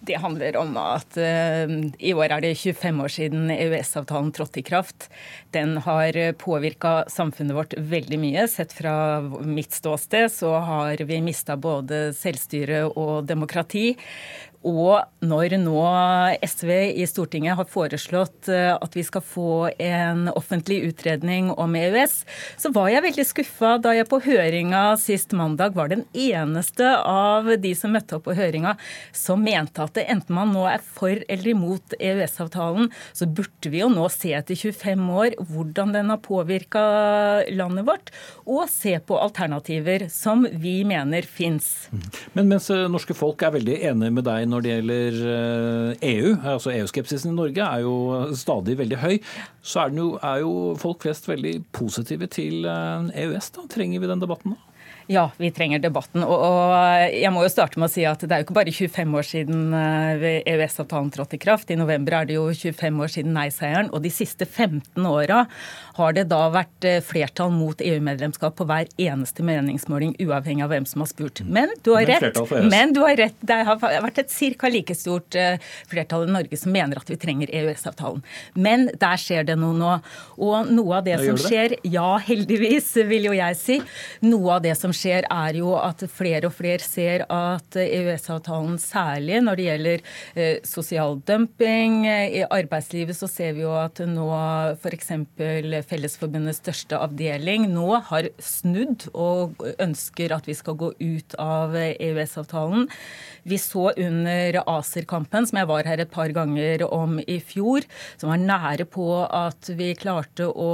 Det 0.04 0.18
handler 0.20 0.58
om 0.60 0.74
at 0.82 1.16
uh, 1.16 1.70
i 2.04 2.12
år 2.12 2.34
er 2.36 2.44
det 2.44 2.58
25 2.60 2.98
år 3.06 3.12
siden 3.14 3.52
EØS-avtalen 3.54 4.34
trådte 4.36 4.60
i 4.60 4.66
kraft. 4.68 5.08
Den 5.56 5.78
har 5.86 6.18
påvirka 6.42 7.06
samfunnet 7.12 7.56
vårt 7.56 7.78
veldig 7.78 8.20
mye. 8.20 8.44
Sett 8.52 8.76
fra 8.76 9.22
mitt 9.48 9.72
ståsted 9.72 10.28
så 10.34 10.58
har 10.60 11.06
vi 11.08 11.22
mista 11.24 11.56
både 11.56 12.10
selvstyre 12.20 12.84
og 12.92 13.30
demokrati. 13.32 13.94
Og 14.64 15.04
når 15.24 15.58
nå 15.60 15.84
SV 16.44 16.72
i 16.96 17.06
Stortinget 17.08 17.58
har 17.60 17.68
foreslått 17.70 18.48
eh, 18.52 18.72
at 18.74 18.96
vi 18.96 19.04
skal 19.06 19.24
få 19.26 19.70
en 19.82 20.30
offentlig 20.32 20.80
utredning 20.88 21.52
om 21.52 21.76
EØS, 21.76 22.16
så 22.60 22.72
var 22.76 22.90
jeg 22.92 23.04
veldig 23.08 23.26
skuffa 23.28 23.76
da 23.84 23.94
jeg 23.98 24.08
på 24.12 24.22
høringa 24.24 24.84
sist 25.02 25.36
mandag 25.36 25.76
var 25.76 25.92
den 25.92 26.06
eneste 26.16 26.88
av 26.98 27.50
de 27.60 27.74
som 27.76 27.94
møtte 27.96 28.18
opp 28.18 28.28
på 28.30 28.38
høringa 28.38 28.76
som 29.12 29.44
mente 29.44 29.84
at 29.84 30.00
enten 30.04 30.36
man 30.38 30.54
nå 30.56 30.64
er 30.70 30.84
for 30.84 31.20
eller 31.28 31.52
imot 31.52 31.96
EØS-avtalen, 32.00 32.90
så 33.12 33.28
burde 33.28 33.72
vi 33.74 33.82
jo 33.84 33.90
nå 33.92 34.08
se 34.14 34.32
etter 34.38 34.56
25 34.56 35.04
år 35.12 35.38
hvordan 35.50 35.94
den 35.96 36.12
har 36.14 36.22
påvirka 36.24 36.84
landet 37.52 37.88
vårt, 37.88 38.14
og 38.48 38.68
se 38.72 38.96
på 39.04 39.20
alternativer 39.20 40.08
som 40.14 40.48
vi 40.48 40.80
mener 40.88 41.28
fins. 41.28 41.90
Men 42.34 42.50
mens 42.52 42.70
eh, 42.72 42.88
norske 42.92 43.16
folk 43.18 43.44
er 43.44 43.58
veldig 43.58 43.80
enige 43.92 44.18
med 44.20 44.28
deg 44.28 44.48
når 44.54 44.64
det 44.64 44.74
gjelder 44.74 45.18
EU, 45.98 46.32
eh, 46.34 46.46
e 46.46 46.54
altså 46.54 46.74
EU-skepsisen 46.74 47.34
i 47.34 47.38
Norge, 47.38 47.66
er 47.66 47.84
jo 47.86 47.96
stadig 48.38 48.78
veldig 48.80 49.00
høy. 49.02 49.18
Så 49.62 49.86
er, 49.86 49.96
jo, 49.98 50.12
er 50.22 50.44
jo 50.44 50.54
folk 50.80 51.02
flest 51.06 51.28
veldig 51.30 51.56
positive 51.74 52.30
til 52.32 52.68
EØS. 52.68 53.14
Eh, 53.16 53.34
e 53.34 53.58
da. 53.58 53.68
Trenger 53.74 54.04
vi 54.04 54.12
den 54.14 54.24
debatten 54.24 54.56
da? 54.56 54.73
Ja, 55.12 55.30
vi 55.38 55.52
trenger 55.52 55.82
debatten. 55.84 56.24
Og, 56.24 56.74
jeg 57.12 57.32
må 57.34 57.44
jo 57.44 57.52
starte 57.52 57.80
med 57.80 57.90
å 57.90 57.94
si 57.94 58.06
at 58.08 58.22
det 58.24 58.32
er 58.32 58.42
jo 58.42 58.48
ikke 58.48 58.58
bare 58.58 58.74
25 58.74 59.18
år 59.20 59.28
siden 59.28 59.76
EØS-avtalen 59.76 61.10
eh, 61.12 61.16
trådte 61.18 61.38
i 61.38 61.42
kraft. 61.44 61.74
I 61.74 61.80
november 61.80 62.20
er 62.20 62.30
det 62.30 62.38
jo 62.38 62.46
25 62.50 63.02
år 63.04 63.12
siden 63.12 63.36
nei-seieren. 63.36 63.92
Og 63.92 64.04
de 64.06 64.12
siste 64.14 64.48
15 64.48 65.04
åra 65.10 65.44
har 65.98 66.16
det 66.16 66.26
da 66.32 66.42
vært 66.54 66.88
eh, 66.88 67.02
flertall 67.04 67.52
mot 67.54 67.84
EU-medlemskap 67.84 68.56
på 68.60 68.68
hver 68.70 68.88
eneste 69.02 69.46
meningsmåling, 69.46 70.16
uavhengig 70.24 70.66
av 70.66 70.72
hvem 70.74 70.88
som 70.90 71.04
har 71.04 71.12
spurt. 71.12 71.44
Men 71.44 71.74
du 71.84 71.94
har 71.98 72.08
rett. 72.10 72.40
Men 72.64 72.96
du 72.96 73.04
har 73.04 73.18
rett. 73.20 73.38
Det 73.44 73.60
har 73.68 73.82
vært 73.84 74.24
et 74.24 74.34
ca. 74.60 74.72
like 74.72 74.96
stort 74.98 75.36
eh, 75.40 75.60
flertall 75.92 76.30
i 76.30 76.34
Norge 76.38 76.60
som 76.60 76.74
mener 76.74 77.02
at 77.02 77.12
vi 77.12 77.20
trenger 77.20 77.52
EØS-avtalen. 77.52 78.24
Men 78.56 78.88
der 79.00 79.20
skjer 79.20 79.48
det 79.52 79.60
noe 79.60 79.76
nå. 79.78 79.94
Og 80.44 80.72
noe 80.72 81.02
av 81.02 81.08
det 81.08 81.20
som 81.26 81.38
skjer, 81.40 81.78
ja 81.84 82.16
heldigvis, 82.24 82.94
vil 83.10 83.30
jo 83.30 83.36
jeg 83.36 83.60
si, 83.60 83.80
noe 84.24 84.58
av 84.58 84.64
det 84.64 84.78
som 84.80 84.93
skjer, 84.96 85.28
er 85.32 85.58
jo 85.60 85.74
at 85.80 86.04
flere 86.12 86.50
og 86.50 86.56
flere 86.58 86.84
ser 86.84 87.26
at 87.32 87.78
EØS-avtalen, 87.80 88.78
særlig 88.82 89.42
når 89.44 89.60
det 89.60 89.68
gjelder 89.68 90.06
eh, 90.36 90.56
sosial 90.68 91.20
dumping 91.28 92.04
i 92.08 92.44
arbeidslivet, 92.46 93.18
så 93.18 93.30
ser 93.32 93.56
vi 93.58 93.66
jo 93.66 93.74
at 93.78 94.02
nå 94.08 94.28
f.eks. 94.78 95.12
Fellesforbundets 95.90 96.62
største 96.64 97.00
avdeling 97.00 97.70
nå 97.74 98.00
har 98.10 98.30
snudd 98.42 99.08
og 99.14 99.62
ønsker 99.82 100.34
at 100.36 100.48
vi 100.50 100.56
skal 100.58 100.78
gå 100.80 100.94
ut 101.00 101.38
av 101.42 101.76
EØS-avtalen. 101.78 102.88
Vi 103.44 103.58
så 103.60 103.90
under 103.92 104.60
ACER-kampen, 104.62 105.48
som 105.48 105.60
jeg 105.60 105.70
var 105.70 105.88
her 105.90 106.04
et 106.04 106.12
par 106.14 106.32
ganger 106.36 106.86
om 106.88 107.18
i 107.20 107.40
fjor, 107.44 107.84
som 108.20 108.32
var 108.32 108.42
nære 108.42 108.88
på 108.90 109.08
at 109.26 109.72
vi 109.78 109.92
klarte 110.00 110.48
å 110.48 110.72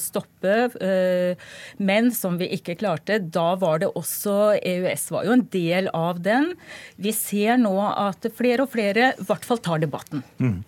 stoppe, 0.00 0.54
eh, 0.82 1.40
men 1.82 2.12
som 2.14 2.38
vi 2.40 2.50
ikke 2.56 2.78
klarte. 2.80 3.18
Da 3.32 3.54
var 3.62 3.82
det 3.82 3.92
også 3.98 4.36
EØS 4.58 5.08
var 5.14 5.28
jo 5.28 5.36
en 5.38 5.46
del 5.54 5.88
av 5.96 6.20
den. 6.24 6.52
Vi 7.00 7.14
ser 7.16 7.60
nå 7.62 7.74
at 7.88 8.26
flere 8.36 8.66
og 8.66 8.72
flere 8.74 9.12
i 9.14 9.26
hvert 9.28 9.48
fall 9.48 9.62
tar 9.64 9.82
debatten. 9.82 10.24
Mm. 10.42 10.60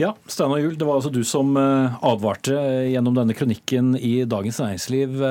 Ja, 0.00 0.14
Steinar 0.28 0.62
Juel, 0.62 0.76
det 0.78 0.88
var 0.88 1.00
altså 1.00 1.12
du 1.12 1.22
som 1.26 1.56
eh, 1.60 2.02
advarte 2.04 2.56
gjennom 2.92 3.16
denne 3.16 3.36
kronikken 3.36 3.94
i 3.96 4.18
Dagens 4.28 4.60
Næringsliv. 4.62 5.24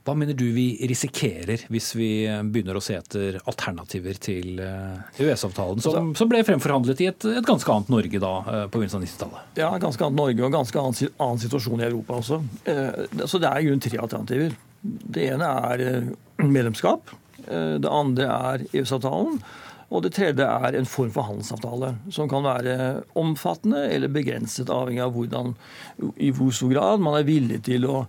Hva 0.00 0.14
mener 0.16 0.34
du 0.34 0.46
vi 0.54 0.78
risikerer 0.88 1.66
hvis 1.70 1.90
vi 1.94 2.08
begynner 2.50 2.78
å 2.78 2.82
se 2.82 2.96
etter 2.96 3.36
alternativer 3.50 4.16
til 4.18 4.56
EØS-avtalen, 4.58 5.78
eh, 5.78 5.84
som, 5.84 6.14
som, 6.16 6.30
ble 6.30 6.40
fremforhandlet 6.46 7.02
i 7.04 7.10
et, 7.10 7.26
et, 7.28 7.44
ganske 7.46 7.74
annet 7.74 7.92
Norge 7.92 8.22
da, 8.22 8.32
eh, 8.40 8.64
på 8.72 8.80
begynnelsen 8.80 9.02
av 9.02 9.04
90-tallet? 9.06 9.52
Ja, 9.60 9.70
ganske 9.82 10.06
annet 10.06 10.18
Norge 10.22 10.46
og 10.46 10.56
ganske 10.56 10.80
annen, 10.82 11.12
annen 11.20 11.44
situasjon 11.44 11.84
i 11.84 11.88
Europa 11.90 12.16
også. 12.22 12.40
Eh, 12.64 13.22
så 13.26 13.42
det 13.42 13.52
er 13.52 13.60
i 13.60 13.68
grunnen 13.68 13.84
tre 13.84 14.00
alternativer. 14.00 14.56
Det 14.82 15.26
ene 15.32 15.48
er 15.70 15.82
medlemskap. 16.40 17.12
Det 17.46 17.90
andre 17.90 18.28
er 18.30 18.64
EØS-avtalen. 18.70 19.40
Og 19.90 20.04
det 20.04 20.12
tredje 20.14 20.44
er 20.46 20.76
en 20.78 20.86
form 20.86 21.10
for 21.10 21.26
handelsavtale, 21.26 21.88
som 22.14 22.28
kan 22.30 22.44
være 22.46 22.74
omfattende 23.18 23.80
eller 23.90 24.12
begrenset, 24.14 24.70
avhengig 24.70 25.02
av 25.02 25.16
hvordan, 25.16 25.50
i 26.22 26.30
hvor 26.34 26.52
stor 26.54 26.70
grad 26.70 27.02
man 27.02 27.16
er 27.18 27.26
villig 27.26 27.58
til 27.66 27.88
å, 27.90 28.04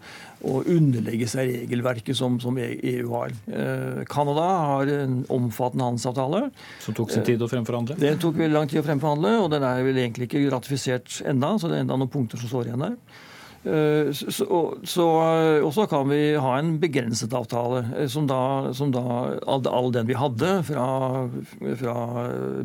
å 0.45 0.59
underlegge 0.61 1.25
seg 1.31 1.49
regelverket 1.55 2.17
som, 2.17 2.37
som 2.43 2.59
EU 2.61 3.07
har. 3.15 3.33
Eh, 3.49 4.03
Canada 4.11 4.45
har 4.75 4.93
en 4.93 5.17
omfattende 5.33 5.89
handelsavtale. 5.89 6.43
Som 6.85 6.99
tok 7.01 7.15
sin 7.15 7.25
tid 7.25 7.41
å 7.41 7.49
fremforhandle? 7.49 7.97
Det 7.97 8.13
tok 8.21 8.37
veldig 8.37 8.59
lang 8.59 8.69
tid 8.69 8.83
å 8.83 8.85
fremforhandle, 8.85 9.33
og 9.41 9.49
den 9.55 9.65
er 9.65 9.81
vel 9.89 10.03
egentlig 10.05 10.29
ikke 10.29 10.45
ratifisert 10.53 11.17
enda, 11.33 11.55
så 11.57 11.71
det 11.71 11.79
er 11.79 11.87
enda 11.87 11.97
noen 11.97 12.13
punkter 12.13 12.37
som 12.37 12.53
står 12.53 12.69
igjen 12.69 12.85
der. 12.91 12.97
Eh, 13.61 14.09
så, 14.13 14.57
så, 14.83 15.05
og 15.61 15.69
så 15.75 15.85
kan 15.89 16.07
vi 16.09 16.33
ha 16.41 16.55
en 16.57 16.73
begrenset 16.81 17.33
avtale, 17.37 17.83
eh, 17.93 18.07
som 18.09 18.25
da, 18.29 18.71
som 18.73 18.89
da 18.93 19.03
all, 19.45 19.61
all, 19.69 19.91
den 19.93 20.09
vi 20.09 20.17
hadde 20.17 20.55
fra, 20.65 20.85
fra 21.77 21.95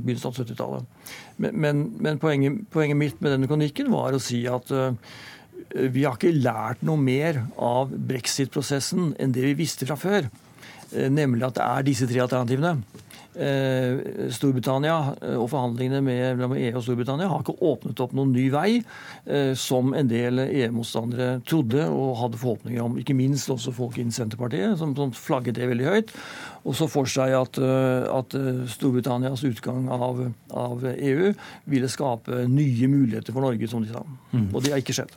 begynnelsen 0.00 0.30
av 0.30 0.40
70-tallet. 0.40 0.88
Men, 1.36 1.60
men, 1.60 1.82
men 2.00 2.20
poenget, 2.22 2.62
poenget, 2.72 2.96
mitt 2.96 3.20
med 3.20 3.34
denne 3.34 3.50
kronikken 3.50 3.92
var 3.92 4.16
å 4.16 4.22
si 4.22 4.46
at 4.48 4.72
uh, 4.72 4.96
vi 5.76 6.06
har 6.06 6.16
ikke 6.16 6.32
lært 6.32 6.80
noe 6.86 6.96
mer 6.96 7.42
av 7.60 7.92
brexit-prosessen 7.92 9.12
enn 9.20 9.36
det 9.36 9.44
vi 9.50 9.56
visste 9.58 9.88
fra 9.88 9.98
før. 10.00 10.30
Uh, 10.94 11.10
nemlig 11.12 11.44
at 11.50 11.58
det 11.60 11.66
er 11.66 11.88
disse 11.90 12.08
tre 12.08 12.24
alternativene. 12.24 12.78
Eh, 13.36 14.30
Storbritannia 14.32 14.94
eh, 15.20 15.34
og 15.36 15.50
forhandlingene 15.52 16.00
med 16.00 16.54
EU 16.56 16.78
og 16.78 16.84
Storbritannia 16.86 17.28
har 17.28 17.42
ikke 17.42 17.58
åpnet 17.68 18.00
opp 18.00 18.14
noen 18.16 18.30
ny 18.32 18.46
vei, 18.54 18.78
eh, 19.28 19.50
som 19.60 19.92
en 19.92 20.08
del 20.08 20.40
EU-motstandere 20.46 21.42
trodde 21.44 21.84
og 21.84 22.14
hadde 22.22 22.40
forhåpninger 22.40 22.80
om. 22.80 22.96
Ikke 23.00 23.16
minst 23.18 23.52
også 23.52 23.74
folk 23.76 23.98
innen 24.00 24.14
Senterpartiet, 24.16 24.78
som, 24.80 24.94
som 24.96 25.12
flagget 25.12 25.58
det 25.58 25.68
veldig 25.68 25.90
høyt. 25.90 26.14
Og 26.66 26.78
så 26.78 26.88
for 26.90 27.10
seg 27.10 27.34
at, 27.36 27.60
at 28.10 28.32
Storbritannias 28.72 29.44
utgang 29.46 29.84
av, 29.92 30.24
av, 30.50 30.82
EU 30.96 31.28
ville 31.70 31.90
skape 31.92 32.40
nye 32.50 32.88
muligheter 32.90 33.36
for 33.36 33.44
Norge, 33.44 33.68
som 33.70 33.84
de 33.84 33.92
sa. 33.92 34.02
Mm. 34.32 34.48
Og 34.48 34.64
det 34.64 34.72
har 34.72 34.82
ikke 34.82 34.96
skjedd. 34.96 35.12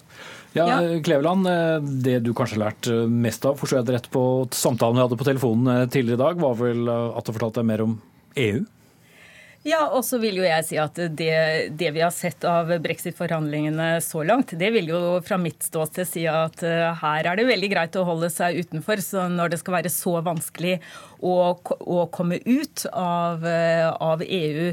Ja, 0.57 0.79
Kleveland, 1.05 1.45
Det 2.03 2.19
du 2.25 2.31
kanskje 2.33 2.57
har 2.57 2.63
lært 2.69 2.89
mest 3.11 3.45
av, 3.45 3.59
forstår 3.59 3.79
jeg 3.79 3.87
det 3.89 3.97
rett 3.99 4.09
på 4.13 4.23
samtalen 4.55 4.97
vi 4.97 5.03
hadde 5.03 5.19
på 5.19 5.27
telefonen 5.27 5.91
tidligere 5.93 6.17
i 6.17 6.23
dag, 6.23 6.41
var 6.41 6.57
vel 6.57 6.89
at 6.89 7.27
du 7.27 7.35
fortalte 7.35 7.61
deg 7.61 7.69
mer 7.69 7.83
om 7.85 7.97
EU? 8.39 8.63
Ja, 9.67 9.81
og 9.91 10.05
så 10.07 10.15
vil 10.21 10.37
jo 10.39 10.45
jeg 10.45 10.63
si 10.63 10.77
at 10.79 10.95
det, 10.95 11.33
det 11.75 11.89
vi 11.91 11.99
har 11.99 12.13
sett 12.15 12.45
av 12.47 12.69
brexit-forhandlingene 12.79 13.97
så 13.99 14.21
langt, 14.23 14.53
det 14.55 14.69
vil 14.71 14.87
jo 14.87 14.99
fra 15.25 15.35
mitt 15.35 15.65
ståsted 15.67 16.07
si 16.07 16.23
at 16.31 16.63
uh, 16.63 16.95
her 17.01 17.27
er 17.27 17.35
det 17.35 17.49
veldig 17.49 17.69
greit 17.73 17.97
å 17.99 18.05
holde 18.07 18.29
seg 18.31 18.61
utenfor. 18.63 19.03
Når 19.35 19.51
det 19.51 19.59
skal 19.59 19.75
være 19.75 19.91
så 19.91 20.13
vanskelig 20.23 20.77
å, 21.19 21.33
å 21.59 22.05
komme 22.15 22.37
ut 22.45 22.85
av, 22.95 23.43
uh, 23.43 23.89
av 23.99 24.23
EU. 24.23 24.69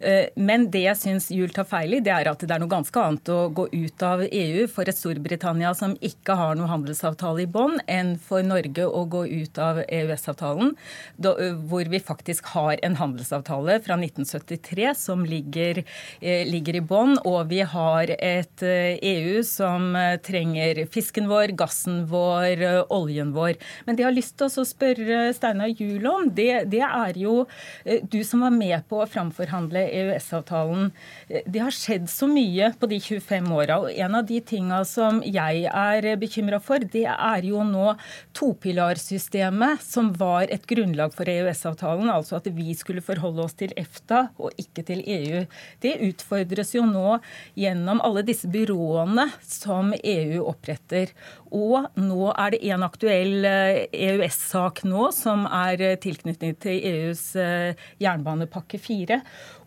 Uh, 0.00 0.32
men 0.40 0.64
det 0.72 0.86
jeg 0.86 1.00
syns 1.02 1.28
Juel 1.36 1.52
tar 1.52 1.68
feil 1.68 1.98
i, 1.98 2.00
det 2.00 2.14
er 2.16 2.32
at 2.32 2.40
det 2.40 2.56
er 2.56 2.64
noe 2.64 2.72
ganske 2.72 2.96
annet 3.04 3.28
å 3.28 3.42
gå 3.52 3.68
ut 3.74 4.06
av 4.08 4.24
EU 4.24 4.64
for 4.72 4.88
et 4.88 4.96
Storbritannia 4.96 5.74
som 5.76 5.98
ikke 6.00 6.38
har 6.40 6.56
noe 6.56 6.70
handelsavtale 6.72 7.44
i 7.44 7.50
bånn, 7.58 7.76
enn 7.84 8.16
for 8.16 8.40
Norge 8.46 8.88
å 8.88 9.04
gå 9.04 9.26
ut 9.28 9.60
av 9.60 9.84
EØS-avtalen, 9.84 10.72
hvor 11.20 11.92
vi 11.92 12.00
faktisk 12.00 12.54
har 12.56 12.80
en 12.86 12.96
handelsavtale 12.96 13.82
fra 13.84 14.00
1970 14.00 14.29
1973 14.30 14.94
som 14.94 15.24
ligger, 15.24 15.84
eh, 16.20 16.46
ligger 16.46 16.76
i 16.76 16.80
bånn, 16.80 17.18
og 17.24 17.48
vi 17.48 17.60
har 17.60 18.10
et 18.18 18.62
EU 18.62 19.36
eh, 19.36 19.40
e 19.40 19.42
som 19.44 19.94
eh, 19.96 20.16
trenger 20.18 20.86
fisken 20.86 21.28
vår, 21.28 21.54
gassen 21.56 22.06
vår, 22.06 22.86
oljen 22.90 23.32
vår. 23.32 23.56
Men 23.86 23.96
det 23.96 24.04
jeg 24.04 24.08
har 24.08 24.16
lyst 24.16 24.36
til 24.38 24.48
å 24.48 24.66
spørre 24.66 25.32
Steinar 25.34 25.72
Juel 25.74 26.06
om, 26.06 26.28
det, 26.34 26.70
det, 26.70 26.82
er 26.82 27.16
jo 27.18 27.46
du 27.84 28.22
som 28.24 28.44
var 28.44 28.54
med 28.54 28.86
på 28.88 29.00
å 29.02 29.08
framforhandle 29.08 29.82
EØS-avtalen. 29.88 30.90
Det 31.28 31.60
har 31.60 31.74
skjedd 31.74 32.08
så 32.10 32.28
mye 32.30 32.72
på 32.78 32.88
de 32.90 33.00
25 33.00 33.50
åra, 33.54 33.80
og 33.84 33.92
en 33.92 34.18
av 34.18 34.26
de 34.28 34.40
tinga 34.40 34.82
som 34.88 35.20
jeg 35.24 35.66
er 35.68 36.08
bekymra 36.20 36.60
for, 36.62 36.80
det 36.80 37.06
er 37.10 37.46
jo 37.46 37.62
nå 37.66 37.94
topilarsystemet 38.36 39.82
som 39.84 40.12
var 40.18 40.50
et 40.52 40.66
grunnlag 40.70 41.14
for 41.16 41.28
EØS-avtalen, 41.30 42.10
altså 42.12 42.38
at 42.40 42.48
vi 42.54 42.74
skulle 42.78 43.04
forholde 43.04 43.44
oss 43.44 43.56
til 43.58 43.74
EFTA 43.78 44.19
og 44.38 44.56
ikke 44.60 44.84
til 44.86 45.02
EU. 45.04 45.44
Det 45.82 45.96
utfordres 46.08 46.74
jo 46.76 46.84
nå 46.88 47.18
gjennom 47.58 48.02
alle 48.06 48.24
disse 48.26 48.50
byråene 48.50 49.28
som 49.44 49.94
EU 49.96 50.42
oppretter. 50.50 51.14
Og 51.50 51.88
nå 51.98 52.32
er 52.32 52.54
det 52.54 52.62
en 52.70 52.86
aktuell 52.86 53.46
EØS-sak 53.46 54.84
eh, 54.84 54.88
e 54.88 54.92
nå 54.92 55.08
som 55.14 55.46
er 55.46 55.96
tilknyttet 56.02 56.60
til 56.62 56.84
EUs 56.92 57.24
eh, 57.38 57.88
jernbanepakke 58.02 58.78
4. 58.78 59.20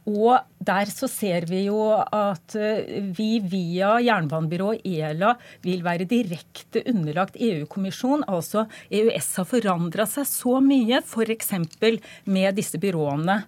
Og 0.10 0.36
der 0.60 0.90
så 0.92 1.08
ser 1.08 1.46
vi 1.48 1.62
jo 1.70 1.80
at 1.96 2.56
eh, 2.60 3.04
vi 3.16 3.38
via 3.40 3.96
jernbanebyrået 4.04 4.84
ELA 4.84 5.34
vil 5.64 5.84
være 5.86 6.08
direkte 6.10 6.84
underlagt 6.92 7.40
EU-kommisjon. 7.40 8.26
Altså 8.28 8.66
EØS 8.92 9.30
har 9.40 9.48
forandra 9.48 10.08
seg 10.10 10.28
så 10.28 10.58
mye, 10.64 11.00
f.eks. 11.00 11.54
med 12.28 12.60
disse 12.60 12.80
byråene. 12.84 13.44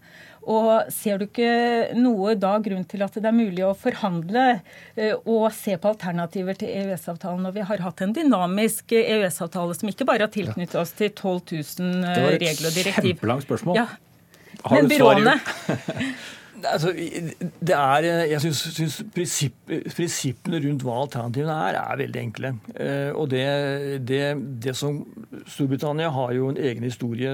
Og 0.51 0.91
Ser 0.93 1.19
du 1.19 1.25
ikke 1.25 1.95
noe 1.97 2.35
da 2.37 2.53
grunn 2.63 2.85
til 2.89 3.03
at 3.05 3.17
det 3.17 3.25
er 3.25 3.35
mulig 3.35 3.63
å 3.65 3.73
forhandle 3.77 4.45
eh, 4.93 5.15
og 5.25 5.47
se 5.55 5.75
på 5.81 5.91
alternativer 5.95 6.57
til 6.59 6.69
EØS-avtalen 6.69 7.43
når 7.47 7.55
vi 7.57 7.65
har 7.71 7.83
hatt 7.87 8.05
en 8.05 8.13
dynamisk 8.15 8.93
EØS-avtale 8.95 9.77
som 9.77 9.91
ikke 9.91 10.07
bare 10.07 10.27
har 10.27 10.33
tilknyttet 10.33 10.77
oss 10.81 10.93
til 10.97 11.11
12 11.11 11.41
000 11.81 12.07
regler 12.37 12.69
og 12.69 12.77
direktiv? 12.77 12.77
Det 12.77 12.85
var 12.85 12.93
et 12.93 13.11
kjempelangt 13.11 13.47
spørsmål. 13.49 13.81
Ja. 13.81 13.87
Har 14.65 14.81
Men 14.81 14.89
byråene 14.89 15.35
Altså, 16.63 16.91
det 16.95 17.75
er, 17.75 18.05
jeg 18.29 18.41
syns 18.41 19.01
prinsipp, 19.15 19.55
prinsippene 19.67 20.61
rundt 20.63 20.85
hva 20.85 20.99
alternativene 21.03 21.55
er, 21.67 21.79
er 21.81 21.99
veldig 21.99 22.21
enkle. 22.21 22.51
Eh, 22.75 23.09
og 23.11 23.29
det, 23.33 23.45
det, 24.07 24.21
det, 24.63 24.75
som 24.77 25.01
Storbritannia 25.51 26.11
har 26.15 26.31
jo 26.37 26.47
en 26.51 26.59
egen 26.61 26.85
historie 26.87 27.33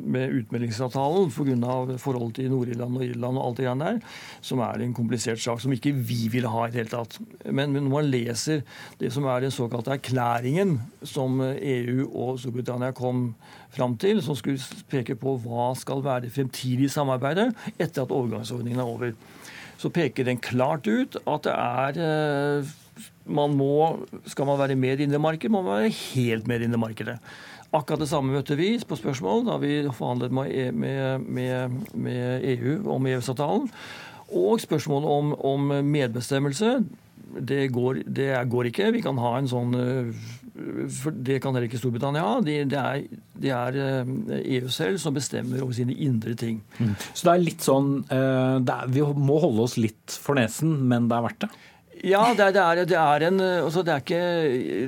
med 0.00 0.34
utmeldingsavtalen 0.40 1.30
pga. 1.32 1.96
forholdet 2.00 2.40
til 2.40 2.50
Nord-Irland 2.52 2.98
og 2.98 3.04
Irland 3.04 3.38
og 3.38 3.46
alt 3.46 3.60
det 3.60 3.66
grann 3.68 3.84
der, 3.84 4.00
som 4.40 4.62
er 4.64 4.84
en 4.84 4.94
komplisert 4.96 5.40
sak 5.40 5.60
som 5.60 5.72
ikke 5.72 5.92
vi 5.92 6.28
ville 6.32 6.50
ha 6.50 6.66
i 6.66 6.72
det 6.72 6.82
hele 6.82 6.92
tatt. 6.92 7.18
Men, 7.46 7.72
men 7.72 7.86
når 7.86 7.94
man 7.94 8.10
leser 8.10 8.64
det 9.00 9.12
som 9.14 9.28
er 9.28 9.44
den 9.44 9.54
såkalte 9.54 9.96
erklæringen 9.96 10.78
som 11.02 11.40
EU 11.40 12.08
og 12.10 12.38
Storbritannia 12.40 12.92
kom 12.96 13.30
fram 13.74 13.96
til, 14.00 14.22
som 14.24 14.36
skulle 14.38 14.60
peke 14.90 15.16
på 15.18 15.36
hva 15.44 15.70
skal 15.78 16.02
være 16.04 16.26
det 16.26 16.34
fremtidige 16.34 16.92
samarbeidet 16.92 17.50
etter 17.78 18.04
at 18.04 18.14
overgangsordningen 18.14 18.82
er 18.82 18.90
over, 18.90 19.14
så 19.80 19.92
peker 19.94 20.26
den 20.28 20.40
klart 20.42 20.88
ut 20.90 21.16
at 21.24 21.46
det 21.46 21.54
er 21.56 22.00
eh, 22.04 22.76
man 23.30 23.54
må, 23.54 24.06
Skal 24.26 24.48
man 24.48 24.58
være 24.58 24.74
med 24.76 24.92
i 24.92 24.96
det 25.00 25.06
indre 25.08 25.22
markedet, 25.22 25.52
må 25.52 25.62
man 25.62 25.84
være 25.84 25.94
helt 25.94 26.48
med 26.48 26.56
i 26.56 26.58
det 26.58 26.68
indre 26.68 26.82
markedet. 26.82 27.16
Akkurat 27.70 28.02
det 28.02 28.08
samme 28.10 28.34
møtte 28.34 28.56
vi 28.58 28.72
på 28.82 28.98
spørsmål 28.98 29.44
da 29.46 29.56
vi 29.62 29.74
forhandlet 29.94 30.32
med, 30.34 31.20
med, 31.22 31.76
med 31.94 32.46
EU 32.56 32.80
om 32.90 33.06
EØS-avtalen. 33.06 33.68
Og 34.34 34.60
spørsmålet 34.62 35.08
om, 35.08 35.32
om 35.46 35.70
medbestemmelse. 35.86 36.80
Det 37.38 37.68
går, 37.70 38.02
det 38.10 38.32
går, 38.50 38.70
ikke. 38.72 38.90
Vi 38.92 39.02
kan 39.04 39.18
ha 39.22 39.36
en 39.38 39.50
sånn 39.50 39.76
eh, 39.78 40.10
for 40.94 41.14
Det 41.14 41.38
kan 41.42 41.54
heller 41.54 41.68
ikke 41.68 41.80
Storbritannia 41.80 42.24
ha. 42.24 42.36
Det 42.44 42.56
de 42.70 42.78
er, 42.78 43.04
de 43.42 43.52
er, 43.54 43.80
EU 44.40 44.66
eh, 44.66 44.72
selv 44.74 45.00
som 45.02 45.16
bestemmer 45.16 45.62
over 45.64 45.76
sine 45.76 45.96
indre 45.96 46.34
ting. 46.38 46.60
Mm. 46.78 46.94
Så 47.12 47.26
det 47.26 47.32
er 47.32 47.44
litt 47.44 47.66
sånn 47.66 47.90
eh, 48.12 48.56
er, 48.60 48.86
Vi 48.92 49.04
må 49.16 49.40
holde 49.42 49.66
oss 49.66 49.78
litt 49.80 50.18
for 50.20 50.38
nesen, 50.38 50.76
men 50.90 51.08
det 51.10 51.18
er 51.18 51.26
verdt 51.28 51.46
det? 51.46 51.50
Ja, 52.00 52.22
det 52.32 52.46
er, 52.56 52.78
det 52.88 52.96
er, 52.96 53.22
en 53.26 53.40
altså 53.44 53.82
det 53.84 53.92
er 53.92 54.00
ikke, 54.00 54.20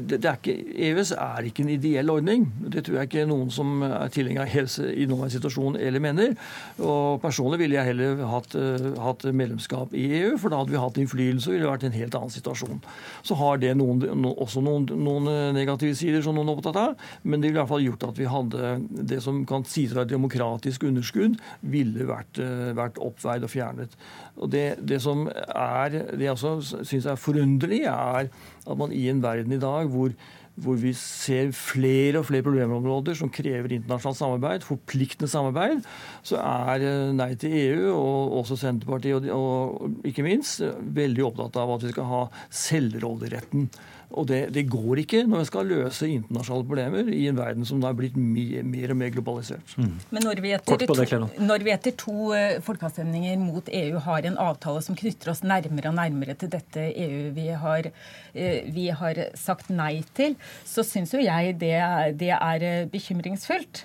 det 0.09 0.19
er 0.25 0.39
ikke, 0.39 0.55
EØS 0.87 1.11
er 1.13 1.45
ikke 1.45 1.61
en 1.67 1.73
ideell 1.75 2.09
ordning. 2.09 2.47
Det 2.73 2.87
tror 2.87 3.03
jeg 3.03 3.11
ikke 3.11 3.25
noen 3.29 3.51
som 3.53 3.83
er 3.85 4.09
tilhenger 4.15 4.47
av 4.47 4.49
helse 4.49 4.87
i 4.97 5.05
noen 5.11 5.29
situasjon 5.33 5.77
eller 5.77 6.01
mener. 6.01 6.33
Og 6.81 7.21
Personlig 7.21 7.59
ville 7.61 7.77
jeg 7.77 7.91
heller 7.91 8.23
hatt, 8.31 8.57
uh, 8.57 8.87
hatt, 9.05 9.27
medlemskap 9.29 9.93
i 9.93 10.07
EU, 10.23 10.39
for 10.41 10.49
da 10.49 10.63
hadde 10.63 10.73
vi 10.73 10.81
hatt 10.81 11.03
innflytelse 11.03 11.51
og 11.51 11.57
ville 11.59 11.69
vært 11.69 11.85
en 11.91 11.99
helt 11.99 12.17
annen 12.17 12.33
situasjon. 12.33 12.81
Så 13.29 13.37
har 13.43 13.61
det 13.61 13.75
noen, 13.77 14.01
no, 14.23 14.33
også 14.47 14.65
noen, 14.65 14.89
noen, 14.97 15.29
negative 15.53 15.99
sider 15.99 16.25
som 16.25 16.39
noen 16.39 16.49
er 16.49 16.57
opptatt 16.57 16.81
av, 16.81 16.97
men 17.27 17.43
det 17.43 17.51
ville 17.51 17.59
i 17.59 17.61
hvert 17.61 17.75
fall 17.75 17.85
gjort 17.85 18.09
at 18.09 18.23
vi 18.23 18.31
hadde 18.33 18.73
det 19.13 19.21
som 19.25 19.45
kan 19.49 19.69
sies 19.69 19.93
å 19.93 20.01
være 20.01 20.15
demokratisk 20.15 20.89
underskudd, 20.89 21.37
ville 21.61 22.09
vært, 22.09 22.41
vært 22.79 23.01
oppveid 23.05 23.45
og 23.45 23.53
fjernet. 23.53 24.01
Og 24.41 24.53
det, 24.53 24.67
det 24.89 25.01
som 25.05 25.27
er, 25.29 25.99
det 26.13 26.25
jeg 26.25 26.37
også 26.37 26.85
syns 26.89 27.09
er 27.09 27.21
forunderlig, 27.21 27.83
er 27.91 28.31
at 28.31 28.79
man 28.79 28.95
i 28.95 29.09
en 29.13 29.23
verden 29.23 29.53
i 29.53 29.61
dag 29.61 29.91
hvor, 29.93 30.15
hvor 30.55 30.79
vi 30.81 30.93
ser 30.97 31.53
flere 31.57 32.21
og 32.21 32.27
flere 32.29 32.45
problemområder 32.47 33.17
som 33.19 33.31
krever 33.33 33.77
internasjonalt 33.77 34.19
samarbeid, 34.19 34.67
forpliktende 34.67 35.31
samarbeid, 35.31 35.85
så 36.27 36.41
er 36.41 36.87
eh, 36.89 37.15
Nei 37.17 37.33
til 37.41 37.57
EU 37.61 37.89
og 37.95 38.39
også 38.43 38.59
Senterpartiet 38.61 39.31
og, 39.33 39.33
og 39.37 40.09
ikke 40.09 40.27
minst 40.27 40.65
veldig 40.81 41.29
opptatt 41.29 41.61
av 41.61 41.77
at 41.77 41.87
vi 41.87 41.93
skal 41.95 42.09
ha 42.11 42.23
selvråderetten. 42.65 43.69
Og 44.13 44.27
det, 44.29 44.41
det, 44.55 44.65
går 44.71 45.03
ikke 45.03 45.23
når 45.29 45.43
vi 45.43 45.49
skal 45.49 45.71
løse 45.71 46.09
internasjonale 46.09 46.67
problemer 46.69 47.09
i 47.13 47.25
en 47.31 47.39
verden 47.39 47.67
som 47.69 47.81
da 47.83 47.91
er 47.93 47.99
blitt 47.99 48.19
mye, 48.19 48.63
mer 48.67 48.93
og 48.93 48.99
mer 49.01 49.13
globalisert. 49.15 49.75
Mm. 49.77 49.95
Men 50.11 50.27
når 50.29 50.43
vi, 50.45 50.53
etter, 50.57 50.85
to, 50.87 51.21
når 51.41 51.65
vi 51.67 51.75
etter 51.75 51.97
to 52.03 52.17
uh, 52.33 52.59
folkeavstemninger 52.67 53.41
mot 53.41 53.73
EU 53.83 54.03
har 54.07 54.29
en 54.29 54.39
avtale 54.43 54.85
som 54.85 54.99
knytter 54.99 55.33
oss 55.33 55.43
nærmere 55.47 55.93
og 55.93 55.99
nærmere 55.99 56.37
til 56.39 56.53
dette 56.53 56.89
EU 56.91 57.33
vi 57.37 57.49
har, 57.65 57.89
uh, 57.89 58.61
vi 58.77 58.89
har 59.03 59.25
sagt 59.39 59.73
nei 59.73 59.95
til, 60.17 60.37
så 60.69 60.85
syns 60.87 61.17
jo 61.17 61.23
jeg 61.23 61.57
det, 61.63 61.77
det 62.21 62.33
er 62.37 62.69
uh, 62.69 62.89
bekymringsfullt. 62.93 63.85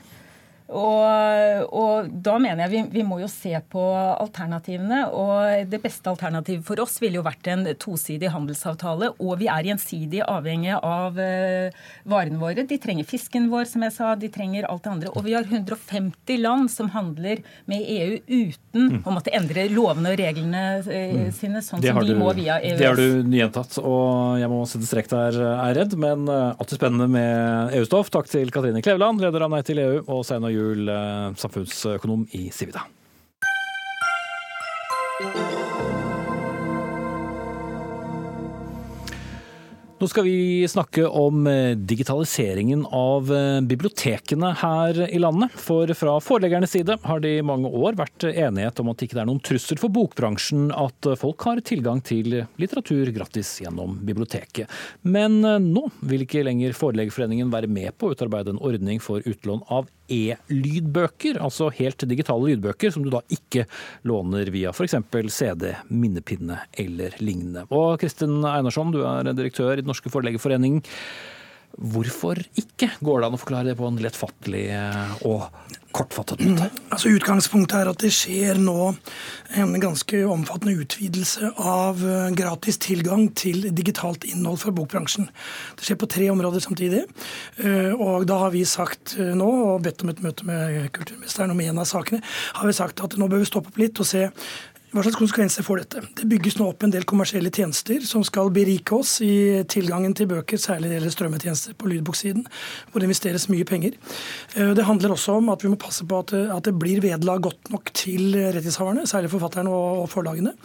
Og, 0.68 1.68
og, 1.72 2.10
da 2.12 2.34
mener 2.44 2.66
jeg 2.66 2.72
vi, 2.74 2.82
vi, 3.00 3.04
må 3.08 3.22
jo 3.22 3.30
se 3.32 3.54
på 3.72 3.84
alternativene. 3.96 5.06
Og 5.16 5.70
det 5.72 5.80
beste 5.84 6.12
alternativet 6.12 6.66
for 6.68 6.80
oss 6.84 6.98
ville 7.02 7.22
jo 7.22 7.26
vært 7.26 7.48
en 7.54 7.64
tosidig 7.80 8.32
handelsavtale. 8.34 9.14
Og 9.24 9.38
vi 9.42 9.48
er 9.52 9.70
gjensidig 9.70 10.24
avhengige 10.28 10.80
av 10.84 11.16
uh, 11.16 11.78
varene 12.10 12.42
våre. 12.42 12.68
De 12.68 12.80
trenger 12.84 13.08
fisken 13.08 13.48
vår, 13.52 13.68
som 13.72 13.86
jeg 13.88 13.96
sa. 13.96 14.14
De 14.20 14.32
trenger 14.34 14.68
alt 14.68 14.84
det 14.84 14.92
andre. 14.92 15.14
Og 15.16 15.28
vi 15.28 15.38
har 15.38 15.48
150 15.48 16.44
land 16.44 16.72
som 16.74 16.92
handler 16.92 17.44
med 17.72 17.88
EU 17.88 18.20
uten 18.28 19.00
mm. 19.00 19.00
å 19.08 19.16
måtte 19.16 19.34
endre 19.36 19.70
lovene 19.72 20.12
og 20.12 20.20
reglene 20.20 20.66
uh, 20.84 21.24
sine, 21.36 21.64
sånn 21.64 21.84
som 21.84 22.02
vi 22.02 22.12
du, 22.12 22.18
må 22.20 22.34
via 22.36 22.60
EØS. 22.60 22.82
Det 22.82 22.92
har 22.92 23.00
du 23.00 23.38
gjentatt, 23.38 23.80
og 23.80 24.42
jeg 24.42 24.52
må 24.52 24.62
sette 24.68 24.90
strek 24.90 25.12
der, 25.14 25.40
er 25.56 25.80
redd. 25.80 25.96
Men 25.98 26.28
alltid 26.28 26.82
spennende 26.82 27.08
med 27.12 27.78
EU-stoff. 27.80 28.12
Takk 28.12 28.28
til 28.32 28.52
Katrine 28.52 28.84
Kleveland, 28.84 29.24
leder 29.24 29.48
av 29.48 29.56
Nei 29.56 29.64
til 29.66 29.80
EU, 29.80 30.04
og 30.04 30.26
Steinar 30.28 30.57
Juel, 30.58 30.90
eh, 30.90 31.34
samfunnsøkonom 31.38 32.28
i 32.38 32.48
Civita. 32.52 32.88
Nå 39.98 40.06
skal 40.06 40.28
vi 40.28 40.62
snakke 40.70 41.08
om 41.10 41.48
eh, 41.50 41.72
digitaliseringen 41.74 42.84
av 42.94 43.32
eh, 43.34 43.64
bibliotekene 43.66 44.52
her 44.60 45.00
i 45.08 45.18
landet. 45.18 45.56
For 45.58 45.90
fra 45.98 46.20
foreleggernes 46.22 46.76
side 46.76 47.00
har 47.02 47.24
det 47.24 47.32
i 47.40 47.46
mange 47.46 47.72
år 47.74 47.98
vært 47.98 48.28
enighet 48.30 48.78
om 48.84 48.92
at 48.92 49.00
det 49.00 49.10
ikke 49.10 49.24
er 49.24 49.30
noen 49.32 49.42
trussel 49.42 49.82
for 49.82 49.90
bokbransjen 49.90 50.70
at 50.70 51.10
folk 51.18 51.48
har 51.50 51.64
tilgang 51.66 52.04
til 52.06 52.44
litteratur 52.62 53.10
gratis 53.16 53.56
gjennom 53.64 53.98
biblioteket. 54.06 54.70
Men 55.02 55.42
nå 55.42 55.88
vil 56.06 56.28
ikke 56.28 56.46
lenger 56.46 56.78
Forleggerforeningen 56.78 57.50
være 57.50 57.72
med 57.72 57.98
på 57.98 58.12
å 58.12 58.14
utarbeide 58.14 58.54
en 58.54 58.62
ordning 58.62 59.02
for 59.02 59.26
utlån 59.26 59.66
av 59.66 59.90
e-lydbøker, 60.12 61.40
altså 61.44 61.70
helt 61.78 62.06
digitale 62.10 62.52
lydbøker 62.52 62.94
som 62.94 63.06
du 63.06 63.12
da 63.14 63.22
ikke 63.34 63.66
låner 64.08 64.52
via 64.54 64.74
f.eks. 64.74 64.98
CD, 65.34 65.72
minnepinne 65.90 66.62
eller 66.74 67.18
lignende. 67.22 67.68
Og 67.72 68.00
Kristin 68.02 68.40
Einarsson, 68.48 68.94
du 68.96 69.04
er 69.06 69.32
direktør 69.34 69.76
i 69.76 69.84
Den 69.84 69.92
norske 69.92 70.12
forleggerforening. 70.14 70.82
Hvorfor 71.78 72.40
ikke? 72.58 72.90
Går 73.06 73.20
det 73.22 73.28
an 73.28 73.36
å 73.38 73.40
forklare 73.40 73.70
det 73.70 73.76
på 73.78 73.86
en 73.86 74.00
lettfattelig 74.02 74.64
eh, 74.74 75.12
og 75.30 75.44
kortfattet 75.94 76.42
måte? 76.42 76.72
Altså 76.90 77.12
Utgangspunktet 77.14 77.76
er 77.78 77.90
at 77.92 78.02
det 78.02 78.10
skjer 78.18 78.58
nå 78.58 78.96
en 79.62 79.76
ganske 79.82 80.24
omfattende 80.26 80.74
utvidelse 80.82 81.52
av 81.62 82.02
eh, 82.02 82.32
gratis 82.38 82.82
tilgang 82.82 83.28
til 83.38 83.68
digitalt 83.78 84.26
innhold 84.26 84.58
fra 84.64 84.74
bokbransjen. 84.74 85.30
Det 85.78 85.86
skjer 85.86 86.00
på 86.02 86.10
tre 86.16 86.32
områder 86.34 86.66
samtidig. 86.66 87.04
Eh, 87.62 87.94
og 87.94 88.26
da 88.26 88.40
har 88.48 88.56
vi 88.58 88.64
sagt 88.66 89.14
nå, 89.20 89.52
og 89.76 89.86
bedt 89.86 90.02
om 90.02 90.10
et 90.16 90.26
møte 90.26 90.50
med 90.50 90.90
kulturministeren 90.98 91.54
om 91.54 91.62
en 91.62 91.84
av 91.84 91.90
sakene, 91.92 92.24
har 92.58 92.66
vi 92.66 92.78
sagt 92.80 93.06
at 93.06 93.20
nå 93.22 93.30
bør 93.30 93.46
vi 93.46 93.52
stoppe 93.52 93.70
opp 93.70 93.78
litt 93.84 94.02
og 94.02 94.10
se 94.10 94.26
hva 94.96 95.02
slags 95.04 95.18
konsekvenser 95.20 95.66
får 95.68 95.82
dette? 95.82 96.02
Det 96.16 96.26
bygges 96.32 96.56
nå 96.56 96.70
opp 96.72 96.86
en 96.86 96.92
del 96.94 97.04
kommersielle 97.08 97.52
tjenester 97.52 98.06
som 98.08 98.24
skal 98.24 98.48
berike 98.56 98.96
oss 98.96 99.18
i 99.26 99.60
tilgangen 99.68 100.14
til 100.16 100.30
bøker, 100.32 100.60
særlig 100.62 100.88
det 100.88 100.96
gjelder 100.98 101.14
strømmetjenester 101.16 101.76
på 101.76 101.90
lydboksiden, 101.92 102.46
hvor 102.90 103.04
det 103.04 103.10
investeres 103.10 103.50
mye 103.52 103.68
penger. 103.68 103.98
Eh, 104.56 104.72
det 104.78 104.88
handler 104.88 105.18
også 105.18 105.38
om 105.42 105.52
at 105.52 105.66
vi 105.66 105.74
må 105.74 105.80
passe 105.82 106.08
på 106.08 106.22
at, 106.24 106.34
det 106.64 106.76
blir 106.80 107.04
vederlag 107.04 107.44
godt 107.44 107.72
nok 107.74 107.92
til 108.00 108.32
rettighetshaverne, 108.38 109.04
særlig 109.12 109.34
forfatterne 109.36 109.76
og 109.76 110.08
forlagene. 110.12 110.56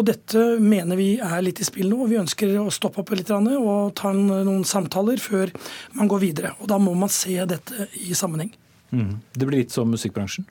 Og 0.00 0.08
dette 0.08 0.44
mener 0.64 0.96
vi 0.96 1.10
er 1.20 1.44
litt 1.44 1.60
i 1.60 1.68
spill 1.68 1.92
nå. 1.92 2.08
Vi 2.08 2.20
ønsker 2.20 2.56
å 2.62 2.70
stoppe 2.72 3.04
opp 3.04 3.12
litt 3.12 3.28
og 3.28 3.92
ta 3.98 4.14
noen 4.16 4.64
samtaler 4.64 5.20
før 5.20 5.52
man 5.98 6.08
går 6.08 6.24
videre. 6.24 6.56
Og 6.62 6.72
da 6.72 6.80
må 6.80 6.96
man 6.96 7.12
se 7.12 7.36
dette 7.44 7.90
i 8.00 8.16
sammenheng. 8.16 8.54
Mm. 8.90 9.18
Det 9.36 9.44
blir 9.44 9.60
litt 9.60 9.76
som 9.76 9.90
musikkbransjen? 9.92 10.48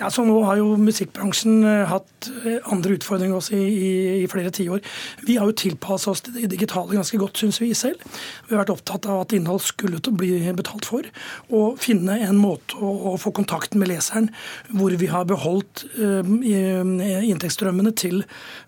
Ja, 0.00 0.08
så 0.08 0.24
Nå 0.24 0.38
har 0.48 0.56
jo 0.56 0.78
musikkbransjen 0.80 1.60
eh, 1.68 1.90
hatt 1.90 2.28
eh, 2.40 2.56
andre 2.72 2.96
utfordringer 2.96 3.36
også 3.36 3.56
i, 3.58 3.64
i, 3.68 3.90
i 4.22 4.28
flere 4.32 4.52
tiår. 4.54 4.80
Vi 5.28 5.36
har 5.36 5.50
jo 5.50 5.56
tilpassa 5.60 6.14
oss 6.14 6.24
til 6.24 6.38
det 6.38 6.48
digitale 6.54 6.96
ganske 6.96 7.20
godt, 7.20 7.36
syns 7.36 7.60
vi 7.60 7.68
selv. 7.76 8.00
Vi 8.48 8.54
har 8.54 8.62
vært 8.62 8.72
opptatt 8.72 9.08
av 9.10 9.26
at 9.26 9.34
innhold 9.36 9.60
skulle 9.66 10.00
bli 10.16 10.38
betalt 10.56 10.88
for, 10.88 11.04
og 11.52 11.76
finne 11.82 12.16
en 12.24 12.40
måte 12.40 12.80
å, 12.80 12.94
å 13.12 13.14
få 13.20 13.34
kontakten 13.36 13.82
med 13.82 13.92
leseren 13.92 14.30
hvor 14.72 14.96
vi 14.96 15.10
har 15.10 15.28
beholdt 15.28 15.84
uh, 16.00 16.24
inntektsstrømmene 16.24 17.92
til 17.96 18.22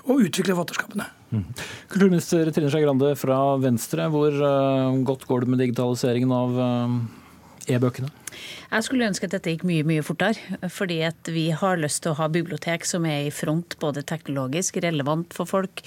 å 0.05 0.19
utvikle 0.21 0.55
forfatterskapene. 0.55 1.09
Mm. 1.33 1.45
Kulturminister 1.93 2.53
Trine 2.53 2.71
Skei 2.73 2.85
Grande 2.85 3.15
fra 3.19 3.41
Venstre, 3.63 4.09
hvor 4.13 4.37
uh, 4.37 4.93
godt 5.07 5.25
går 5.31 5.47
det 5.47 5.55
med 5.55 5.65
digitaliseringen 5.65 6.35
av 6.37 6.59
uh, 6.61 6.99
e-bøkene? 7.73 8.13
Jeg 8.71 8.87
skulle 8.87 9.09
ønske 9.09 9.29
at 9.29 9.37
dette 9.37 9.53
gikk 9.55 9.67
mye 9.69 9.87
mye 9.87 10.05
fortere. 10.07 10.59
Fordi 10.73 11.01
at 11.07 11.31
vi 11.33 11.49
har 11.57 11.81
lyst 11.81 12.03
til 12.05 12.13
å 12.13 12.19
ha 12.21 12.29
bibliotek 12.33 12.87
som 12.89 13.07
er 13.09 13.27
i 13.27 13.35
front 13.35 13.77
både 13.83 14.05
teknologisk, 14.09 14.79
relevant 14.85 15.35
for 15.37 15.49
folk. 15.49 15.83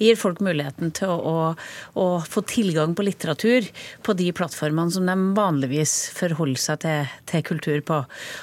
Gir 0.00 0.18
folk 0.18 0.42
muligheten 0.44 0.92
til 0.96 1.12
å, 1.12 1.18
å, 1.28 1.98
å 1.98 2.06
få 2.26 2.44
tilgang 2.48 2.94
på 2.98 3.06
litteratur 3.06 3.66
på 4.06 4.16
de 4.18 4.30
plattformene 4.36 4.94
som 4.94 5.08
de 5.08 5.16
vanligvis 5.36 5.96
forholder 6.16 6.62
seg 6.62 6.82
til, 6.84 7.14
til, 7.30 7.44
kultur 7.48 7.82
på. 7.86 8.00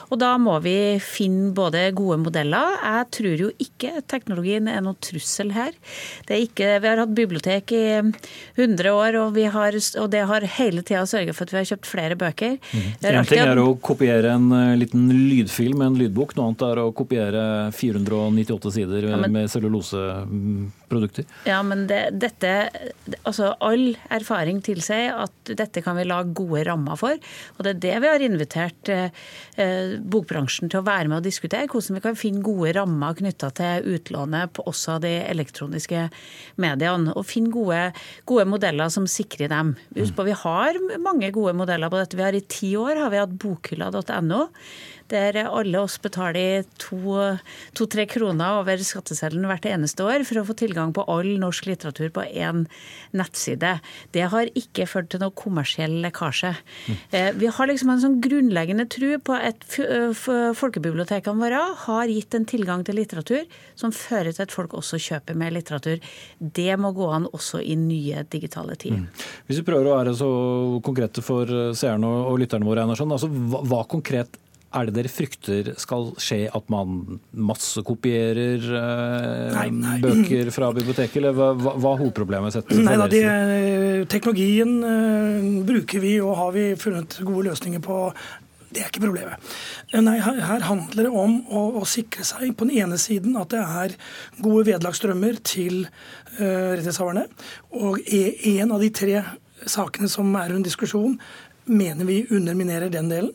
Og 0.09 0.19
da 0.21 0.35
må 0.41 0.57
vi 0.65 0.97
finne 1.03 1.53
både 1.55 1.87
gode 1.97 2.19
modeller. 2.25 2.75
Jeg 2.81 3.09
tror 3.19 3.45
jo 3.45 3.51
ikke 3.61 4.03
teknologien 4.11 4.69
er 4.71 4.83
noe 4.85 4.97
trussel 5.03 5.53
her. 5.55 5.75
Det 6.27 6.37
er 6.37 6.45
ikke, 6.47 6.71
vi 6.83 6.91
har 6.91 7.03
hatt 7.03 7.15
bibliotek 7.15 7.75
i 7.75 7.85
100 8.01 8.91
år, 8.91 9.19
og, 9.21 9.39
har, 9.55 9.79
og 10.01 10.09
det 10.13 10.23
har 10.29 10.47
hele 10.57 10.83
tida 10.85 11.05
sørget 11.09 11.37
for 11.37 11.47
at 11.47 11.53
vi 11.53 11.61
har 11.61 11.69
kjøpt 11.71 11.89
flere 11.89 12.19
bøker. 12.19 12.57
Mm. 12.71 12.87
En 13.15 13.29
ting 13.29 13.44
er 13.45 13.61
å 13.61 13.67
kopiere 13.81 14.33
en 14.35 14.49
eh, 14.55 14.73
liten 14.79 15.07
lydfilm 15.09 15.83
en 15.85 15.97
lydbok, 15.99 16.35
noe 16.37 16.49
annet 16.49 16.65
er 16.67 16.81
å 16.83 16.89
kopiere 16.95 17.43
498 17.75 18.73
sider 18.75 19.09
ja, 19.11 19.19
men, 19.21 19.33
med 19.35 19.51
celluloseprodukter. 20.85 21.25
Ja, 21.45 21.61
men 21.63 21.87
det, 21.87 22.19
dette 22.19 22.69
Altså 23.25 23.53
all 23.61 23.95
erfaring 24.09 24.61
tilsier 24.65 25.13
at 25.13 25.51
dette 25.57 25.81
kan 25.81 25.95
vi 25.97 26.05
lage 26.05 26.33
gode 26.33 26.63
rammer 26.65 26.97
for. 26.97 27.17
Og 27.57 27.63
det 27.63 27.75
er 27.75 27.81
det 27.81 27.95
vi 28.01 28.09
har 28.09 28.23
invitert 28.25 28.89
eh, 28.89 29.09
eh 29.57 29.97
bokbransjen 30.01 30.69
til 30.69 30.79
å 30.79 30.85
være 30.85 31.09
med 31.09 31.19
og 31.19 31.25
diskutere. 31.25 31.67
Hvordan 31.67 31.95
vi 31.95 32.03
kan 32.03 32.17
finne 32.17 32.43
gode 32.45 32.73
rammer 32.75 33.13
knytta 33.13 33.51
til 33.55 33.85
utlånet 33.95 34.53
på 34.53 34.65
også 34.65 34.99
de 35.03 35.13
elektroniske 35.25 36.09
mediene. 36.57 37.13
Og 37.15 37.25
finne 37.25 37.53
gode, 37.53 37.91
gode 38.25 38.45
modeller 38.49 38.89
som 38.89 39.07
sikrer 39.07 39.49
dem. 39.49 39.75
Husk 39.95 40.15
på, 40.15 40.25
vi 40.25 40.35
har 40.35 40.81
mange 40.99 41.31
gode 41.31 41.53
modeller 41.53 41.89
på 41.89 42.01
dette. 42.01 42.17
Vi 42.17 42.25
har 42.25 42.35
I 42.35 42.41
ti 42.41 42.75
år 42.77 42.97
har 42.99 43.13
vi 43.13 43.21
hatt 43.21 43.37
bokhylla.no 43.39 44.45
der 45.11 45.37
alle 45.45 45.79
oss 45.81 45.97
betaler 46.01 46.65
to-tre 46.81 48.05
to, 48.05 48.05
kroner 48.09 48.59
over 48.61 48.81
skatteseddelen 48.81 49.47
hvert 49.49 49.67
eneste 49.69 50.05
år 50.05 50.25
for 50.27 50.41
å 50.41 50.45
få 50.47 50.55
tilgang 50.57 50.93
på 50.95 51.05
all 51.11 51.35
norsk 51.41 51.67
litteratur 51.69 52.09
på 52.15 52.25
én 52.25 52.65
nettside. 53.15 53.75
Det 54.15 54.25
har 54.33 54.49
ikke 54.57 54.87
ført 54.89 55.11
til 55.13 55.21
noe 55.21 55.35
kommersiell 55.37 55.99
lekkasje. 56.03 56.53
Mm. 56.89 56.97
Vi 57.41 57.51
har 57.57 57.69
liksom 57.69 57.91
en 57.93 58.01
sånn 58.01 58.19
grunnleggende 58.23 58.87
tro 58.91 59.11
på 59.25 59.37
at 59.37 59.65
folkebibliotekene 60.57 61.41
våre 61.41 61.61
har 61.85 62.11
gitt 62.11 62.37
en 62.37 62.47
tilgang 62.49 62.85
til 62.87 62.99
litteratur 62.99 63.45
som 63.77 63.93
fører 63.95 64.33
til 64.33 64.45
at 64.47 64.55
folk 64.55 64.73
også 64.77 64.99
kjøper 65.01 65.37
mer 65.37 65.53
litteratur. 65.55 66.01
Det 66.39 66.71
må 66.81 66.93
gå 66.95 67.09
an 67.13 67.29
også 67.31 67.61
i 67.61 67.77
nye 67.79 68.25
digitale 68.31 68.77
tider. 68.79 69.05
Mm. 69.05 69.27
Hvis 69.47 69.61
vi 69.61 69.67
prøver 69.67 69.91
å 69.91 69.99
være 69.99 70.15
så 70.17 70.31
konkrete 70.85 71.23
for 71.25 71.51
seerne 71.77 72.09
og 72.31 72.39
lytterne 72.41 72.67
våre, 72.67 72.87
altså, 72.87 73.29
hva, 73.29 73.61
hva 73.65 73.83
konkret 73.89 74.39
er 74.75 74.89
det 74.89 74.95
dere 74.97 75.11
frykter 75.11 75.71
skal 75.81 76.09
skje 76.21 76.45
at 76.55 76.71
man 76.73 77.19
massekopierer 77.31 78.63
eh, 78.65 79.55
nei, 79.55 79.67
nei. 79.73 79.97
bøker 80.03 80.51
fra 80.55 80.71
biblioteket, 80.75 81.19
eller 81.21 81.35
hva, 81.37 81.51
hva 81.55 81.93
er 81.93 82.01
hovedproblemet 82.03 82.57
sett? 82.57 82.73
Nei, 82.77 82.97
da, 82.99 83.09
de, 83.11 83.21
teknologien 84.11 84.75
eh, 84.85 85.51
bruker 85.67 86.03
vi 86.03 86.17
og 86.23 86.35
har 86.39 86.55
vi 86.55 86.65
funnet 86.79 87.19
gode 87.23 87.47
løsninger 87.49 87.83
på. 87.85 87.99
Det 88.75 88.83
er 88.83 88.91
ikke 88.91 89.05
problemet. 89.05 89.55
Eh, 89.93 90.01
nei, 90.03 90.17
her, 90.23 90.41
her 90.49 90.67
handler 90.67 91.07
det 91.07 91.13
om 91.13 91.39
å, 91.47 91.63
å, 91.79 91.85
sikre 91.87 92.27
seg 92.27 92.51
på 92.57 92.67
den 92.67 92.83
ene 92.83 92.99
siden 93.01 93.37
at 93.39 93.53
det 93.53 93.63
er 93.63 93.95
gode 94.41 94.65
vederlagsstrømmer 94.71 95.39
til 95.47 95.85
uh, 95.85 96.75
rettighetshaverne. 96.75 97.27
Og 97.79 98.01
e, 98.03 98.25
en 98.57 98.75
av 98.75 98.83
de 98.83 98.91
tre 98.95 99.23
sakene 99.65 100.09
som 100.11 100.27
er 100.35 100.51
under 100.51 100.67
diskusjon, 100.67 101.15
mener 101.65 102.05
vi 102.05 102.25
underminerer 102.29 102.89
den 102.93 103.09
delen. 103.09 103.31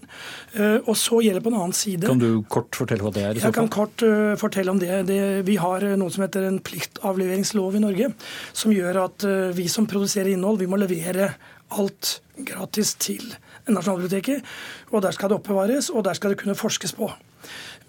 Eh, 0.54 0.78
og 0.84 0.96
så 0.98 1.20
gjelder 1.24 1.44
på 1.44 1.52
en 1.52 1.58
annen 1.60 1.76
side 1.76 2.08
Kan 2.10 2.22
du 2.22 2.42
kort 2.50 2.74
fortelle 2.78 3.04
hva 3.04 3.12
det 3.14 3.24
er? 3.26 3.40
Jeg 3.42 3.56
kan 3.56 3.70
kort 3.72 4.04
uh, 4.06 4.34
fortelle 4.40 4.72
om 4.72 4.80
det. 4.80 5.02
det. 5.10 5.20
Vi 5.48 5.58
har 5.60 5.84
eh, 5.86 5.96
noe 5.98 6.12
som 6.14 6.24
heter 6.24 6.46
en 6.48 6.60
pliktavleveringslov 6.64 7.78
i 7.78 7.84
Norge, 7.84 8.12
som 8.56 8.74
gjør 8.74 9.02
at 9.06 9.26
uh, 9.26 9.50
vi 9.56 9.66
som 9.70 9.88
produserer 9.90 10.32
innhold, 10.34 10.60
vi 10.62 10.70
må 10.70 10.78
levere 10.80 11.32
alt 11.76 12.20
gratis 12.46 12.94
til 13.02 13.24
Nasjonalbiblioteket. 13.70 14.46
Og 14.94 15.02
der 15.04 15.14
skal 15.14 15.30
det 15.30 15.40
oppbevares, 15.40 15.90
og 15.90 16.06
der 16.06 16.18
skal 16.18 16.34
det 16.34 16.40
kunne 16.42 16.58
forskes 16.58 16.96
på. 16.98 17.10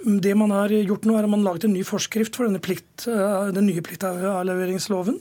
Det 0.02 0.34
man 0.38 0.54
har 0.54 0.72
gjort 0.74 1.06
nå, 1.06 1.16
er 1.18 1.26
at 1.28 1.30
man 1.30 1.44
har 1.44 1.52
laget 1.52 1.68
en 1.68 1.76
ny 1.76 1.82
forskrift 1.86 2.38
for 2.38 2.50
plikt, 2.62 3.06
den 3.06 3.68
nye 3.68 3.84
pliktavleveringsloven, 3.86 5.20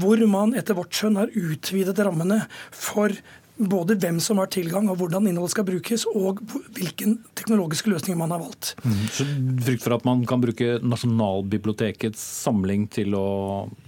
hvor 0.00 0.22
man 0.28 0.54
etter 0.56 0.76
vårt 0.78 0.96
skjønn 0.96 1.18
har 1.20 1.32
utvidet 1.36 2.00
rammene 2.00 2.46
for 2.72 3.12
både 3.56 3.96
hvem 4.00 4.18
som 4.20 4.40
har 4.40 4.50
tilgang, 4.52 4.88
og 4.92 4.98
hvordan 5.00 5.26
innholdet 5.28 5.54
skal 5.54 5.66
brukes, 5.68 6.04
og 6.10 6.42
hvilken 6.76 7.16
teknologiske 7.38 7.90
løsninger 7.90 8.18
man 8.20 8.34
har 8.34 8.42
valgt. 8.42 8.74
Mm. 8.84 9.04
Så 9.12 9.26
Frykt 9.66 9.84
for 9.84 9.96
at 9.96 10.06
man 10.08 10.24
kan 10.28 10.42
bruke 10.42 10.76
Nasjonalbibliotekets 10.84 12.22
samling 12.44 12.86
til 12.92 13.16
å 13.16 13.26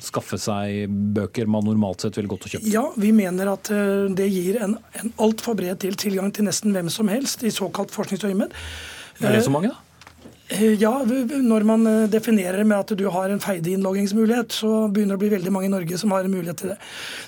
skaffe 0.03 0.41
seg 0.41 0.89
bøker 0.89 1.51
man 1.51 1.67
normalt 1.69 2.05
sett 2.05 2.19
ville 2.19 2.31
gått 2.31 2.49
og 2.49 2.57
kjøpt? 2.57 2.71
Ja, 2.73 2.87
vi 2.97 3.13
mener 3.17 3.53
at 3.55 3.73
eh, 3.75 4.07
det 4.19 4.31
gir 4.33 4.61
en, 4.65 4.79
en 5.01 5.13
altfor 5.21 5.59
bred 5.59 5.85
tilgang 5.85 6.33
til 6.35 6.49
nesten 6.49 6.75
hvem 6.75 6.89
som 6.93 7.11
helst 7.13 7.45
i 7.45 7.53
såkalt 7.55 7.93
forskningsøyemed. 7.95 8.55
Er 9.19 9.35
det 9.35 9.45
så 9.45 9.53
mange, 9.53 9.73
da? 9.75 9.88
Eh, 10.49 10.75
ja, 10.81 10.93
når 11.05 11.65
man 11.69 11.87
eh, 11.87 12.07
definerer 12.09 12.65
med 12.65 12.79
at 12.79 12.93
du 12.97 13.05
har 13.13 13.29
en 13.29 13.43
Feide-innloggingsmulighet, 13.43 14.55
så 14.57 14.87
begynner 14.89 15.17
det 15.17 15.21
å 15.21 15.25
bli 15.25 15.33
veldig 15.35 15.53
mange 15.53 15.69
i 15.69 15.73
Norge 15.75 15.99
som 16.01 16.15
har 16.17 16.25
en 16.25 16.33
mulighet 16.33 16.63
til 16.63 16.73
det. 16.73 16.79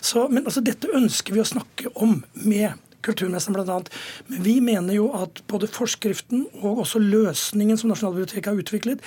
Så, 0.00 0.24
men 0.32 0.46
altså, 0.46 0.62
dette 0.64 0.88
ønsker 0.96 1.36
vi 1.36 1.42
å 1.42 1.50
snakke 1.50 1.92
om 2.00 2.22
med 2.40 2.72
kulturmesteren 3.06 3.56
bl.a. 3.58 3.78
Men 4.28 4.42
vi 4.44 4.56
mener 4.64 4.96
jo 4.96 5.08
at 5.16 5.42
både 5.50 5.68
forskriften 5.70 6.46
og 6.60 6.84
også 6.84 7.02
løsningen 7.02 7.78
som 7.80 7.90
Nasjonalbiblioteket 7.92 8.50
har 8.50 8.60
utviklet, 8.60 9.04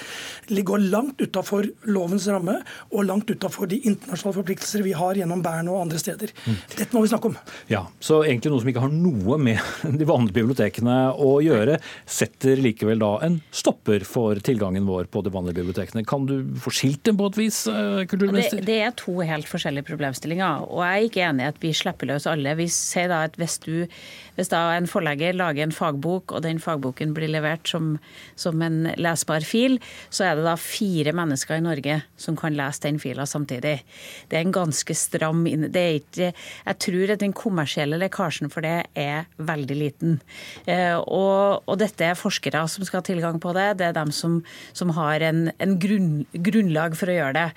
ligger 0.51 0.81
langt 0.81 1.21
utafor 1.21 1.67
lovens 1.89 2.27
ramme 2.31 2.59
og 2.91 3.07
langt 3.07 3.31
utafor 3.31 3.69
de 3.71 3.79
internasjonale 3.83 4.39
forpliktelser 4.39 4.83
vi 4.85 4.95
har 4.97 5.19
gjennom 5.19 5.43
Bern 5.45 5.69
og 5.71 5.83
andre 5.85 6.01
steder. 6.01 6.33
Mm. 6.45 6.59
Dette 6.75 6.89
må 6.95 7.03
vi 7.05 7.11
snakke 7.13 7.31
om. 7.31 7.37
Ja, 7.71 7.85
Så 8.03 8.21
egentlig 8.23 8.53
noe 8.53 8.63
som 8.63 8.71
ikke 8.71 8.83
har 8.85 8.93
noe 8.93 9.37
med 9.41 9.59
de 9.99 10.07
vanlige 10.09 10.39
bibliotekene 10.39 10.97
å 11.13 11.35
gjøre, 11.43 11.79
setter 12.09 12.61
likevel 12.61 13.01
da 13.03 13.13
en 13.25 13.39
stopper 13.53 14.05
for 14.07 14.39
tilgangen 14.43 14.87
vår 14.89 15.09
på 15.13 15.23
de 15.25 15.33
vanlige 15.33 15.61
bibliotekene. 15.61 16.05
Kan 16.07 16.27
du 16.29 16.35
få 16.61 16.73
skilt 16.73 17.03
dem 17.07 17.19
på 17.19 17.29
et 17.31 17.39
vis, 17.39 17.63
eh, 17.71 18.03
kulturminister? 18.09 18.61
Det, 18.61 18.67
det 18.69 18.79
er 18.87 18.95
to 18.99 19.17
helt 19.23 19.49
forskjellige 19.49 19.87
problemstillinger. 19.87 20.67
Og 20.69 20.83
jeg 20.85 20.93
er 20.93 21.09
ikke 21.09 21.25
enig 21.27 21.45
i 21.45 21.51
at 21.53 21.61
vi 21.63 21.73
slipper 21.77 22.09
løs 22.09 22.27
alle. 22.29 22.55
Vi 22.59 22.69
sier 22.71 23.09
da 23.11 23.23
at 23.27 23.37
hvis 23.39 23.59
du 23.63 23.82
hvis 24.37 24.49
da 24.49 24.61
en 24.73 24.87
forlegger 24.89 25.35
lager 25.37 25.67
en 25.67 25.75
fagbok, 25.75 26.33
og 26.33 26.43
den 26.45 26.59
fagboken 26.61 27.13
blir 27.15 27.31
levert 27.31 27.69
som, 27.69 27.97
som, 28.39 28.61
en 28.65 28.89
lesbar 28.97 29.45
fil, 29.45 29.79
så 30.13 30.27
er 30.27 30.39
det 30.39 30.47
da 30.47 30.55
fire 30.59 31.13
mennesker 31.15 31.59
i 31.59 31.65
Norge 31.65 31.99
som 32.19 32.37
kan 32.39 32.55
lese 32.57 32.85
den 32.87 32.99
fila 33.01 33.27
samtidig. 33.29 33.75
Det 34.29 34.39
er 34.39 34.45
en 34.45 34.55
ganske 34.55 34.95
stram 34.97 35.43
det 35.43 35.79
er 35.79 35.97
ikke, 35.99 36.31
Jeg 36.65 36.79
tror 36.85 37.13
at 37.13 37.21
den 37.21 37.33
kommersielle 37.35 37.99
lekkasjen 38.01 38.51
for 38.53 38.65
det 38.65 38.87
er 38.99 39.27
veldig 39.37 39.77
liten. 39.77 40.19
Eh, 40.65 40.95
og, 40.97 41.63
og 41.67 41.79
dette 41.81 42.07
er 42.07 42.19
forskere 42.19 42.65
som 42.71 42.85
skal 42.85 43.01
ha 43.01 43.05
tilgang 43.05 43.39
på 43.43 43.53
det. 43.55 43.67
Det 43.79 43.89
er 43.89 43.97
dem 43.97 44.13
som, 44.15 44.39
som 44.73 44.93
har 44.97 45.23
en, 45.25 45.45
en 45.63 45.77
grunn, 45.81 46.25
grunnlag 46.33 46.97
for 46.99 47.11
å 47.11 47.17
gjøre 47.17 47.37
det. 47.37 47.47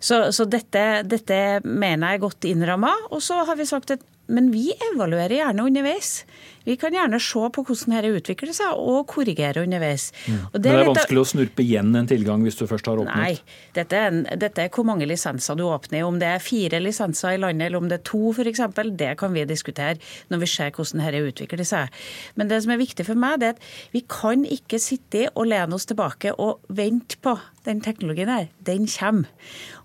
Så, 0.00 0.20
så 0.34 0.48
dette, 0.48 1.04
dette 1.08 1.40
mener 1.64 2.14
jeg 2.14 2.20
er 2.20 2.26
godt 2.26 2.48
innramma. 2.48 2.92
Og 3.10 3.22
så 3.24 3.42
har 3.46 3.58
vi 3.60 3.68
sagt 3.68 3.94
at 3.94 4.04
men 4.26 4.50
vi 4.54 4.72
evaluerer 4.92 5.36
gjerne 5.40 5.66
underveis. 5.68 6.24
Vi 6.64 6.76
kan 6.80 6.94
gjerne 6.96 7.20
se 7.20 7.42
på 7.54 7.64
hvordan 7.66 7.94
dette 7.94 8.12
utvikler 8.18 8.54
seg, 8.56 8.78
og 8.80 9.06
korrigere 9.10 9.64
underveis. 9.64 10.10
Mm. 10.26 10.38
Og 10.50 10.56
det, 10.56 10.60
Men 10.60 10.64
det 10.64 10.72
er 10.74 10.90
vanskelig 10.90 11.22
å 11.22 11.28
snurpe 11.34 11.64
igjen 11.64 11.92
en 11.98 12.08
tilgang 12.08 12.44
hvis 12.46 12.58
du 12.60 12.64
først 12.70 12.88
har 12.90 13.02
åpnet? 13.02 13.20
Nei, 13.20 13.60
dette 13.76 14.00
er, 14.00 14.20
dette 14.40 14.64
er 14.64 14.72
hvor 14.74 14.88
mange 14.88 15.08
lisenser 15.08 15.58
du 15.58 15.66
åpner. 15.68 16.06
Om 16.08 16.20
det 16.22 16.30
er 16.34 16.44
fire 16.44 16.80
lisenser 16.82 17.36
i 17.36 17.40
landet, 17.42 17.68
eller 17.68 17.82
om 17.82 17.90
det 17.90 18.00
er 18.00 18.06
to 18.08 18.32
f.eks., 18.32 18.64
det 18.94 19.12
kan 19.20 19.34
vi 19.34 19.44
diskutere 19.48 19.98
når 20.32 20.44
vi 20.44 20.50
ser 20.50 20.72
hvordan 20.74 21.04
dette 21.04 21.24
utvikler 21.28 21.68
seg. 21.68 22.04
Men 22.38 22.50
det 22.50 22.62
som 22.64 22.74
er 22.74 22.80
viktig 22.80 23.06
for 23.08 23.18
meg, 23.18 23.40
det 23.42 23.52
er 23.52 23.58
at 23.58 23.66
vi 23.94 24.04
kan 24.08 24.44
ikke 24.48 24.80
sitte 24.82 25.28
og 25.34 25.48
lene 25.50 25.76
oss 25.76 25.88
tilbake 25.90 26.32
og 26.40 26.64
vente 26.72 27.20
på 27.24 27.36
den 27.64 27.80
teknologien 27.84 28.28
her. 28.28 28.48
Den 28.64 28.86
kommer. 28.90 29.30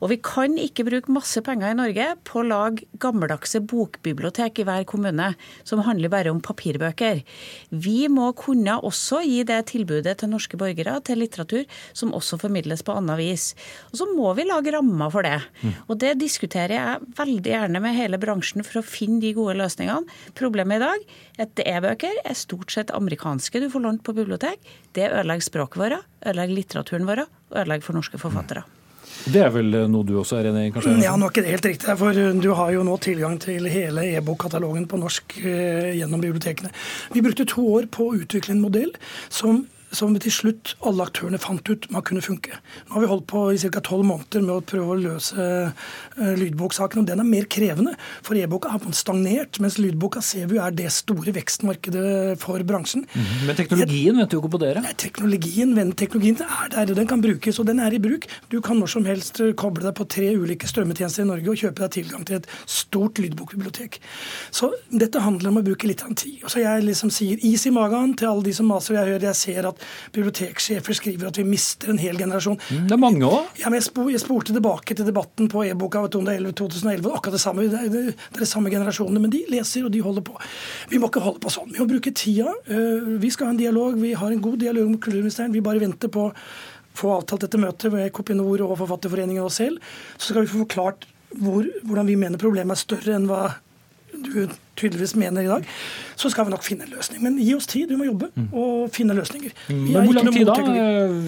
Og 0.04 0.12
vi 0.12 0.20
kan 0.24 0.58
ikke 0.60 0.86
bruke 0.88 1.14
masse 1.16 1.42
penger 1.46 1.72
i 1.72 1.78
Norge 1.78 2.08
på 2.28 2.42
å 2.42 2.48
lage 2.48 2.88
gammeldagse 3.02 3.62
bokbibliotek 3.68 4.60
i 4.60 4.68
hver 4.68 4.86
kommune, 4.90 5.32
som 5.68 5.84
handler 5.88 6.12
bare 6.12 6.34
om 6.34 6.42
papir 6.44 6.69
papirbøker. 6.70 7.24
Vi 7.70 8.08
må 8.12 8.32
kunne 8.38 8.78
også 8.86 9.22
gi 9.26 9.44
det 9.48 9.60
tilbudet 9.72 10.18
til 10.20 10.32
norske 10.32 10.58
borgere 10.60 11.00
til 11.06 11.22
litteratur 11.22 11.66
som 11.94 12.14
også 12.14 12.40
formidles 12.42 12.84
på 12.84 12.96
annet 12.96 13.20
vis. 13.20 13.54
Og 13.92 14.00
så 14.02 14.08
må 14.14 14.34
vi 14.38 14.48
lage 14.48 14.74
rammer 14.76 15.10
for 15.14 15.26
det. 15.26 15.40
Og 15.88 16.00
det 16.00 16.18
diskuterer 16.20 16.76
jeg 16.76 17.12
veldig 17.18 17.54
gjerne 17.54 17.84
med 17.84 17.98
hele 17.98 18.20
bransjen 18.22 18.66
for 18.66 18.82
å 18.82 18.86
finne 18.86 19.22
de 19.24 19.34
gode 19.38 19.58
løsningene. 19.60 20.08
Problemet 20.38 20.80
i 20.80 20.86
dag 20.86 21.06
er 21.40 21.48
at 21.48 21.64
e-bøker 21.66 22.24
er 22.24 22.38
stort 22.38 22.74
sett 22.74 22.94
amerikanske 22.96 23.62
du 23.62 23.70
får 23.72 23.86
lånt 23.86 24.04
på 24.06 24.16
bibliotek. 24.18 24.60
Det 24.94 25.10
ødelegger 25.10 25.50
språket 25.50 25.82
vårt, 25.82 26.10
ødelegger 26.26 26.60
litteraturen 26.60 27.08
vår 27.10 27.26
ødelegger 27.56 27.86
for 27.86 27.98
norske 27.98 28.22
forfattere. 28.22 28.66
Det 29.26 29.42
er 29.44 29.52
vel 29.54 29.74
noe 29.92 30.08
du 30.08 30.16
også 30.22 30.40
er 30.40 30.52
enig 30.52 30.68
i, 30.70 30.74
kanskje? 30.76 30.94
Ja, 31.04 31.16
nå 31.20 31.28
er 31.28 31.34
ikke 31.34 31.44
det 31.46 31.56
helt 31.56 31.68
riktig. 31.72 31.98
For 32.00 32.22
du 32.44 32.50
har 32.58 32.72
jo 32.76 32.86
nå 32.88 32.96
tilgang 33.04 33.36
til 33.44 33.68
hele 33.72 34.06
e-bokkatalogen 34.14 34.88
på 34.90 35.02
norsk 35.02 35.36
gjennom 35.42 36.24
bibliotekene. 36.24 36.72
Vi 37.16 37.26
brukte 37.26 37.48
to 37.50 37.66
år 37.76 37.90
på 37.92 38.10
å 38.10 38.16
utvikle 38.22 38.56
en 38.56 38.64
modell 38.64 38.96
som 39.28 39.66
som 39.96 40.14
til 40.20 40.34
slutt 40.34 40.74
alle 40.86 41.06
aktørene 41.08 41.40
fant 41.42 41.66
ut 41.70 41.88
man 41.94 42.04
kunne 42.06 42.24
funke. 42.24 42.58
Nå 42.88 42.96
har 42.96 43.04
vi 43.04 43.10
holdt 43.12 43.28
på 43.30 43.44
i 43.54 43.60
ca. 43.62 43.82
tolv 43.86 44.06
måneder 44.10 44.44
med 44.46 44.54
å 44.56 44.66
prøve 44.66 44.94
å 44.94 45.00
løse 45.00 45.46
uh, 45.70 46.34
lydboksaken, 46.40 47.02
og 47.02 47.10
den 47.10 47.24
er 47.24 47.28
mer 47.28 47.48
krevende. 47.52 47.96
For 48.26 48.38
e-boka 48.38 48.74
har 48.74 48.84
stagnert, 48.96 49.60
mens 49.64 49.80
lydboka 49.82 50.22
ser 50.26 50.50
vi 50.52 50.60
er 50.62 50.76
det 50.76 50.90
store 50.94 51.34
vekstmarkedet 51.36 52.38
for 52.42 52.62
bransjen. 52.68 53.06
Mm. 53.14 53.30
Men 53.50 53.60
teknologien 53.60 54.20
venter 54.20 54.38
jo 54.38 54.44
ikke 54.44 54.54
på 54.58 54.62
dere? 54.64 54.84
Nei, 54.86 54.96
teknologien, 55.00 55.76
teknologien 56.00 56.44
er 56.46 56.74
der, 56.76 56.94
og 56.94 57.00
den 57.00 57.10
kan 57.10 57.24
brukes, 57.24 57.60
og 57.62 57.70
den 57.70 57.82
er 57.84 57.96
i 57.96 58.02
bruk. 58.04 58.28
Du 58.54 58.60
kan 58.66 58.80
når 58.80 58.94
som 58.94 59.08
helst 59.10 59.42
eh, 59.44 59.54
koble 59.58 59.84
deg 59.86 59.96
på 59.98 60.08
tre 60.10 60.32
ulike 60.38 60.70
strømmetjenester 60.70 61.26
i 61.26 61.30
Norge 61.30 61.54
og 61.54 61.64
kjøpe 61.64 61.86
deg 61.86 61.96
tilgang 61.98 62.26
til 62.28 62.40
et 62.40 62.50
stort 62.70 63.22
lydbokbibliotek. 63.22 64.00
Så 64.56 64.72
dette 64.90 65.24
handler 65.24 65.52
om 65.52 65.62
å 65.62 65.66
bruke 65.66 65.90
litt 65.90 66.04
av 66.06 66.14
en 66.14 66.20
tid. 66.20 66.40
Og 66.44 66.54
så 66.54 66.64
jeg 66.64 66.86
liksom 66.86 67.14
sier 67.14 67.42
is 67.46 67.66
i 67.68 67.74
magen 67.74 68.16
til 68.20 68.30
alle 68.32 68.46
de 68.46 68.56
som 68.56 68.70
maser. 68.70 68.98
Jeg 69.00 69.14
hører, 69.14 69.30
jeg 69.30 69.40
ser 69.40 69.70
at 69.72 69.79
biblioteksjefer 70.16 70.98
skriver 70.98 71.30
at 71.30 71.40
vi 71.40 71.46
mister 71.48 71.92
en 71.94 72.02
hel 72.02 72.20
generasjon. 72.20 72.60
Mm, 72.70 72.88
det 72.90 72.96
er 72.96 73.02
mange 73.02 73.28
òg. 73.28 73.52
Ja, 73.62 73.72
jeg, 73.76 73.86
spor, 73.86 74.10
jeg, 74.12 74.22
spurte 74.24 74.56
tilbake 74.56 74.98
til 74.98 75.08
debatten 75.08 75.50
på 75.52 75.66
e-boka 75.68 76.06
av 76.06 76.10
2011. 76.14 77.12
Akkurat 77.12 77.38
det 77.38 77.44
samme. 77.44 77.68
Det 77.70 77.84
er, 77.84 77.92
det 77.94 78.04
er 78.16 78.42
de 78.44 78.50
samme 78.50 78.74
generasjonene, 78.74 79.24
men 79.24 79.34
de 79.34 79.44
leser, 79.52 79.86
og 79.88 79.94
de 79.94 80.04
holder 80.06 80.26
på. 80.26 80.40
Vi 80.92 81.02
må 81.02 81.12
ikke 81.12 81.24
holde 81.26 81.44
på 81.44 81.54
sånn. 81.54 81.72
Vi 81.74 81.84
må 81.84 81.90
bruke 81.90 82.14
tida. 82.16 82.56
Eh, 82.70 83.14
vi 83.22 83.32
skal 83.34 83.50
ha 83.50 83.56
en 83.56 83.62
dialog. 83.62 84.00
Vi 84.00 84.16
har 84.18 84.34
en 84.34 84.44
god 84.44 84.60
dialog 84.62 84.92
med 84.92 85.02
kulturministeren. 85.04 85.56
Vi 85.56 85.64
bare 85.66 85.82
venter 85.84 86.12
på 86.14 86.30
å 86.30 86.36
få 87.00 87.14
avtalt 87.16 87.46
dette 87.46 87.62
møtet 87.62 87.94
med 87.94 88.12
Kopinor 88.16 88.66
og 88.66 88.78
Forfatterforeningen 88.82 89.46
og 89.46 89.54
selv. 89.54 89.80
Så 90.18 90.34
skal 90.34 90.46
vi 90.46 90.52
få 90.52 90.64
forklart 90.66 91.08
hvor, 91.38 91.68
hvordan 91.86 92.10
vi 92.10 92.18
mener 92.20 92.42
problemet 92.42 92.76
er 92.76 92.82
større 92.82 93.18
enn 93.18 93.28
hva 93.30 93.44
du 94.10 94.48
tydeligvis 94.80 95.16
mener 95.20 95.46
i 95.46 95.52
dag, 95.52 95.68
så 96.20 96.32
skal 96.32 96.48
vi 96.48 96.54
nok 96.54 96.66
finne 96.66 96.88
en 96.88 96.94
løsning. 96.96 97.22
Men 97.26 97.38
gi 97.42 97.54
oss 97.56 97.70
tid, 97.70 97.92
vi 97.92 98.00
må 98.00 98.08
jobbe 98.10 98.32
mm. 98.34 98.48
og 98.52 98.90
finne 98.96 99.16
løsninger. 99.18 99.54
Men 99.70 100.08
hvor 100.08 100.18
lang 100.18 100.32
tid 100.34 100.50
da? 100.50 100.58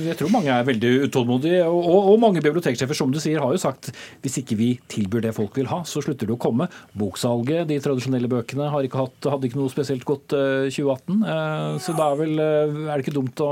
Jeg 0.08 0.18
tror 0.20 0.34
mange 0.34 0.56
er 0.56 0.68
veldig 0.68 0.93
utålmodige. 1.08 1.62
Og, 1.68 2.10
og, 2.14 2.18
mange 2.22 2.43
biblioteksjefer 2.43 2.97
som 2.97 3.14
du 3.14 3.20
sier, 3.24 3.41
har 3.43 3.54
jo 3.54 3.62
sagt 3.62 3.91
hvis 4.24 4.39
ikke 4.41 4.58
vi 4.60 4.72
tilbyr 4.91 5.26
det 5.28 5.36
folk 5.38 5.56
vil 5.58 5.70
ha, 5.72 5.82
så 5.88 6.04
slutter 6.04 6.30
det 6.30 6.36
å 6.36 6.41
komme. 6.41 6.68
Boksalget, 6.97 7.68
de 7.72 7.80
tradisjonelle 7.84 8.30
bøkene, 8.32 8.70
ikke 8.88 9.06
hatt, 9.06 9.32
hadde 9.32 9.49
ikke 9.49 9.62
noe 9.62 9.72
spesielt 9.74 10.06
godt 10.08 10.32
2018. 10.34 11.22
Uh, 11.22 11.32
uh, 11.32 11.80
så 11.82 11.95
da 11.97 12.12
er, 12.12 12.22
vel, 12.22 12.38
er 12.41 12.93
det 12.93 13.02
ikke 13.06 13.18
dumt 13.20 13.41
å 13.45 13.52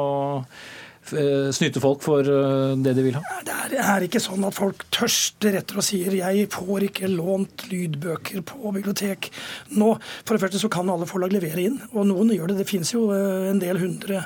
Eh, 0.50 0.79
snyte 1.56 1.82
folk 1.84 2.04
for 2.06 2.26
eh, 2.26 2.76
det 2.84 2.94
de 2.98 3.06
vil 3.06 3.18
ha? 3.18 3.24
Det 3.70 3.80
er 3.80 4.06
ikke 4.06 4.22
sånn 4.22 4.44
at 4.48 4.58
folk 4.58 4.86
tørster 4.94 5.56
etter 5.60 5.80
og 5.80 5.86
sier 5.86 6.14
'jeg 6.16 6.48
får 6.50 6.88
ikke 6.90 7.10
lånt 7.12 7.68
lydbøker 7.70 8.42
på 8.42 8.74
bibliotek'. 8.74 9.30
Nå, 9.78 9.98
For 10.26 10.36
det 10.36 10.42
første 10.44 10.60
så 10.60 10.70
kan 10.70 10.90
alle 10.90 11.06
forlag 11.06 11.32
levere 11.34 11.62
inn, 11.62 11.82
og 11.94 12.08
noen 12.08 12.34
gjør 12.34 12.48
det. 12.50 12.58
Det 12.58 12.68
finnes 12.70 12.92
jo 12.92 13.12
eh, 13.12 13.50
en 13.52 13.60
del 13.60 13.78
hundre 13.78 14.26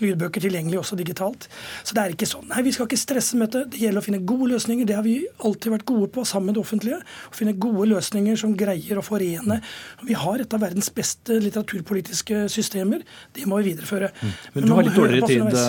lydbøker 0.00 0.40
tilgjengelig 0.40 0.78
også 0.78 0.96
digitalt. 0.96 1.48
Så 1.82 1.94
det 1.94 2.02
er 2.02 2.14
ikke 2.14 2.26
sånn. 2.28 2.48
Nei, 2.48 2.62
vi 2.62 2.72
skal 2.72 2.86
ikke 2.86 3.00
stresse 3.00 3.36
med 3.36 3.50
det. 3.50 3.70
Det 3.74 3.80
gjelder 3.82 4.00
å 4.00 4.04
finne 4.04 4.22
gode 4.24 4.52
løsninger. 4.54 4.86
Det 4.86 4.94
har 4.94 5.02
vi 5.06 5.26
alltid 5.38 5.72
vært 5.72 5.86
gode 5.86 6.08
på 6.14 6.24
sammen 6.24 6.52
med 6.52 6.54
det 6.58 6.64
offentlige. 6.64 7.00
Å 7.02 7.34
finne 7.34 7.56
gode 7.58 7.88
løsninger 7.92 8.36
som 8.36 8.56
greier 8.56 8.98
å 8.98 9.04
forene. 9.04 9.60
Vi 10.02 10.14
har 10.14 10.40
et 10.40 10.54
av 10.54 10.60
verdens 10.60 10.90
beste 10.94 11.38
litteraturpolitiske 11.42 12.48
systemer. 12.52 13.04
Det 13.34 13.46
må 13.46 13.60
vi 13.60 13.72
videreføre. 13.72 14.10
Mm. 14.14 14.34
Men 14.54 14.64
du 14.64 14.74
har 14.74 14.88
litt 14.88 14.98
dårligere 14.98 15.28
tid? 15.28 15.60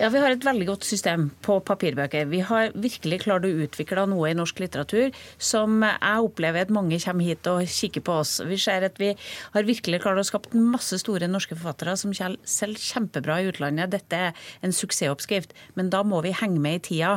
Ja, 0.00 0.08
Vi 0.12 0.20
har 0.22 0.34
et 0.34 0.44
veldig 0.44 0.66
godt 0.68 0.86
system 0.88 1.28
på 1.44 1.58
papirbøker. 1.66 2.28
Vi 2.30 2.40
har 2.46 2.72
virkelig 2.74 3.20
klart 3.24 3.46
å 3.46 3.52
utvikle 3.64 4.06
noe 4.10 4.30
i 4.30 4.36
norsk 4.36 4.60
litteratur 4.62 5.14
som 5.38 5.80
jeg 5.84 6.26
opplever 6.26 6.64
at 6.64 6.72
mange 6.74 6.98
kommer 7.02 7.26
hit 7.26 7.46
og 7.50 7.64
kikker 7.68 8.04
på 8.06 8.18
oss. 8.22 8.38
Vi 8.46 8.58
ser 8.60 8.86
at 8.86 8.98
vi 9.00 9.12
har 9.54 9.68
virkelig 9.68 10.02
klart 10.04 10.20
å 10.20 10.26
skape 10.26 10.54
masse 10.56 10.98
store 11.02 11.28
norske 11.30 11.56
forfattere 11.56 11.96
som 12.00 12.14
selv 12.14 12.80
kjempebra 12.80 13.40
i 13.40 13.50
utlandet. 13.50 13.92
Dette 13.94 14.20
er 14.28 14.46
en 14.64 14.74
suksessoppskrift, 14.74 15.54
men 15.78 15.90
da 15.92 16.02
må 16.06 16.22
vi 16.24 16.34
henge 16.36 16.60
med 16.62 16.80
i 16.80 16.84
tida. 16.90 17.12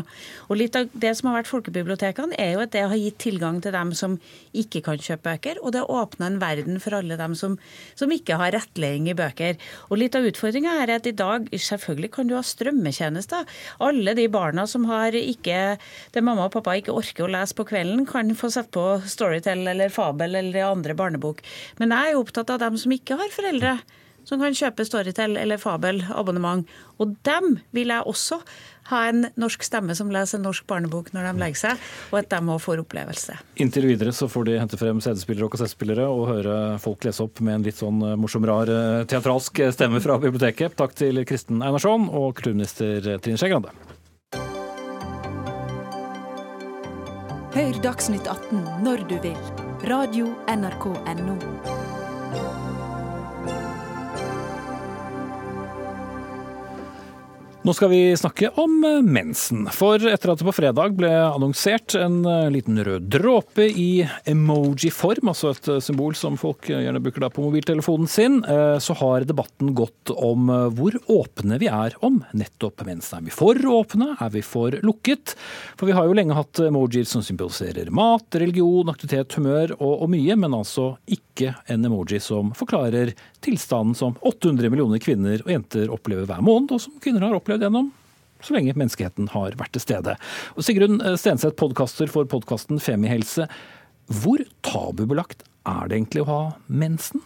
Og 0.49 0.59
litt 0.59 0.77
av 0.79 0.89
det 0.93 1.15
som 1.17 1.31
har 1.31 1.41
vært 1.41 1.51
folkebibliotekene, 1.51 2.37
er 2.39 2.55
jo 2.55 2.63
at 2.65 2.73
det 2.75 2.85
har 2.87 2.99
gitt 2.99 3.19
tilgang 3.23 3.61
til 3.63 3.75
dem 3.75 3.93
som 3.97 4.19
ikke 4.53 4.83
kan 4.85 5.01
kjøpe 5.01 5.23
bøker, 5.23 5.59
og 5.63 5.73
det 5.73 5.83
har 5.83 5.93
åpna 6.03 6.27
en 6.29 6.39
verden 6.41 6.79
for 6.83 6.97
alle 6.97 7.17
dem 7.19 7.35
som, 7.37 7.57
som 7.95 8.11
ikke 8.11 8.37
har 8.39 8.53
rettledning 8.55 9.11
i 9.11 9.17
bøker. 9.17 9.59
Og 9.89 9.99
litt 10.01 10.17
av 10.17 10.25
utfordringa 10.27 10.75
er 10.83 10.97
at 10.97 11.07
i 11.07 11.15
dag 11.15 11.47
selvfølgelig 11.51 11.92
kan 12.13 12.29
du 12.29 12.35
ha 12.37 12.43
strømmetjenester. 12.45 13.47
Alle 13.83 14.13
de 14.17 14.27
barna 14.31 14.65
som 14.69 14.85
har 14.89 15.15
ikke 15.17 15.77
det 16.13 16.23
mamma 16.23 16.47
og 16.47 16.53
pappa 16.55 16.77
ikke 16.79 16.95
orker 16.95 17.27
å 17.27 17.33
lese 17.33 17.57
på 17.57 17.67
kvelden, 17.69 18.05
kan 18.09 18.31
få 18.37 18.51
sette 18.53 18.73
på 18.73 19.01
Storytel 19.09 19.67
eller 19.67 19.93
Fabel 19.93 20.35
eller 20.39 20.69
andre 20.69 20.95
barnebok. 20.97 21.43
Men 21.79 21.93
jeg 21.95 22.13
er 22.13 22.21
opptatt 22.21 22.53
av 22.53 22.63
dem 22.63 22.79
som 22.79 22.95
ikke 22.95 23.19
har 23.19 23.33
foreldre 23.33 23.77
som 24.27 24.39
kan 24.39 24.55
kjøpe 24.55 24.85
Storytel 24.87 25.37
eller 25.39 25.59
Fabel-abonnement. 25.59 26.67
Og 27.03 27.15
dem 27.27 27.57
vil 27.75 27.91
jeg 27.91 28.07
også 28.07 28.39
ha 28.91 29.01
en 29.09 29.27
norsk 29.39 29.63
stemme 29.65 29.95
som 29.97 30.11
leser 30.13 30.39
en 30.39 30.47
norsk 30.47 30.67
barnebok 30.69 31.13
når 31.15 31.29
de 31.29 31.43
legger 31.43 31.61
seg, 31.61 31.87
og 32.11 32.19
at 32.21 32.29
de 32.33 32.41
òg 32.55 32.61
får 32.63 32.83
opplevelse. 32.83 33.37
Inntil 33.63 33.87
videre 33.89 34.13
så 34.15 34.29
får 34.31 34.49
de 34.49 34.59
hente 34.61 34.79
frem 34.79 35.01
CD-spillere 35.03 35.47
og 35.47 35.55
kassettspillere 35.55 36.07
og 36.09 36.27
høre 36.31 36.59
folk 36.83 37.07
lese 37.07 37.23
opp 37.25 37.41
med 37.43 37.59
en 37.59 37.67
litt 37.69 37.79
sånn 37.79 38.01
eh, 38.03 38.17
morsom, 38.19 38.47
rar 38.49 38.71
eh, 38.71 39.03
teatralsk 39.09 39.63
stemme 39.75 40.03
fra 40.03 40.19
biblioteket. 40.21 40.77
Takk 40.79 40.95
til 40.99 41.23
Kristen 41.29 41.63
Einarsson 41.63 42.09
og 42.11 42.33
kulturminister 42.39 43.15
Trine 43.23 43.39
Skei 43.39 43.53
Grande. 43.53 43.73
Hør 47.53 47.77
Dagsnytt 47.83 48.25
18 48.25 48.63
når 48.81 49.05
du 49.11 49.19
vil. 49.21 49.37
Radio 49.85 50.31
NRK 50.49 50.85
Radio.nrk.no. 50.89 51.82
Nå 57.63 57.71
skal 57.71 57.89
vi 57.89 58.17
snakke 58.17 58.49
om 58.59 58.83
eh, 58.83 58.97
mensen. 59.07 59.69
For 59.71 59.95
etter 59.95 60.33
at 60.33 60.41
det 60.41 60.47
på 60.49 60.51
fredag 60.51 60.97
ble 60.97 61.07
annonsert 61.15 61.93
en 61.95 62.17
eh, 62.27 62.49
liten 62.51 62.75
rød 62.83 63.05
dråpe 63.13 63.63
i 63.63 64.03
emoji-form, 64.27 65.29
altså 65.31 65.53
et 65.53 65.69
eh, 65.71 65.79
symbol 65.85 66.11
som 66.19 66.35
folk 66.35 66.67
gjerne 66.67 66.99
bruker 66.99 67.23
på 67.31 67.45
mobiltelefonen 67.45 68.09
sin, 68.11 68.41
så 68.83 68.95
har 68.99 69.23
debatten 69.23 69.69
gått 69.77 70.11
om 70.11 70.49
hvor 70.75 70.95
åpne 71.13 71.55
vi 71.61 71.69
er 71.71 71.93
om 72.03 72.17
nettopp 72.35 72.83
mensen. 72.83 73.21
Er 73.21 73.29
vi 73.29 73.31
for 73.31 73.55
åpne? 73.77 74.09
Er 74.19 74.33
vi 74.33 74.41
for 74.43 74.75
lukket? 74.83 75.35
For 75.79 75.87
vi 75.87 75.95
har 75.95 76.09
jo 76.09 76.17
lenge 76.17 76.35
hatt 76.35 76.59
emojier 76.65 77.07
som 77.07 77.23
symboliserer 77.23 77.93
mat, 77.95 78.27
religion, 78.43 78.91
aktivitet, 78.91 79.37
humør 79.39 79.77
og, 79.77 80.03
og 80.03 80.11
mye, 80.11 80.35
men 80.35 80.57
altså 80.57 80.97
ikke 81.07 81.53
en 81.71 81.87
emoji 81.87 82.19
som 82.23 82.51
forklarer 82.57 83.13
tilstanden 83.43 83.95
som 83.95 84.17
800 84.19 84.71
millioner 84.73 84.99
kvinner 85.03 85.41
og 85.45 85.51
jenter 85.51 85.91
opplever 85.93 86.27
hver 86.27 86.43
måned, 86.43 86.75
og 86.75 86.83
som 86.83 86.99
kvinner 87.03 87.27
har 87.27 87.37
opplevd 87.37 87.52
gjennom 87.61 87.91
så 88.43 88.57
lenge 88.57 88.75
menneskeheten 88.75 89.29
har 89.31 89.55
vært 89.59 89.71
til 89.75 89.83
stede. 89.85 90.17
Og 90.57 90.65
Sigrun 90.67 90.99
Stenseth, 91.19 91.55
podkaster 91.59 92.09
for 92.11 92.27
podkasten 92.27 92.81
Femihelse. 92.83 93.47
Hvor 94.11 94.43
tabubelagt 94.67 95.45
er 95.69 95.87
det 95.87 95.99
egentlig 95.99 96.25
å 96.25 96.31
ha 96.31 96.41
mensen? 96.67 97.23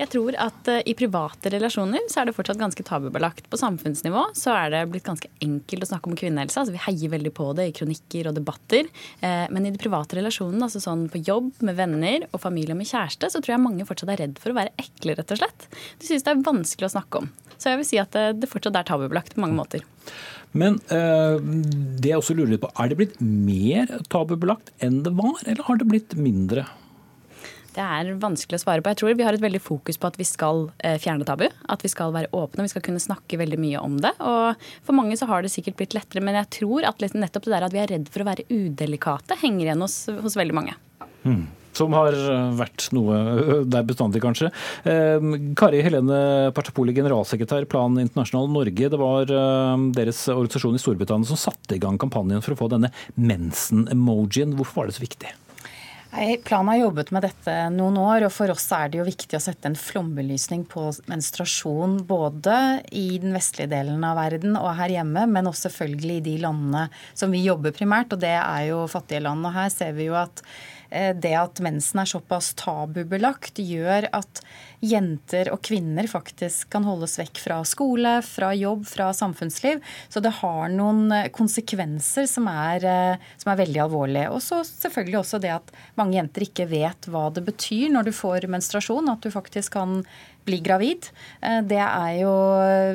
Jeg 0.00 0.08
tror 0.14 0.36
at 0.40 0.68
uh, 0.72 0.78
i 0.88 0.94
private 0.96 1.50
relasjoner 1.52 2.06
så 2.08 2.22
er 2.22 2.30
det 2.30 2.34
fortsatt 2.36 2.60
ganske 2.60 2.84
tabubelagt. 2.86 3.50
På 3.52 3.58
samfunnsnivå 3.60 4.30
så 4.38 4.54
er 4.56 4.72
det 4.72 4.80
blitt 4.94 5.04
ganske 5.04 5.28
enkelt 5.44 5.84
å 5.84 5.88
snakke 5.90 6.08
om 6.08 6.16
kvinnehelse. 6.16 6.62
Altså, 6.62 6.72
vi 6.72 6.80
heier 6.86 7.12
veldig 7.12 7.32
på 7.36 7.50
det 7.58 7.68
i 7.68 7.74
kronikker 7.76 8.30
og 8.30 8.38
debatter. 8.38 8.88
Uh, 9.20 9.44
men 9.52 9.68
i 9.68 9.74
de 9.74 9.82
private 9.82 10.16
relasjonene, 10.16 10.64
altså 10.66 10.80
sånn 10.80 11.04
på 11.12 11.20
jobb 11.26 11.52
med 11.66 11.76
venner 11.76 12.24
og 12.30 12.40
familie 12.40 12.72
og 12.72 12.80
med 12.80 12.88
kjæreste, 12.88 13.28
så 13.28 13.44
tror 13.44 13.58
jeg 13.58 13.64
mange 13.66 13.88
fortsatt 13.88 14.14
er 14.16 14.24
redd 14.24 14.40
for 14.40 14.54
å 14.54 14.58
være 14.62 14.72
ekle, 14.80 15.18
rett 15.20 15.36
og 15.36 15.42
slett. 15.42 15.68
De 16.00 16.08
syns 16.08 16.24
det 16.24 16.32
er 16.32 16.44
vanskelig 16.48 16.88
å 16.88 16.94
snakke 16.96 17.20
om. 17.20 17.32
Så 17.60 17.68
jeg 17.68 17.82
vil 17.82 17.90
si 17.92 18.00
at 18.00 18.16
uh, 18.16 18.32
det 18.32 18.48
fortsatt 18.48 18.80
er 18.80 18.88
tabubelagt 18.88 19.36
på 19.36 19.44
mange 19.44 19.58
måter. 19.60 19.84
Men 20.56 20.80
det 20.90 22.08
jeg 22.10 22.18
også 22.18 22.34
lurer 22.34 22.56
litt 22.56 22.62
på, 22.64 22.72
er 22.82 22.88
det 22.90 22.96
blitt 22.98 23.20
mer 23.22 23.92
tabubelagt 24.10 24.72
enn 24.82 24.96
det 25.04 25.12
var, 25.14 25.36
eller 25.44 25.62
har 25.68 25.78
det 25.78 25.86
blitt 25.86 26.16
mindre? 26.18 26.64
Det 27.80 27.86
er 27.86 28.08
vanskelig 28.20 28.58
å 28.58 28.64
svare 28.64 28.82
på. 28.84 28.92
Jeg 28.92 29.00
tror 29.00 29.16
vi 29.16 29.24
har 29.24 29.36
et 29.36 29.42
veldig 29.42 29.62
fokus 29.64 29.96
på 30.00 30.08
at 30.10 30.18
vi 30.20 30.26
skal 30.28 30.66
eh, 30.84 30.98
fjerne 31.00 31.24
tabu. 31.24 31.46
At 31.72 31.84
vi 31.84 31.90
skal 31.92 32.12
være 32.12 32.28
åpne, 32.36 32.66
vi 32.66 32.72
skal 32.72 32.84
kunne 32.84 33.00
snakke 33.00 33.38
veldig 33.40 33.60
mye 33.62 33.80
om 33.80 33.96
det. 34.04 34.12
Og 34.20 34.66
for 34.84 34.96
mange 34.98 35.16
så 35.16 35.28
har 35.30 35.40
det 35.40 35.52
sikkert 35.54 35.78
blitt 35.80 35.96
lettere, 35.96 36.24
men 36.24 36.36
jeg 36.42 36.50
tror 36.60 36.84
at 36.90 37.00
nettopp 37.00 37.48
det 37.48 37.54
der 37.54 37.66
at 37.70 37.76
vi 37.76 37.80
er 37.80 37.94
redd 37.94 38.12
for 38.12 38.20
å 38.20 38.28
være 38.28 38.44
udelikate, 38.50 39.38
henger 39.40 39.70
igjen 39.70 39.86
hos, 39.86 39.96
hos 40.20 40.36
veldig 40.36 40.58
mange. 40.60 40.76
Mm. 41.24 41.48
Som 41.78 41.94
har 41.94 42.12
vært 42.58 42.88
noe 42.92 43.62
der 43.70 43.84
bestandig, 43.88 44.20
kanskje. 44.20 44.50
Eh, 44.84 45.28
Kari 45.56 45.80
Helene 45.86 46.50
Partapoli, 46.52 46.92
generalsekretær 46.98 47.64
Plan 47.70 47.96
Internasjonal 48.02 48.50
Norge. 48.52 48.90
Det 48.92 49.00
var 49.00 49.30
eh, 49.32 49.86
deres 49.96 50.26
organisasjon 50.34 50.76
i 50.76 50.82
Storbritannia 50.82 51.32
som 51.32 51.40
satte 51.48 51.78
i 51.78 51.80
gang 51.80 51.96
kampanjen 52.02 52.44
for 52.44 52.58
å 52.58 52.60
få 52.60 52.74
denne 52.74 52.92
mensen-emojien. 53.16 54.58
Hvorfor 54.58 54.82
var 54.82 54.90
det 54.90 54.98
så 55.00 55.06
viktig? 55.06 55.32
Planen 56.10 56.68
har 56.68 56.76
jobbet 56.76 57.12
med 57.14 57.22
dette 57.22 57.52
noen 57.70 57.94
år, 58.02 58.24
og 58.26 58.32
for 58.34 58.50
oss 58.50 58.64
er 58.74 58.90
det 58.90 58.98
jo 58.98 59.06
viktig 59.06 59.36
å 59.38 59.42
sette 59.42 59.70
en 59.70 59.78
flombelysning 59.78 60.64
på 60.68 60.88
menstruasjon 61.06 62.00
både 62.08 62.56
i 62.90 63.20
den 63.22 63.30
vestlige 63.36 63.70
delen 63.70 64.02
av 64.04 64.18
verden 64.18 64.58
og 64.58 64.72
her 64.80 64.90
hjemme, 64.96 65.22
men 65.30 65.46
også 65.46 65.68
selvfølgelig 65.68 66.16
i 66.18 66.24
de 66.26 66.34
landene 66.42 66.88
som 67.14 67.30
vi 67.30 67.44
jobber 67.44 67.76
primært, 67.76 68.10
og 68.10 68.24
det 68.24 68.34
er 68.34 68.66
jo 68.72 68.82
fattige 68.90 69.22
land. 69.22 69.46
Og 69.46 69.54
her 69.54 69.70
ser 69.70 69.94
vi 69.94 70.10
jo 70.10 70.18
at 70.18 70.42
det 70.90 71.34
at 71.38 71.60
mensen 71.62 72.02
er 72.02 72.08
såpass 72.10 72.52
tabubelagt, 72.58 73.60
gjør 73.62 74.08
at 74.16 74.42
jenter 74.80 75.50
og 75.52 75.60
kvinner 75.64 76.08
faktisk 76.08 76.70
kan 76.72 76.86
holdes 76.88 77.18
vekk 77.20 77.40
fra 77.42 77.60
skole, 77.68 78.16
fra 78.24 78.50
jobb, 78.56 78.86
fra 78.88 79.10
samfunnsliv. 79.16 79.82
Så 80.08 80.22
det 80.24 80.32
har 80.40 80.72
noen 80.72 81.12
eh, 81.14 81.28
konsekvenser 81.34 82.28
som 82.30 82.48
er, 82.50 82.86
eh, 82.88 83.30
som 83.40 83.52
er 83.52 83.60
veldig 83.60 83.84
alvorlige. 83.84 84.32
Og 84.32 84.42
så 84.44 84.62
selvfølgelig 84.66 85.20
også 85.20 85.42
det 85.42 85.54
at 85.58 85.72
mange 86.00 86.16
jenter 86.18 86.48
ikke 86.48 86.68
vet 86.70 87.10
hva 87.12 87.28
det 87.34 87.44
betyr 87.46 87.88
når 87.92 88.08
du 88.08 88.16
får 88.16 88.48
menstruasjon, 88.50 89.12
at 89.12 89.24
du 89.24 89.32
faktisk 89.34 89.76
kan 89.76 90.00
bli 90.48 90.56
gravid. 90.64 91.04
Det 91.68 91.78
er 91.84 92.14
jo 92.22 92.30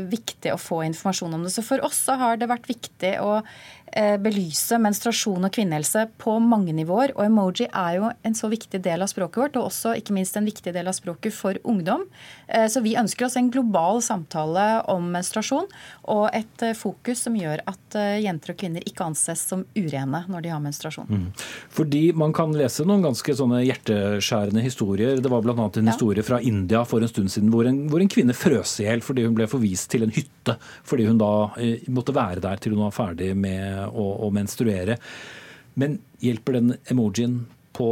viktig 0.09 0.49
å 0.49 0.57
få 0.59 0.79
informasjon 0.87 1.37
om 1.37 1.43
det. 1.45 1.51
Så 1.53 1.61
for 1.63 1.83
oss 1.85 1.99
så 2.07 2.15
har 2.17 2.39
det 2.41 2.49
vært 2.49 2.65
viktig 2.67 3.11
å 3.21 3.35
Eh, 3.84 3.84
belyse 3.95 4.77
menstruasjon 4.81 5.47
og 5.47 5.53
kvinnehelse 5.55 6.05
på 6.19 6.35
mange 6.43 6.73
nivåer. 6.75 7.13
Og 7.15 7.25
emoji 7.27 7.67
er 7.69 7.97
jo 7.99 8.09
en 8.27 8.35
så 8.35 8.49
viktig 8.51 8.81
del 8.83 9.03
av 9.03 9.11
språket 9.11 9.41
vårt, 9.41 9.59
og 9.59 9.69
også 9.69 9.95
ikke 9.99 10.15
minst 10.17 10.35
en 10.35 10.47
viktig 10.47 10.73
del 10.75 10.89
av 10.89 10.97
språket 10.97 11.33
for 11.35 11.57
ungdom. 11.63 12.03
Eh, 12.47 12.67
så 12.71 12.81
vi 12.83 12.95
ønsker 12.99 13.27
oss 13.27 13.37
en 13.39 13.51
global 13.53 14.01
samtale 14.05 14.65
om 14.91 15.07
menstruasjon 15.13 15.69
og 16.11 16.25
et 16.35 16.65
eh, 16.65 16.75
fokus 16.77 17.25
som 17.25 17.37
gjør 17.37 17.63
at 17.69 17.97
jenter 18.19 18.51
og 18.51 18.59
kvinner 18.59 18.83
ikke 18.85 19.05
anses 19.07 19.41
som 19.47 19.63
urene 19.77 20.25
når 20.27 20.43
de 20.43 20.51
har 20.51 20.61
menstruasjon. 20.63 21.07
Mm. 21.09 21.27
Fordi 21.71 22.03
man 22.17 22.33
kan 22.35 22.53
lese 22.55 22.85
noen 22.87 23.05
ganske 23.05 23.35
sånne 23.39 23.61
hjerteskjærende 23.63 24.63
historier. 24.65 25.21
Det 25.23 25.31
var 25.31 25.45
bl.a. 25.45 25.55
en 25.55 25.79
ja. 25.79 25.93
historie 25.93 26.25
fra 26.25 26.41
India 26.43 26.83
for 26.87 27.03
en 27.03 27.11
stund 27.11 27.31
siden 27.31 27.53
hvor 27.53 27.67
en, 27.69 27.85
hvor 27.91 28.03
en 28.03 28.11
kvinne 28.11 28.35
frøs 28.35 28.77
i 28.83 28.89
hjel 28.89 29.03
fordi 29.05 29.25
hun 29.27 29.37
ble 29.37 29.47
forvist 29.49 29.89
til 29.93 30.05
en 30.05 30.13
hytte 30.15 30.57
fordi 30.85 31.07
hun 31.07 31.19
da 31.21 31.31
måtte 31.93 32.13
være 32.15 32.43
der 32.43 32.59
til 32.61 32.75
hun 32.75 32.83
var 32.85 32.93
ferdig 32.95 33.31
med 33.37 33.84
å, 33.89 34.05
å 34.25 34.31
menstruere. 34.33 34.99
Men 35.75 35.99
hjelper 36.23 36.59
den 36.59 36.77
emojien 36.91 37.41
på 37.75 37.89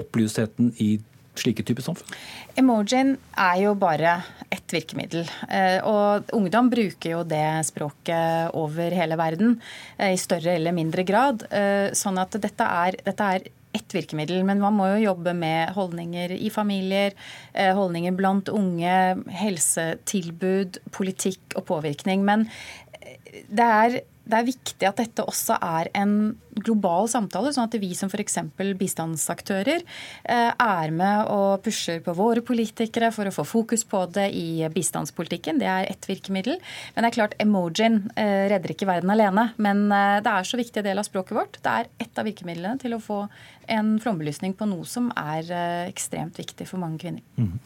opplystheten 0.00 0.72
i 0.82 0.96
slike 1.40 1.64
typer 1.66 1.84
samfunn? 1.84 2.16
Emojien 2.56 3.14
er 3.36 3.58
jo 3.64 3.74
bare 3.78 4.18
ett 4.52 4.72
virkemiddel. 4.72 5.26
Eh, 5.50 5.78
og 5.84 6.30
ungdom 6.36 6.70
bruker 6.72 7.16
jo 7.16 7.24
det 7.28 7.44
språket 7.68 8.56
over 8.56 8.94
hele 8.96 9.18
verden 9.20 9.58
eh, 9.98 10.14
i 10.14 10.20
større 10.20 10.56
eller 10.56 10.76
mindre 10.76 11.04
grad. 11.08 11.46
Eh, 11.50 11.92
sånn 11.96 12.20
at 12.22 12.38
dette 12.40 12.70
er, 12.86 12.98
dette 13.06 13.30
er 13.36 13.48
ett 13.76 13.92
virkemiddel, 13.92 14.40
men 14.48 14.62
man 14.62 14.72
må 14.72 14.88
jo 14.94 15.10
jobbe 15.10 15.34
med 15.36 15.74
holdninger 15.76 16.32
i 16.32 16.48
familier, 16.48 17.12
holdninger 17.52 18.14
blant 18.16 18.48
unge, 18.48 18.94
helsetilbud, 19.36 20.78
politikk 20.96 21.58
og 21.60 21.66
påvirkning. 21.68 22.22
Men 22.24 22.46
det 23.52 23.66
er 23.66 23.98
det 24.26 24.38
er 24.38 24.48
viktig 24.48 24.88
at 24.88 24.98
dette 24.98 25.24
også 25.26 25.58
er 25.62 25.92
en 25.94 26.16
global 26.64 27.08
samtale, 27.10 27.52
sånn 27.52 27.68
at 27.68 27.76
vi 27.80 27.92
som 27.96 28.10
f.eks. 28.10 28.38
bistandsaktører 28.80 29.82
eh, 29.82 30.52
er 30.52 30.94
med 30.94 31.30
og 31.32 31.64
pusher 31.64 32.00
på 32.04 32.14
våre 32.16 32.42
politikere 32.46 33.10
for 33.14 33.28
å 33.28 33.34
få 33.34 33.46
fokus 33.46 33.84
på 33.88 34.04
det 34.14 34.28
i 34.36 34.64
bistandspolitikken. 34.72 35.60
Det 35.60 35.68
er 35.70 35.90
ett 35.90 36.08
virkemiddel. 36.08 36.58
Men 36.94 37.04
det 37.04 37.10
er 37.10 37.18
klart, 37.18 37.36
emojien 37.42 38.02
eh, 38.16 38.46
redder 38.52 38.74
ikke 38.74 38.88
verden 38.88 39.12
alene. 39.12 39.50
Men 39.60 39.86
eh, 39.90 40.18
det 40.24 40.32
er 40.32 40.48
så 40.48 40.60
viktig 40.60 40.84
del 40.86 41.02
av 41.02 41.08
språket 41.08 41.36
vårt. 41.36 41.60
Det 41.62 41.76
er 41.82 41.92
ett 42.06 42.20
av 42.20 42.28
virkemidlene 42.28 42.80
til 42.82 42.96
å 42.96 43.02
få 43.02 43.26
en 43.66 43.96
flombelysning 43.98 44.54
på 44.54 44.68
noe 44.70 44.86
som 44.86 45.08
er 45.18 45.48
ekstremt 45.88 46.36
viktig 46.38 46.68
for 46.68 46.78
mange 46.78 47.00
kvinner. 47.02 47.24
Mm. 47.34 47.56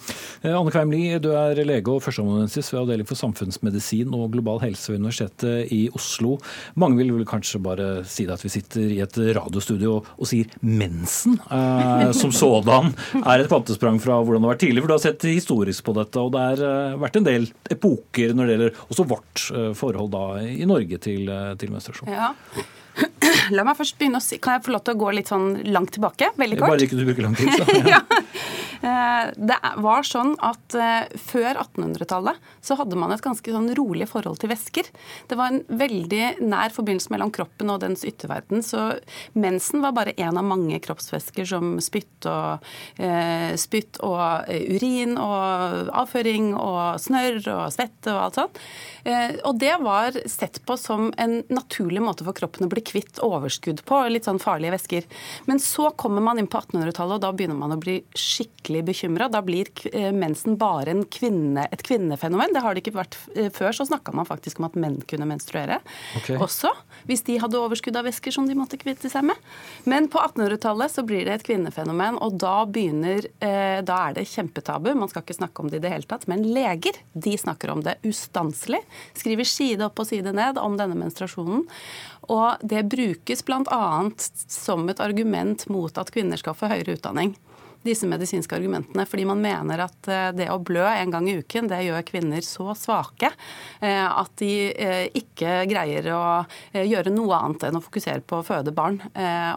Anne 0.48 0.72
Kveimli, 0.72 1.02
du 1.20 1.28
er 1.36 1.60
lege 1.68 1.92
og 1.92 2.00
førsteamanuensis 2.06 2.70
ved 2.72 2.80
Avdeling 2.80 3.08
for 3.08 3.20
samfunnsmedisin 3.20 4.14
og 4.16 4.30
global 4.32 4.62
helse 4.64 4.94
ved 4.94 5.02
Universitetet 5.02 5.74
i 5.76 5.82
Oslo. 5.92 6.38
Mange 6.80 7.02
vil 7.02 7.12
vel 7.18 7.28
kanskje 7.28 7.60
bare 7.60 7.90
si 8.08 8.24
at 8.32 8.40
vi 8.40 8.52
sitter 8.54 8.79
sitter 8.80 8.94
i 8.94 9.00
et 9.04 9.36
radiostudio 9.36 9.96
og, 10.00 10.26
sier 10.28 10.50
mensen 10.60 11.38
eh, 11.50 12.10
som 12.16 12.32
sådan 12.32 12.92
er 13.20 13.42
et 13.42 13.50
kvantesprang 13.50 14.00
fra 14.02 14.20
hvordan 14.20 14.42
det 14.42 14.48
har 14.48 14.54
vært 14.54 14.64
tidligere. 14.64 14.84
For 14.84 14.90
du 14.90 14.96
har 14.96 15.04
sett 15.04 15.28
historisk 15.28 15.84
på 15.86 15.96
dette, 15.96 16.20
og 16.20 16.34
det 16.34 16.44
har 16.44 16.64
eh, 16.66 16.98
vært 17.00 17.20
en 17.20 17.28
del 17.28 17.48
epoker 17.70 18.34
når 18.34 18.46
det 18.46 18.56
gjelder 18.56 18.84
også 18.88 19.08
vårt 19.10 19.46
eh, 19.54 19.72
forhold 19.78 20.12
da 20.14 20.26
i 20.44 20.68
Norge 20.68 21.00
til, 21.02 21.30
til 21.60 21.74
menstruasjon. 21.74 22.12
Ja. 22.12 22.32
La 23.56 23.64
meg 23.66 23.78
først 23.78 23.98
begynne 23.98 24.20
å 24.20 24.24
si 24.24 24.38
Kan 24.42 24.58
jeg 24.58 24.66
få 24.66 24.74
lov 24.74 24.84
til 24.86 24.96
å 24.96 25.00
gå 25.00 25.12
litt 25.16 25.30
sånn 25.30 25.48
langt 25.70 25.94
tilbake? 25.96 26.32
Veldig 26.40 26.58
kort. 26.60 26.74
Bare 26.74 26.86
ikke 26.86 26.98
du 26.98 27.06
bruker 27.08 27.26
lang 27.28 27.38
tid, 27.38 27.52
så. 27.56 27.66
Ja. 27.94 28.02
Eh, 28.80 29.26
det 29.36 29.56
var 29.84 30.06
sånn 30.08 30.32
at 30.40 30.72
eh, 30.72 31.10
Før 31.20 31.58
1800-tallet 31.60 32.38
så 32.64 32.76
hadde 32.78 32.96
man 32.96 33.12
et 33.12 33.20
ganske 33.24 33.52
sånn 33.52 33.68
rolig 33.76 34.06
forhold 34.08 34.40
til 34.40 34.50
væsker. 34.52 34.88
Det 35.28 35.36
var 35.36 35.52
en 35.52 35.60
veldig 35.80 36.40
nær 36.40 36.72
forbindelse 36.72 37.12
mellom 37.12 37.32
kroppen 37.34 37.72
og 37.72 37.80
dens 37.82 38.04
ytterverden. 38.08 38.62
Så 38.64 38.86
mensen 39.36 39.84
var 39.84 39.94
bare 39.96 40.14
én 40.16 40.36
av 40.36 40.46
mange 40.46 40.78
kroppsvæsker 40.82 41.48
som 41.48 41.74
spytt 41.82 42.28
og, 42.30 42.64
eh, 43.00 43.52
spytt 43.60 44.00
og 44.06 44.48
urin 44.48 45.16
og 45.20 45.90
avføring 46.02 46.52
og 46.56 47.00
snørr 47.00 47.40
og 47.56 47.64
svette 47.74 48.14
og 48.14 48.22
alt 48.26 48.40
sånt. 48.40 48.62
Og 49.48 49.56
det 49.60 49.72
var 49.80 50.16
sett 50.28 50.60
på 50.68 50.76
som 50.78 51.08
en 51.16 51.40
naturlig 51.48 52.02
måte 52.04 52.24
for 52.26 52.36
kroppen 52.36 52.66
å 52.66 52.72
bli 52.72 52.79
kvitt 52.86 53.20
overskudd 53.24 53.82
på, 53.88 54.00
litt 54.10 54.28
sånn 54.28 54.40
farlige 54.42 54.74
væsker. 54.76 55.08
Men 55.50 55.60
så 55.62 55.90
kommer 56.00 56.24
man 56.24 56.40
inn 56.40 56.48
på 56.50 56.60
1800-tallet, 56.60 57.18
og 57.18 57.24
da 57.24 57.32
begynner 57.34 57.58
man 57.58 57.74
å 57.74 57.80
bli 57.80 57.98
skikkelig 58.16 58.84
bekymra. 58.90 59.30
Da 59.32 59.42
blir 59.44 59.70
eh, 59.92 60.10
mensen 60.16 60.58
bare 60.60 60.94
kvinne, 61.12 61.66
et 61.70 61.84
kvinnefenomen. 61.86 62.54
Det 62.54 62.62
har 62.64 62.74
det 62.74 62.84
ikke 62.84 62.96
vært 62.98 63.18
eh, 63.34 63.50
før. 63.54 63.74
Så 63.76 63.86
snakka 63.88 64.14
man 64.16 64.28
faktisk 64.28 64.60
om 64.60 64.68
at 64.68 64.78
menn 64.80 65.00
kunne 65.10 65.28
menstruere 65.30 65.80
okay. 66.18 66.38
også. 66.40 66.72
Hvis 67.08 67.24
de 67.28 67.38
hadde 67.42 67.60
overskudd 67.60 67.96
av 67.96 68.08
væsker 68.08 68.34
som 68.34 68.48
de 68.48 68.56
måtte 68.58 68.80
kvitte 68.80 69.10
seg 69.12 69.26
med. 69.30 69.38
Men 69.90 70.08
på 70.12 70.20
1800-tallet 70.22 70.92
så 70.92 71.04
blir 71.06 71.26
det 71.28 71.38
et 71.38 71.46
kvinnefenomen, 71.46 72.18
og 72.20 72.38
da 72.40 72.56
begynner 72.68 73.26
eh, 73.40 73.80
Da 73.86 74.00
er 74.08 74.18
det 74.18 74.28
kjempetabu. 74.30 74.92
Man 74.98 75.10
skal 75.10 75.24
ikke 75.24 75.38
snakke 75.38 75.62
om 75.62 75.70
det 75.70 75.80
i 75.80 75.84
det 75.86 75.94
hele 75.94 76.08
tatt. 76.10 76.26
Men 76.30 76.44
leger, 76.46 76.98
de 77.12 77.36
snakker 77.38 77.72
om 77.72 77.84
det 77.84 77.98
ustanselig. 78.06 78.82
Skriver 79.18 79.48
side 79.48 79.86
opp 79.86 80.00
og 80.02 80.08
side 80.08 80.34
ned 80.36 80.60
om 80.60 80.76
denne 80.80 80.98
menstruasjonen. 80.98 81.66
Og 82.30 82.62
det 82.70 82.86
brukes 82.90 83.44
bl.a. 83.44 83.84
som 84.46 84.88
et 84.88 85.00
argument 85.02 85.66
mot 85.68 85.98
at 85.98 86.12
kvinner 86.14 86.40
skal 86.40 86.56
få 86.56 86.70
høyere 86.70 86.96
utdanning 86.98 87.34
disse 87.82 88.08
medisinske 88.08 88.56
argumentene. 88.56 89.06
Fordi 89.08 89.24
man 89.28 89.40
mener 89.42 89.84
at 89.86 90.08
eh, 90.10 90.28
det 90.36 90.50
å 90.52 90.58
blø 90.62 90.84
en 90.84 91.12
gang 91.12 91.28
i 91.30 91.38
uken, 91.40 91.70
det 91.70 91.82
gjør 91.86 92.04
kvinner 92.08 92.44
så 92.44 92.74
svake 92.76 93.30
eh, 93.80 94.04
at 94.04 94.32
de 94.40 94.52
eh, 94.70 95.06
ikke 95.16 95.64
greier 95.70 96.10
å 96.12 96.22
gjøre 96.76 97.12
noe 97.14 97.38
annet 97.38 97.68
enn 97.68 97.78
å 97.78 97.82
fokusere 97.84 98.22
på 98.26 98.40
å 98.40 98.46
føde 98.46 98.72
barn. 98.74 98.98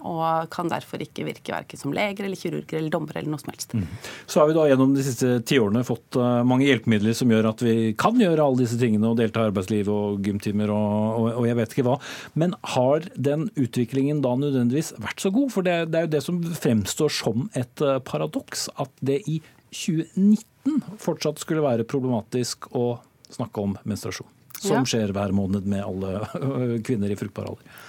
Og 0.08 0.50
kan 0.54 0.70
derfor 0.72 1.02
ikke 1.04 1.26
virke 1.28 1.54
verken 1.54 1.80
som 1.80 1.94
leger 1.96 2.26
eller 2.26 2.40
kirurger 2.40 2.80
eller 2.80 2.92
dommere 2.94 3.22
eller 3.22 3.34
noe 3.34 3.42
som 3.42 3.52
helst. 3.52 3.76
Mm. 3.76 3.86
Så 4.30 4.42
har 4.42 4.50
vi 4.50 4.56
da 4.56 4.66
gjennom 4.70 4.94
de 4.96 5.06
siste 5.06 5.36
tiårene 5.48 5.84
fått 5.88 6.18
mange 6.48 6.68
hjelpemidler 6.68 7.16
som 7.18 7.32
gjør 7.32 7.50
at 7.52 7.64
vi 7.66 7.76
kan 8.00 8.20
gjøre 8.20 8.44
alle 8.44 8.64
disse 8.64 8.80
tingene 8.82 9.12
og 9.12 9.20
delta 9.20 9.44
i 9.44 9.50
arbeidsliv 9.52 9.92
og 9.94 10.24
gymtimer 10.26 10.72
og, 10.74 10.94
og, 11.20 11.28
og, 11.32 11.48
jeg 11.50 11.60
vet 11.60 11.76
ikke 11.76 11.88
hva. 11.88 11.98
Men 12.40 12.56
har 12.76 13.08
den 13.30 13.48
utviklingen 13.60 14.24
da 14.26 14.34
nødvendigvis 14.40 14.94
vært 15.04 15.24
så 15.24 15.34
god? 15.34 15.54
For 15.54 15.68
det, 15.68 15.78
det 15.94 16.00
er 16.00 16.08
jo 16.08 16.14
det 16.16 16.24
som 16.26 16.42
fremstår 16.64 17.14
som 17.14 17.48
et 17.60 17.86
paradoks 18.14 18.70
at 18.78 18.94
det 19.02 19.20
i 19.30 19.40
2019 19.74 21.00
fortsatt 21.02 21.42
skulle 21.42 21.66
være 21.66 21.88
problematisk 21.90 22.70
å 22.78 23.00
snakke 23.34 23.66
om 23.66 23.76
menstruasjon. 23.90 24.30
Som 24.64 24.86
skjer 24.88 25.12
hver 25.12 25.34
måned 25.36 25.66
med 25.68 25.84
alle 25.84 26.80
kvinner 26.88 27.12
i 27.12 27.18
fruktbar 27.20 27.50
alder. 27.52 27.82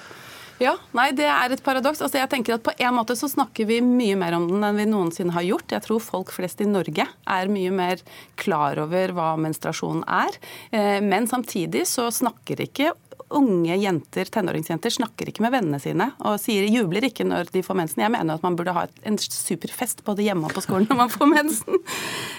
Ja, 0.62 0.76
nei, 0.94 1.08
det 1.16 1.26
er 1.26 1.50
et 1.50 1.62
paradoks. 1.66 1.98
Altså, 2.04 2.20
jeg 2.20 2.30
tenker 2.30 2.54
at 2.56 2.62
På 2.64 2.72
en 2.78 2.94
måte 2.94 3.16
så 3.18 3.26
snakker 3.30 3.66
vi 3.66 3.80
mye 3.82 4.14
mer 4.18 4.36
om 4.36 4.46
den 4.48 4.62
enn 4.62 4.78
vi 4.78 4.86
noensinne 4.86 5.34
har 5.34 5.46
gjort. 5.46 5.74
Jeg 5.74 5.82
tror 5.86 6.02
folk 6.02 6.30
flest 6.34 6.62
i 6.62 6.68
Norge 6.68 7.06
er 7.10 7.50
mye 7.50 7.72
mer 7.74 8.02
klar 8.40 8.78
over 8.82 9.14
hva 9.16 9.32
menstruasjon 9.40 10.04
er. 10.06 10.38
Eh, 10.70 11.00
men 11.02 11.26
samtidig 11.30 11.84
så 11.90 12.06
snakker 12.14 12.62
ikke 12.68 12.92
unge 13.34 13.76
jenter, 13.76 14.28
tenåringsjenter 14.30 14.92
snakker 14.94 15.30
ikke 15.30 15.44
med 15.44 15.54
vennene 15.54 15.80
sine 15.82 16.10
og 16.24 16.38
sier, 16.42 16.66
jubler 16.70 17.08
ikke 17.08 17.26
når 17.26 17.50
de 17.54 17.62
får 17.64 17.78
mensen. 17.78 18.04
Jeg 18.04 18.12
mener 18.14 18.38
at 18.38 18.44
man 18.44 18.56
burde 18.58 18.74
ha 18.76 18.86
en 19.06 19.18
superfest 19.18 20.04
både 20.06 20.26
hjemme 20.26 20.48
og 20.48 20.54
på 20.56 20.64
skolen 20.64 20.88
når 20.90 21.00
man 21.04 21.14
får 21.14 21.30
mensen. 21.32 21.82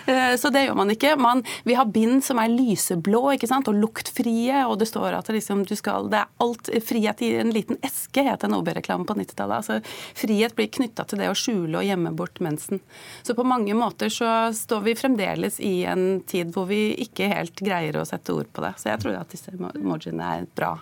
Eh, 0.06 0.36
så 0.38 0.52
det 0.54 0.68
gjør 0.68 0.76
man 0.78 0.92
ikke. 0.94 1.16
Man, 1.18 1.40
vi 1.66 1.74
har 1.74 1.88
bind 1.90 2.20
som 2.22 2.38
er 2.38 2.52
lyseblå 2.52 3.24
ikke 3.34 3.48
sant? 3.50 3.66
og 3.72 3.80
luktfrie, 3.80 4.60
og 4.70 4.76
det 4.78 4.86
står 4.86 5.16
at 5.18 5.26
det, 5.26 5.40
liksom, 5.40 5.64
du 5.66 5.74
skal, 5.78 6.12
det 6.12 6.20
er 6.20 6.44
alt 6.46 6.70
frihet 6.86 7.24
i 7.26 7.32
en 7.40 7.50
liten 7.56 7.80
eske, 7.82 8.22
het 8.28 8.46
en 8.46 8.54
OB-reklame 8.54 9.08
på 9.10 9.16
90-tallet. 9.18 9.64
Altså, 9.64 9.96
frihet 10.20 10.54
blir 10.54 10.70
knytta 10.78 11.08
til 11.10 11.24
det 11.24 11.32
å 11.32 11.38
skjule 11.40 11.80
og 11.82 11.88
gjemme 11.88 12.14
bort 12.14 12.38
mensen. 12.46 12.84
Så 13.26 13.34
på 13.34 13.48
mange 13.50 13.74
måter 13.74 14.14
så 14.14 14.30
står 14.54 14.86
vi 14.86 14.98
fremdeles 15.00 15.58
i 15.58 15.74
en 15.90 16.22
tid 16.30 16.54
hvor 16.54 16.70
vi 16.70 16.92
ikke 17.08 17.32
helt 17.32 17.66
greier 17.66 17.98
å 17.98 18.06
sette 18.06 18.36
ord 18.36 18.52
på 18.54 18.62
det. 18.62 18.76
Så 18.78 18.92
jeg 18.92 19.02
tror 19.02 19.18
at 19.24 19.34
disse 19.34 19.58
emojiene 19.58 20.30
er 20.38 20.46
bra 20.54 20.76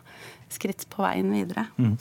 skritt 0.54 0.86
på 0.92 1.02
veien 1.04 1.32
videre. 1.34 1.66
Mm. 1.82 1.96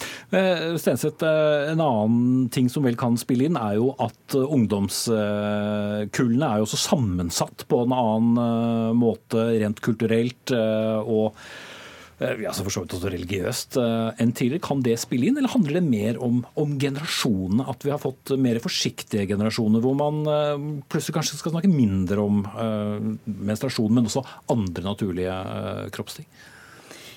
Stenseth, 0.81 1.25
en 1.25 1.83
annen 1.83 2.49
ting 2.53 2.69
som 2.73 2.85
vel 2.87 2.97
kan 3.01 3.19
spille 3.21 3.45
inn, 3.49 3.59
er 3.59 3.75
jo 3.81 3.87
at 4.03 4.37
ungdomskullene 4.39 6.49
er 6.49 6.57
jo 6.61 6.67
også 6.69 6.85
sammensatt 6.89 7.59
på 7.71 7.77
en 7.87 7.95
annen 7.97 8.97
måte 9.01 9.39
rent 9.63 9.81
kulturelt. 9.85 10.45
og 10.53 11.27
altså 12.23 12.63
for 12.63 12.71
så 12.71 12.81
vidt 12.85 12.95
også 12.95 13.11
religiøst 13.11 13.77
enn 13.83 14.33
tidligere. 14.37 14.63
Kan 14.63 14.85
det 14.87 14.95
spille 15.03 15.27
inn, 15.27 15.39
eller 15.41 15.51
handler 15.51 15.81
det 15.81 15.89
mer 15.89 16.15
om, 16.23 16.37
om, 16.55 16.77
generasjonene? 16.79 17.67
At 17.73 17.83
vi 17.83 17.91
har 17.91 18.03
fått 18.03 18.31
mer 18.39 18.63
forsiktige 18.63 19.27
generasjoner, 19.33 19.83
hvor 19.83 19.97
man 19.99 20.23
plutselig 20.93 21.17
kanskje 21.19 21.41
skal 21.41 21.53
snakke 21.57 21.73
mindre 21.73 22.19
om 22.23 22.37
menstruasjon, 23.25 23.95
men 23.97 24.07
også 24.07 24.23
andre 24.55 24.83
naturlige 24.87 25.35
kroppsting? 25.97 26.29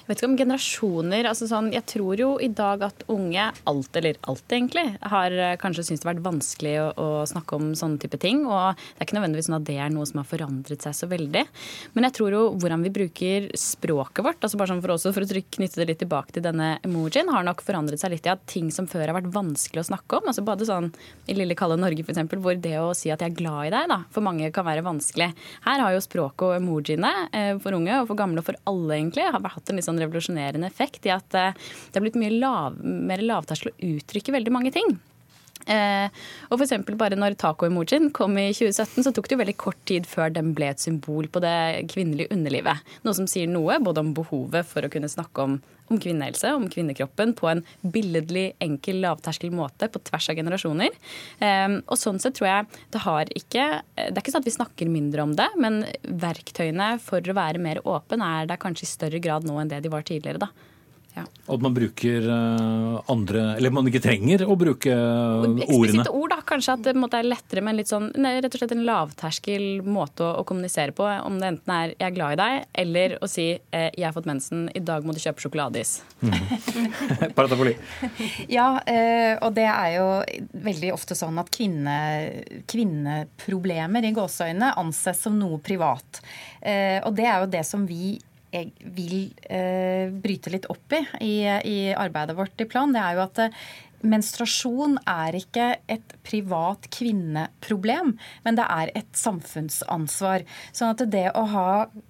Jeg 0.06 0.12
vet 0.12 0.20
ikke 0.22 0.28
om 0.30 0.38
generasjoner 0.38 1.26
altså 1.26 1.48
sånn, 1.50 1.72
Jeg 1.74 1.82
tror 1.90 2.20
jo 2.22 2.28
i 2.38 2.52
dag 2.54 2.84
at 2.86 3.00
unge, 3.10 3.42
alt 3.66 3.98
eller 3.98 4.20
alt 4.30 4.54
egentlig, 4.54 4.84
har 5.02 5.34
eh, 5.34 5.56
kanskje 5.58 5.82
syntes 5.88 6.04
det 6.04 6.06
har 6.06 6.12
vært 6.12 6.28
vanskelig 6.28 6.74
å, 6.78 6.84
å, 6.94 7.08
snakke 7.26 7.58
om 7.58 7.72
sånne 7.74 7.98
type 8.04 8.20
ting. 8.22 8.44
Og 8.46 8.78
det 8.78 9.02
er 9.02 9.08
ikke 9.08 9.16
nødvendigvis 9.18 9.50
sånn 9.50 9.58
at 9.58 9.66
det 9.66 9.80
er 9.82 9.90
noe 9.90 10.06
som 10.06 10.22
har 10.22 10.28
forandret 10.30 10.86
seg 10.86 10.94
så 10.94 11.10
veldig. 11.10 11.42
Men 11.98 12.06
jeg 12.06 12.16
tror 12.20 12.36
jo 12.38 12.42
hvordan 12.54 12.86
vi 12.86 12.92
bruker 12.94 13.48
språket 13.58 14.22
vårt, 14.28 14.46
altså 14.46 14.60
bare 14.62 14.76
sånn 14.76 14.84
for, 14.84 14.94
også, 14.94 15.14
for 15.16 15.26
å 15.26 15.42
knytte 15.58 15.82
det 15.82 15.88
litt 15.90 16.02
tilbake 16.04 16.38
til 16.38 16.46
denne 16.46 16.70
emojien, 16.86 17.34
har 17.34 17.50
nok 17.50 17.66
forandret 17.66 18.04
seg 18.04 18.14
litt 18.14 18.30
i 18.30 18.34
at 18.36 18.46
ting 18.52 18.70
som 18.70 18.86
før 18.86 19.08
har 19.08 19.18
vært 19.18 19.34
vanskelig 19.34 19.82
å 19.82 19.88
snakke 19.90 20.22
om, 20.22 20.30
altså 20.30 20.46
både 20.46 20.70
sånn 20.70 20.92
i 21.26 21.40
lille 21.40 21.58
kalde 21.58 21.80
Norge 21.82 22.06
f.eks., 22.06 22.22
hvor 22.46 22.62
det 22.62 22.76
å 22.78 22.94
si 22.94 23.10
at 23.10 23.26
jeg 23.26 23.34
er 23.34 23.40
glad 23.42 23.72
i 23.72 23.74
deg, 23.74 23.90
da, 23.90 24.04
for 24.14 24.30
mange 24.30 24.54
kan 24.54 24.70
være 24.70 24.86
vanskelig. 24.86 25.32
Her 25.66 25.82
har 25.88 25.98
jo 25.98 26.06
språket 26.06 26.46
og 26.46 26.56
emojiene 26.60 27.14
eh, 27.34 27.52
for 27.58 27.74
unge 27.74 27.98
og 28.04 28.14
for 28.14 28.22
gamle 28.22 28.46
og 28.46 28.50
for 28.54 28.62
alle 28.70 29.02
egentlig 29.02 29.26
har 29.26 29.42
hatt 29.42 29.74
en 29.74 29.82
litt 29.82 29.88
sånn 29.88 29.95
sånn 29.96 30.04
revolusjonerende 30.04 30.70
effekt 30.70 31.08
i 31.08 31.14
at 31.16 31.36
eh, 31.38 31.56
det 31.56 32.00
har 32.00 32.06
blitt 32.06 32.20
mye 32.20 32.36
lav, 32.36 32.80
mer 32.84 33.24
lavterskel 33.24 33.72
å 33.74 33.92
uttrykke 33.96 34.36
veldig 34.36 34.54
mange 34.54 34.74
ting. 34.76 34.98
Eh, 35.66 36.12
og 36.52 36.60
for 36.62 36.98
bare 37.00 37.18
når 37.18 37.38
taco-emojien 37.42 38.12
kom 38.14 38.36
i 38.38 38.52
2017, 38.54 39.06
så 39.08 39.14
tok 39.16 39.30
det 39.30 39.38
jo 39.38 39.42
veldig 39.42 39.58
kort 39.58 39.80
tid 39.90 40.06
før 40.10 40.34
den 40.36 40.54
ble 40.58 40.70
et 40.74 40.84
symbol 40.84 41.30
på 41.32 41.42
det 41.42 41.88
kvinnelige 41.94 42.34
underlivet. 42.36 42.84
Noe 43.06 43.18
som 43.18 43.30
sier 43.30 43.50
noe 43.50 43.80
både 43.82 44.04
om 44.04 44.14
behovet 44.18 44.68
for 44.70 44.86
å 44.86 44.92
kunne 44.94 45.10
snakke 45.10 45.48
om, 45.48 45.58
om 45.92 46.00
kvinnehelse, 46.02 46.54
om 46.56 46.68
kvinnekroppen, 46.72 47.34
på 47.38 47.50
en 47.52 47.64
billedlig, 47.82 48.48
enkel, 48.64 49.02
lavterskel 49.04 49.54
måte 49.54 49.90
på 49.92 50.02
tvers 50.10 50.30
av 50.32 50.40
generasjoner. 50.40 50.96
Eh, 51.40 51.80
og 51.86 52.00
sånn 52.00 52.22
sett 52.22 52.38
tror 52.40 52.50
jeg 52.50 52.84
det 52.94 53.04
har 53.06 53.32
ikke 53.36 53.66
Det 53.96 54.14
er 54.14 54.22
ikke 54.22 54.34
sånn 54.34 54.44
at 54.44 54.48
vi 54.48 54.56
snakker 54.56 54.92
mindre 54.92 55.24
om 55.24 55.34
det, 55.38 55.48
men 55.62 55.84
verktøyene 56.04 56.96
for 57.04 57.24
å 57.24 57.36
være 57.38 57.62
mer 57.62 57.82
åpen 57.88 58.24
er 58.26 58.50
der 58.50 58.62
kanskje 58.62 58.86
i 58.86 58.92
større 58.92 59.22
grad 59.24 59.48
nå 59.48 59.58
enn 59.62 59.72
det 59.72 59.84
de 59.86 59.92
var 59.94 60.06
tidligere. 60.06 60.42
da. 60.46 60.52
Ja. 61.16 61.24
At 61.48 61.62
man 61.62 61.74
bruker 61.74 62.26
eh, 62.28 63.12
andre 63.12 63.44
Eller 63.56 63.72
man 63.72 63.88
ikke 63.88 64.02
trenger 64.04 64.42
å 64.44 64.56
bruke 64.60 64.92
ordene. 64.92 65.64
Eksplisitte 65.64 66.12
ord, 66.12 66.34
da. 66.34 66.42
Kanskje 66.46 66.76
at 66.76 66.84
det 66.84 67.20
er 67.20 67.28
lettere 67.28 67.64
med 67.64 67.74
en 67.74 67.80
litt 67.80 67.92
sånn, 67.92 68.10
rett 68.12 68.50
og 68.50 68.60
slett 68.60 68.74
en 68.76 68.84
lavterskel 68.88 69.66
måte 69.88 70.26
å, 70.26 70.44
kommunisere 70.48 70.94
på. 70.96 71.06
Om 71.06 71.40
det 71.40 71.52
enten 71.54 71.74
er 71.76 71.94
'jeg 71.96 72.08
er 72.10 72.16
glad 72.18 72.36
i 72.36 72.42
deg', 72.42 72.66
eller 72.84 73.18
å 73.22 73.30
si 73.30 73.48
eh, 73.56 73.90
'jeg 73.96 74.06
har 74.06 74.14
fått 74.14 74.30
mensen, 74.30 74.70
i 74.76 74.80
dag 74.80 75.06
må 75.06 75.14
du 75.14 75.22
kjøpe 75.24 75.42
sjokoladeis'. 75.42 76.02
Mm. 76.22 77.32
Paratafoli. 77.38 77.76
ja, 78.50 78.82
eh, 78.86 79.38
og 79.42 79.56
det 79.56 79.70
er 79.70 79.90
jo 79.96 80.08
veldig 80.68 80.94
ofte 80.94 81.16
sånn 81.16 81.40
at 81.40 81.50
kvinne, 81.50 81.98
kvinneproblemer 82.68 84.04
i 84.04 84.12
gåseøyne 84.12 84.76
anses 84.76 85.22
som 85.22 85.40
noe 85.40 85.60
privat. 85.60 86.22
Og 87.06 87.12
det 87.14 87.26
er 87.30 87.44
jo 87.44 87.52
det 87.54 87.66
som 87.66 87.86
vi 87.86 88.18
vil 88.96 89.34
eh, 89.50 90.12
bryte 90.12 90.54
litt 90.54 90.70
opp 90.72 90.96
i, 90.96 91.02
i, 91.22 91.36
i 91.46 91.80
arbeidet 91.94 92.38
vårt 92.38 92.62
i 92.62 92.70
Plan, 92.70 92.94
det 92.96 93.02
er 93.02 93.18
jo 93.18 93.26
at 93.26 93.44
eh, 93.46 93.66
menstruasjon 94.10 94.98
er 95.10 95.38
ikke 95.38 95.68
et 95.92 96.16
privat 96.26 96.88
kvinneproblem, 96.94 98.16
men 98.46 98.58
det 98.58 98.66
er 98.68 98.92
et 98.98 99.18
samfunnsansvar. 99.18 100.46
Sånn 100.76 100.94
at 100.94 101.04
det 101.12 101.28
å 101.38 101.46
ha 101.52 101.70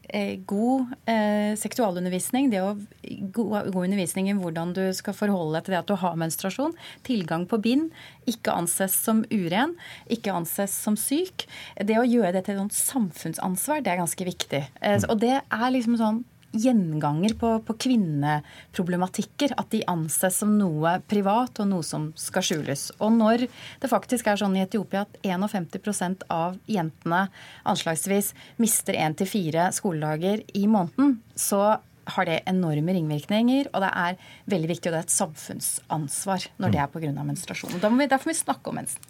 eh, 0.09 0.35
god 0.47 0.93
eh, 1.09 1.53
seksualundervisning, 1.59 2.51
det 2.53 2.63
å 2.63 2.73
god, 2.75 3.71
god, 3.71 3.81
undervisning 3.85 4.29
i 4.31 4.37
hvordan 4.37 4.75
du 4.77 4.83
skal 4.97 5.17
forholde 5.17 5.59
deg 5.59 5.67
til 5.67 5.75
det 5.75 5.81
at 5.83 5.91
du 5.91 5.97
har 6.03 6.19
menstruasjon, 6.19 6.75
tilgang 7.07 7.47
på 7.49 7.61
bind, 7.63 7.89
ikke 8.29 8.55
anses 8.55 8.95
som 9.05 9.23
uren, 9.31 9.75
ikke 10.11 10.33
anses 10.35 10.75
som 10.75 10.99
syk, 10.99 11.47
det 11.81 11.99
å 11.99 12.07
gjøre 12.07 12.35
det 12.37 12.47
til 12.49 12.61
et 12.61 12.79
samfunnsansvar, 12.79 13.83
det 13.85 13.93
er 13.93 14.03
ganske 14.03 14.31
viktig. 14.31 14.63
Eh, 14.81 15.01
og 15.09 15.19
det 15.23 15.37
er 15.39 15.75
liksom 15.75 15.99
sånn 16.01 16.23
gjenganger 16.55 17.35
på, 17.39 17.51
på, 17.67 17.77
kvinneproblematikker. 17.85 19.55
At 19.59 19.71
de 19.73 19.83
anses 19.91 20.41
som 20.41 20.55
noe 20.59 20.97
privat 21.09 21.61
og 21.63 21.69
noe 21.71 21.85
som 21.85 22.09
skal 22.19 22.45
skjules. 22.45 22.87
Og 22.99 23.13
når 23.15 23.47
det 23.47 23.91
faktisk 23.91 24.29
er 24.31 24.39
sånn 24.41 24.57
i 24.57 24.63
Etiopia 24.65 25.05
at 25.05 25.19
51% 25.25 26.27
av 26.33 26.59
jentene 26.71 27.25
anslagsvis 27.67 28.33
mister 28.61 28.97
én 28.99 29.17
til 29.17 29.29
fire 29.29 29.69
skoledager 29.75 30.45
i 30.55 30.65
måneden, 30.71 31.19
så 31.35 31.77
har 32.13 32.27
det 32.29 32.41
enorme 32.49 32.93
ringvirkninger, 32.93 33.71
og 33.73 33.81
det 33.81 33.91
er 33.97 34.17
veldig 34.53 34.69
viktig, 34.69 34.89
og 34.89 34.93
det 34.93 35.01
er 35.01 35.07
et 35.07 35.15
samfunnsansvar 35.15 36.47
når 36.61 36.75
det 36.75 36.81
er 36.83 36.91
pga. 36.93 37.11
menstruasjon. 37.25 37.79
Derfor 37.81 38.29
må 38.29 38.33
vi 38.33 38.37
snakke 38.37 38.69
om 38.69 38.81
mensen. 38.81 39.01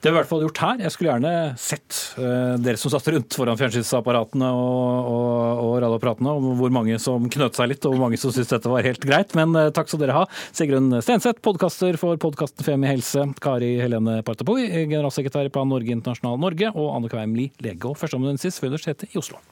Det 0.00 0.08
har 0.08 0.14
vi 0.14 0.16
i 0.16 0.20
hvert 0.22 0.30
fall 0.30 0.44
gjort 0.46 0.60
her. 0.64 0.78
Jeg 0.80 0.92
skulle 0.94 1.10
gjerne 1.10 1.32
sett 1.60 1.96
uh, 2.16 2.54
dere 2.56 2.80
som 2.80 2.92
satt 2.92 3.08
rundt 3.12 3.36
foran 3.36 3.58
fjernsynsapparatene 3.60 4.48
og, 4.56 5.10
og, 5.10 5.60
og 5.60 5.74
radioapparatene, 5.84 6.32
om 6.40 6.54
hvor 6.56 6.72
mange 6.72 6.96
som 7.04 7.26
knøt 7.28 7.58
seg 7.58 7.68
litt, 7.74 7.84
og 7.84 7.92
hvor 7.92 8.06
mange 8.06 8.20
som 8.20 8.32
syntes 8.32 8.54
dette 8.54 8.72
var 8.72 8.88
helt 8.88 9.04
greit. 9.04 9.36
Men 9.36 9.52
uh, 9.52 9.68
takk 9.76 9.92
skal 9.92 10.00
dere 10.00 10.16
ha. 10.16 10.24
Sigrun 10.56 10.88
Stenseth, 11.04 11.44
podkaster 11.44 12.00
for 12.00 12.16
podkasten 12.22 12.64
Femi 12.64 12.88
helse. 12.88 13.26
Kari 13.44 13.74
Helene 13.82 14.22
Partapoi, 14.24 14.70
generalsekretær 14.80 15.50
i 15.50 15.52
Plan 15.52 15.68
Norge 15.68 15.92
Internasjonal 15.92 16.40
Norge. 16.40 16.72
Og 16.72 16.94
Anne 16.96 17.12
Kveim 17.12 17.36
Lie, 17.36 17.52
lege 17.60 17.92
og 17.92 18.00
førsteamanuensis 18.00 18.56
ved 18.62 18.72
Universitetet 18.72 19.12
i 19.12 19.20
Oslo. 19.20 19.44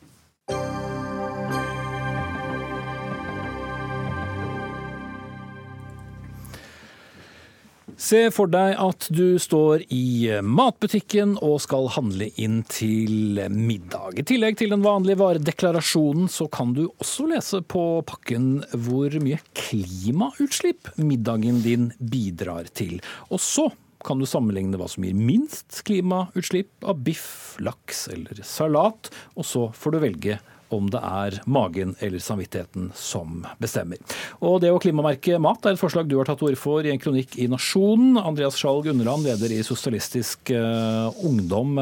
Se 7.99 8.29
for 8.31 8.47
deg 8.47 8.77
at 8.79 9.09
du 9.11 9.41
står 9.43 9.83
i 9.91 10.31
matbutikken 10.47 11.33
og 11.43 11.57
skal 11.65 11.89
handle 11.97 12.29
inn 12.39 12.61
til 12.71 13.41
middag. 13.51 14.21
I 14.23 14.23
tillegg 14.23 14.61
til 14.61 14.71
den 14.71 14.85
vanlige 14.85 15.19
varedeklarasjonen, 15.19 16.29
så 16.31 16.47
kan 16.47 16.77
du 16.77 16.85
også 16.87 17.27
lese 17.33 17.59
på 17.67 17.83
pakken 18.07 18.61
hvor 18.71 19.19
mye 19.19 19.41
klimautslipp 19.59 20.93
middagen 21.03 21.59
din 21.65 21.89
bidrar 21.99 22.71
til. 22.71 23.01
Og 23.35 23.43
så 23.43 23.67
kan 24.07 24.23
du 24.23 24.29
sammenligne 24.31 24.79
hva 24.79 24.87
som 24.87 25.03
gir 25.03 25.19
minst 25.19 25.81
klimautslipp 25.89 26.87
av 26.87 27.03
biff, 27.03 27.59
laks 27.59 28.07
eller 28.15 28.47
salat, 28.47 29.11
og 29.35 29.43
så 29.43 29.67
får 29.75 29.97
du 29.97 30.01
velge 30.07 30.39
om 30.75 30.91
det 30.93 31.01
er 31.05 31.39
magen 31.49 31.95
eller 32.05 32.23
samvittigheten 32.23 32.91
som 32.97 33.45
bestemmer. 33.63 34.01
Og 34.41 34.61
Det 34.63 34.73
å 34.73 34.81
klimamerke 34.83 35.39
mat 35.43 35.67
er 35.67 35.77
et 35.77 35.81
forslag 35.81 36.11
du 36.11 36.19
har 36.19 36.29
tatt 36.29 36.43
ord 36.45 36.59
for 36.61 36.85
i 36.85 36.93
en 36.93 37.01
kronikk 37.03 37.39
i 37.39 37.49
Nasjonen. 37.51 38.19
Andreas 38.21 38.59
Skjalg 38.61 38.91
Underland, 38.93 39.27
leder 39.29 39.55
i 39.55 39.63
Sosialistisk 39.67 40.53
uh, 40.53 41.09
Ungdom. 41.27 41.79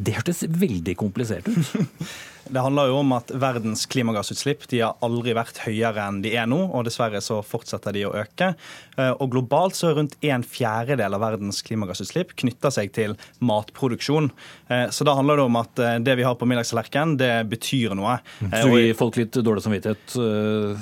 Det 0.00 0.16
hørtes 0.16 0.44
veldig 0.48 0.96
komplisert 0.98 1.48
ut. 1.50 1.74
Det 2.50 2.62
handler 2.64 2.90
jo 2.90 2.96
om 3.00 3.12
at 3.14 3.30
verdens 3.30 3.84
klimagassutslipp 3.90 4.66
de 4.70 4.80
har 4.82 4.98
aldri 5.04 5.34
vært 5.36 5.60
høyere 5.62 6.06
enn 6.08 6.20
de 6.24 6.32
er 6.34 6.48
nå, 6.50 6.58
og 6.74 6.86
dessverre 6.86 7.20
så 7.22 7.38
fortsetter 7.46 7.94
de 7.94 8.04
å 8.08 8.14
øke. 8.18 8.52
Eh, 8.98 9.12
og 9.12 9.30
globalt 9.34 9.78
så 9.78 9.90
er 9.90 9.98
rundt 10.00 10.16
en 10.26 10.44
fjerdedel 10.46 11.16
av 11.16 11.22
verdens 11.22 11.62
klimagassutslipp 11.66 12.34
knytter 12.42 12.74
seg 12.74 12.90
til 12.96 13.14
matproduksjon. 13.46 14.30
Eh, 14.68 14.88
så 14.94 15.06
da 15.06 15.14
handler 15.18 15.38
det 15.40 15.46
om 15.46 15.60
at 15.60 15.82
eh, 15.82 15.98
det 16.02 16.16
vi 16.18 16.26
har 16.26 16.38
på 16.40 16.48
middagstallerkenen, 16.50 17.16
det 17.20 17.32
betyr 17.52 17.94
noe. 17.98 18.18
Så 18.40 18.64
du 18.66 18.76
gir 18.80 18.98
folk 18.98 19.20
litt 19.20 19.38
dårlig 19.38 19.64
samvittighet? 19.66 20.16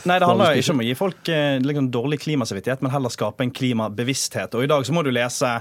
Nei, 0.08 0.18
det 0.18 0.30
handler 0.30 0.58
ikke 0.62 0.76
om 0.76 0.82
å 0.82 0.88
gi 0.88 0.96
folk 0.98 1.32
liksom, 1.64 1.90
dårlig 1.94 2.20
klimasamvittighet, 2.24 2.84
men 2.84 2.94
heller 2.94 3.12
skape 3.12 3.44
en 3.44 3.52
klimabevissthet. 3.54 4.56
Og 4.56 4.64
i 4.64 4.70
dag 4.70 4.86
så 4.86 4.96
må 4.96 5.04
du 5.04 5.12
lese 5.14 5.52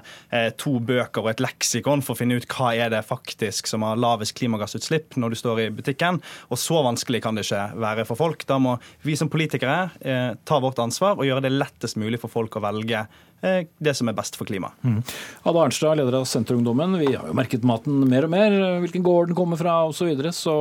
to 0.59 0.77
bøker 0.83 1.25
og 1.25 1.31
et 1.33 1.43
leksikon 1.43 2.03
for 2.05 2.15
å 2.15 2.21
finne 2.21 2.39
ut 2.39 2.47
hva 2.51 2.73
er 2.77 2.91
det 2.93 3.03
faktisk 3.07 3.69
som 3.69 3.85
har 3.85 3.99
lavest 3.99 4.37
klimagassutslipp 4.37 5.17
når 5.19 5.33
du 5.33 5.39
står 5.39 5.63
i 5.65 5.69
butikk 5.73 5.96
politikken. 5.97 6.21
Og 6.49 6.57
så 6.57 6.81
vanskelig 6.83 7.21
kan 7.23 7.35
det 7.35 7.45
ikke 7.45 7.79
være 7.81 8.05
for 8.05 8.17
folk. 8.17 8.45
Da 8.47 8.57
må 8.59 8.77
vi 9.03 9.15
som 9.17 9.29
politikere 9.29 9.89
eh, 10.01 10.35
ta 10.45 10.59
vårt 10.59 10.79
ansvar 10.79 11.17
og 11.17 11.25
gjøre 11.25 11.41
det 11.47 11.55
lettest 11.55 11.97
mulig 11.97 12.19
for 12.19 12.29
folk 12.29 12.55
å 12.55 12.63
velge 12.63 13.07
eh, 13.41 13.67
det 13.79 13.95
som 13.95 14.07
er 14.07 14.15
best 14.17 14.37
for 14.37 14.45
klimaet. 14.45 14.73
Mm. 14.83 15.01
Ada 15.43 15.65
Arnstad, 15.65 15.97
leder 15.97 16.19
av 16.19 16.25
Senterungdommen. 16.25 16.99
Vi 16.99 17.15
har 17.15 17.27
jo 17.27 17.35
merket 17.37 17.65
maten 17.65 18.07
mer 18.07 18.25
og 18.25 18.31
mer, 18.33 18.79
hvilken 18.83 19.03
gård 19.03 19.31
den 19.31 19.37
kommer 19.37 19.57
fra 19.57 19.83
osv. 19.87 19.97
Så, 19.97 20.07
videre, 20.07 20.31
så 20.31 20.55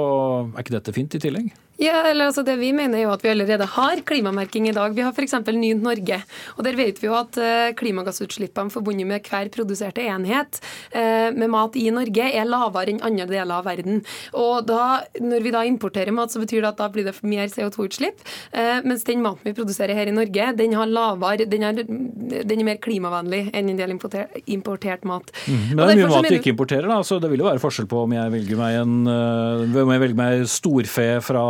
er 0.54 0.64
ikke 0.64 0.78
dette 0.78 0.96
fint 0.96 1.14
i 1.14 1.22
tillegg? 1.22 1.52
Ja, 1.76 2.00
eller 2.08 2.30
altså 2.30 2.42
Det 2.46 2.56
vi 2.56 2.70
mener 2.72 2.98
er 2.98 3.04
jo 3.04 3.12
at 3.12 3.24
vi 3.24 3.30
allerede 3.34 3.66
har 3.68 4.00
klimamerking 4.08 4.68
i 4.70 4.74
dag. 4.76 4.94
Vi 4.96 5.04
har 5.04 5.12
f.eks. 5.12 5.34
Ny 5.52 5.74
Norge. 5.76 6.22
og 6.56 6.64
Der 6.64 6.76
vet 6.76 7.00
vi 7.02 7.08
jo 7.08 7.16
at 7.18 7.36
eh, 7.36 7.74
klimagassutslippene 7.76 8.72
forbundet 8.72 9.06
med 9.08 9.28
hver 9.28 9.50
produserte 9.52 10.00
enhet 10.00 10.60
eh, 10.96 11.28
med 11.36 11.50
mat 11.52 11.76
i 11.76 11.90
Norge 11.92 12.30
er 12.32 12.48
lavere 12.48 12.94
enn 12.94 13.02
andre 13.04 13.26
deler 13.28 13.58
av 13.58 13.68
verden. 13.68 14.00
Og 14.32 14.64
da, 14.68 15.02
Når 15.20 15.44
vi 15.44 15.52
da 15.52 15.64
importerer 15.68 16.16
mat, 16.16 16.32
så 16.32 16.40
betyr 16.40 16.64
det 16.64 16.72
at 16.72 16.80
da 16.80 16.88
blir 16.92 17.04
det 17.04 17.16
mer 17.22 17.52
CO2-utslipp. 17.52 18.24
Eh, 18.56 18.80
mens 18.86 19.04
den 19.04 19.20
maten 19.24 19.44
vi 19.44 19.54
produserer 19.56 19.96
her 19.96 20.08
i 20.08 20.16
Norge, 20.16 20.48
den, 20.56 20.76
har 20.80 20.88
lavere, 20.88 21.44
den, 21.44 21.66
er, 21.66 21.84
den 21.84 22.56
er 22.56 22.70
mer 22.70 22.80
klimavennlig 22.80 23.50
enn 23.52 23.68
en 23.74 23.82
del 23.82 23.92
importert, 23.92 24.32
importert 24.48 25.04
mat. 25.04 25.28
Mm. 25.44 25.76
Men 25.76 25.84
det 25.84 25.90
er 25.98 26.02
mye 26.02 26.14
mat 26.14 26.30
vi 26.30 26.40
ikke 26.40 26.54
importerer. 26.56 26.88
da, 26.88 27.02
så 27.04 27.20
Det 27.20 27.28
vil 27.32 27.44
jo 27.44 27.50
være 27.50 27.60
forskjell 27.60 27.90
på 27.90 28.06
om 28.06 28.16
jeg 28.16 28.32
velger 28.32 28.64
meg 28.64 28.80
en, 28.80 28.98
om 29.06 29.94
jeg 29.96 30.04
velger 30.06 30.20
meg 30.24 30.48
storfe 30.48 31.10
fra 31.26 31.46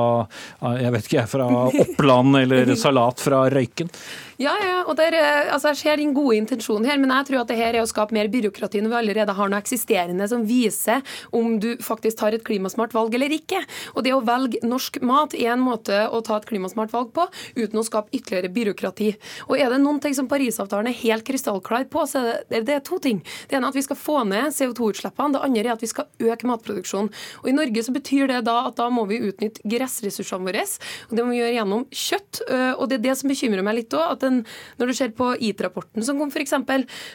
jeg 0.81 0.93
vet 0.95 1.11
ikke, 1.11 1.27
fra 1.31 1.49
Oppland 1.69 2.41
eller 2.43 2.75
salat 2.85 3.23
fra 3.23 3.45
Røyken. 3.53 3.91
Ja, 4.37 4.53
ja, 4.61 4.83
og 4.85 4.99
der, 4.99 5.15
eh, 5.17 5.49
altså 5.49 5.71
Jeg 5.73 5.77
ser 5.81 5.97
din 5.97 6.13
gode 6.13 6.37
intensjon 6.37 6.85
her, 6.85 6.99
men 7.01 7.09
jeg 7.09 7.27
tror 7.27 7.41
at 7.41 7.49
det 7.49 7.57
her 7.57 7.73
er 7.73 7.81
å 7.81 7.89
skape 7.89 8.13
mer 8.13 8.29
byråkrati 8.29 8.83
når 8.85 8.91
vi 8.93 8.97
allerede 8.99 9.33
har 9.33 9.49
noe 9.49 9.61
eksisterende 9.63 10.29
som 10.29 10.43
viser 10.45 11.01
om 11.33 11.55
du 11.59 11.79
faktisk 11.81 12.19
tar 12.19 12.35
et 12.37 12.45
klimasmart 12.45 12.93
valg 12.93 13.15
eller 13.15 13.33
ikke. 13.33 13.63
Og 13.95 14.05
Det 14.05 14.13
å 14.13 14.21
velge 14.21 14.61
norsk 14.63 15.01
mat 15.01 15.33
er 15.35 15.55
en 15.55 15.65
måte 15.65 16.05
å 16.13 16.21
ta 16.21 16.37
et 16.37 16.45
klimasmart 16.45 16.93
valg 16.93 17.15
på, 17.17 17.25
uten 17.57 17.81
å 17.81 17.85
skape 17.85 18.13
ytterligere 18.13 18.53
byråkrati. 18.53 19.17
Og 19.49 19.57
Er 19.59 19.71
det 19.71 19.81
noen 19.81 20.03
ting 20.03 20.13
som 20.13 20.29
Parisavtalen 20.29 20.89
er 20.89 21.01
helt 21.01 21.25
krystallklar 21.25 21.89
på, 21.89 22.05
så 22.05 22.21
er 22.21 22.45
det, 22.51 22.67
det 22.67 22.75
er 22.75 22.85
to 22.85 22.99
ting. 22.99 23.25
Det 23.49 23.57
ene 23.57 23.65
er 23.65 23.73
at 23.73 23.81
vi 23.81 23.87
skal 23.89 23.97
få 23.97 24.21
ned 24.29 24.53
CO2-utslippene, 24.53 25.33
det 25.33 25.45
andre 25.49 25.65
er 25.65 25.73
at 25.73 25.81
vi 25.81 25.89
skal 25.89 26.05
øke 26.21 26.45
matproduksjonen. 26.45 27.09
Og 27.41 27.49
I 27.49 27.57
Norge 27.57 27.83
så 27.89 27.97
betyr 27.97 28.29
det 28.29 28.45
da 28.45 28.67
at 28.69 28.77
da 28.77 28.91
må 28.93 29.09
vi 29.09 29.17
utnytte 29.17 29.65
gressressursene 29.65 30.45
våre, 30.45 30.69
og 31.09 31.17
det 31.17 31.25
må 31.25 31.33
vi 31.33 31.41
gjøre 31.41 31.57
gjennom 31.57 31.89
kjøtt. 31.89 32.45
og 32.77 32.89
Det 32.89 33.01
er 33.01 33.05
det 33.09 33.17
som 33.17 33.33
bekymrer 33.33 33.65
meg 33.65 33.81
litt 33.81 33.97
òg 33.97 34.26
en, 34.29 34.43
når 34.81 34.91
du 34.91 34.97
ser 34.99 35.15
på 35.17 35.33
EAT-rapporten 35.37 36.05
som 36.07 36.21
kom 36.21 36.33
f.eks., 36.33 36.55